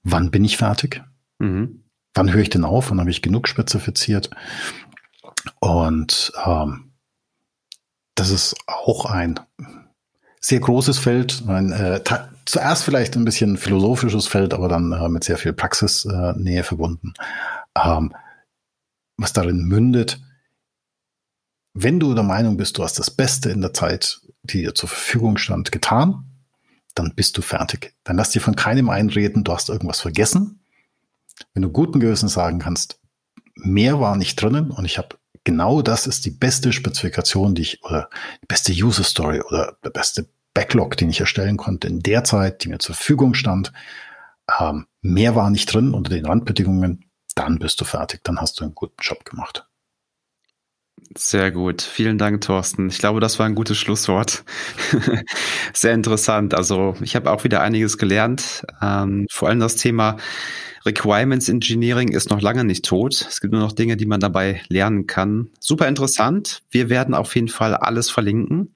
wann 0.03 0.31
bin 0.31 0.43
ich 0.43 0.57
fertig? 0.57 1.03
Mhm. 1.39 1.83
Wann 2.13 2.33
höre 2.33 2.41
ich 2.41 2.49
denn 2.49 2.65
auf? 2.65 2.89
Wann 2.89 2.99
habe 2.99 3.09
ich 3.09 3.21
genug 3.21 3.47
spezifiziert? 3.47 4.29
Und 5.59 6.33
ähm, 6.45 6.91
das 8.15 8.29
ist 8.29 8.55
auch 8.67 9.05
ein 9.05 9.39
sehr 10.41 10.59
großes 10.59 10.97
Feld. 10.97 11.43
Ein, 11.47 11.71
äh, 11.71 12.01
zuerst 12.45 12.83
vielleicht 12.83 13.15
ein 13.15 13.25
bisschen 13.25 13.57
philosophisches 13.57 14.27
Feld, 14.27 14.53
aber 14.53 14.67
dann 14.67 14.91
äh, 14.91 15.07
mit 15.07 15.23
sehr 15.23 15.37
viel 15.37 15.53
Praxisnähe 15.53 16.59
äh, 16.59 16.63
verbunden. 16.63 17.13
Ähm, 17.75 18.13
was 19.17 19.33
darin 19.33 19.63
mündet, 19.65 20.19
wenn 21.73 21.99
du 21.99 22.13
der 22.13 22.23
Meinung 22.23 22.57
bist, 22.57 22.77
du 22.77 22.83
hast 22.83 22.99
das 22.99 23.11
Beste 23.11 23.49
in 23.49 23.61
der 23.61 23.73
Zeit, 23.73 24.21
die 24.43 24.63
dir 24.63 24.75
zur 24.75 24.89
Verfügung 24.89 25.37
stand, 25.37 25.71
getan, 25.71 26.25
dann 26.95 27.13
bist 27.15 27.37
du 27.37 27.41
fertig. 27.41 27.93
Dann 28.03 28.17
lass 28.17 28.31
dir 28.31 28.41
von 28.41 28.55
keinem 28.55 28.89
einreden, 28.89 29.43
du 29.43 29.53
hast 29.53 29.69
irgendwas 29.69 30.01
vergessen. 30.01 30.65
Wenn 31.53 31.61
du 31.61 31.69
guten 31.69 31.99
Gewissen 31.99 32.27
sagen 32.27 32.59
kannst, 32.59 32.99
mehr 33.55 33.99
war 33.99 34.17
nicht 34.17 34.41
drinnen 34.41 34.71
und 34.71 34.85
ich 34.85 34.97
habe 34.97 35.17
genau 35.43 35.81
das 35.81 36.07
ist 36.07 36.25
die 36.25 36.31
beste 36.31 36.73
Spezifikation, 36.73 37.55
die 37.55 37.63
ich, 37.63 37.83
oder 37.83 38.09
die 38.41 38.47
beste 38.47 38.71
User 38.73 39.03
Story 39.03 39.41
oder 39.41 39.77
der 39.83 39.89
beste 39.89 40.27
Backlog, 40.53 40.97
den 40.97 41.09
ich 41.09 41.19
erstellen 41.19 41.57
konnte 41.57 41.87
in 41.87 42.01
der 42.01 42.23
Zeit, 42.23 42.63
die 42.63 42.69
mir 42.69 42.79
zur 42.79 42.95
Verfügung 42.95 43.33
stand. 43.33 43.71
Ähm, 44.59 44.85
mehr 45.01 45.35
war 45.35 45.49
nicht 45.49 45.73
drin 45.73 45.93
unter 45.93 46.09
den 46.09 46.25
Randbedingungen. 46.25 47.05
Dann 47.35 47.59
bist 47.59 47.79
du 47.79 47.85
fertig. 47.85 48.21
Dann 48.23 48.41
hast 48.41 48.59
du 48.59 48.65
einen 48.65 48.75
guten 48.75 48.97
Job 48.99 49.23
gemacht. 49.23 49.65
Sehr 51.17 51.51
gut. 51.51 51.81
Vielen 51.81 52.17
Dank, 52.17 52.41
Thorsten. 52.41 52.87
Ich 52.87 52.99
glaube, 52.99 53.19
das 53.19 53.39
war 53.39 53.45
ein 53.45 53.55
gutes 53.55 53.77
Schlusswort. 53.77 54.43
Sehr 55.73 55.93
interessant. 55.93 56.53
Also 56.53 56.95
ich 57.01 57.15
habe 57.15 57.31
auch 57.31 57.43
wieder 57.43 57.61
einiges 57.61 57.97
gelernt. 57.97 58.65
Ähm, 58.81 59.25
vor 59.31 59.49
allem 59.49 59.59
das 59.59 59.75
Thema 59.75 60.17
Requirements 60.85 61.49
Engineering 61.49 62.09
ist 62.09 62.29
noch 62.29 62.41
lange 62.41 62.63
nicht 62.63 62.85
tot. 62.85 63.25
Es 63.29 63.41
gibt 63.41 63.53
nur 63.53 63.61
noch 63.61 63.71
Dinge, 63.71 63.97
die 63.97 64.05
man 64.05 64.19
dabei 64.19 64.61
lernen 64.67 65.07
kann. 65.07 65.49
Super 65.59 65.87
interessant. 65.87 66.63
Wir 66.69 66.89
werden 66.89 67.13
auf 67.13 67.35
jeden 67.35 67.47
Fall 67.47 67.75
alles 67.75 68.09
verlinken. 68.09 68.73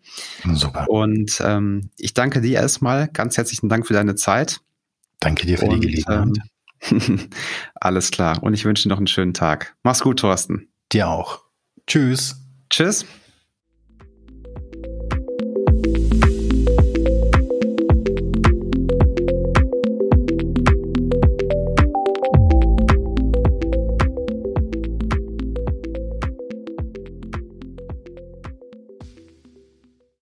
Super. 0.53 0.89
Und 0.89 1.41
ähm, 1.43 1.89
ich 1.97 2.13
danke 2.13 2.41
dir 2.41 2.59
erstmal. 2.59 3.07
Ganz 3.07 3.37
herzlichen 3.37 3.69
Dank 3.69 3.87
für 3.87 3.93
deine 3.93 4.15
Zeit. 4.15 4.61
Danke 5.19 5.47
dir 5.47 5.57
für 5.57 5.65
Und, 5.65 5.81
die 5.81 5.87
Gelegenheit. 5.87 6.37
Ähm, 6.91 7.29
alles 7.75 8.11
klar. 8.11 8.43
Und 8.43 8.53
ich 8.53 8.65
wünsche 8.65 8.83
dir 8.83 8.89
noch 8.89 8.97
einen 8.97 9.07
schönen 9.07 9.33
Tag. 9.33 9.75
Mach's 9.83 10.01
gut, 10.01 10.19
Thorsten. 10.19 10.67
Dir 10.91 11.09
auch. 11.09 11.41
Tschüss. 11.87 12.37
Tschüss. 12.69 13.05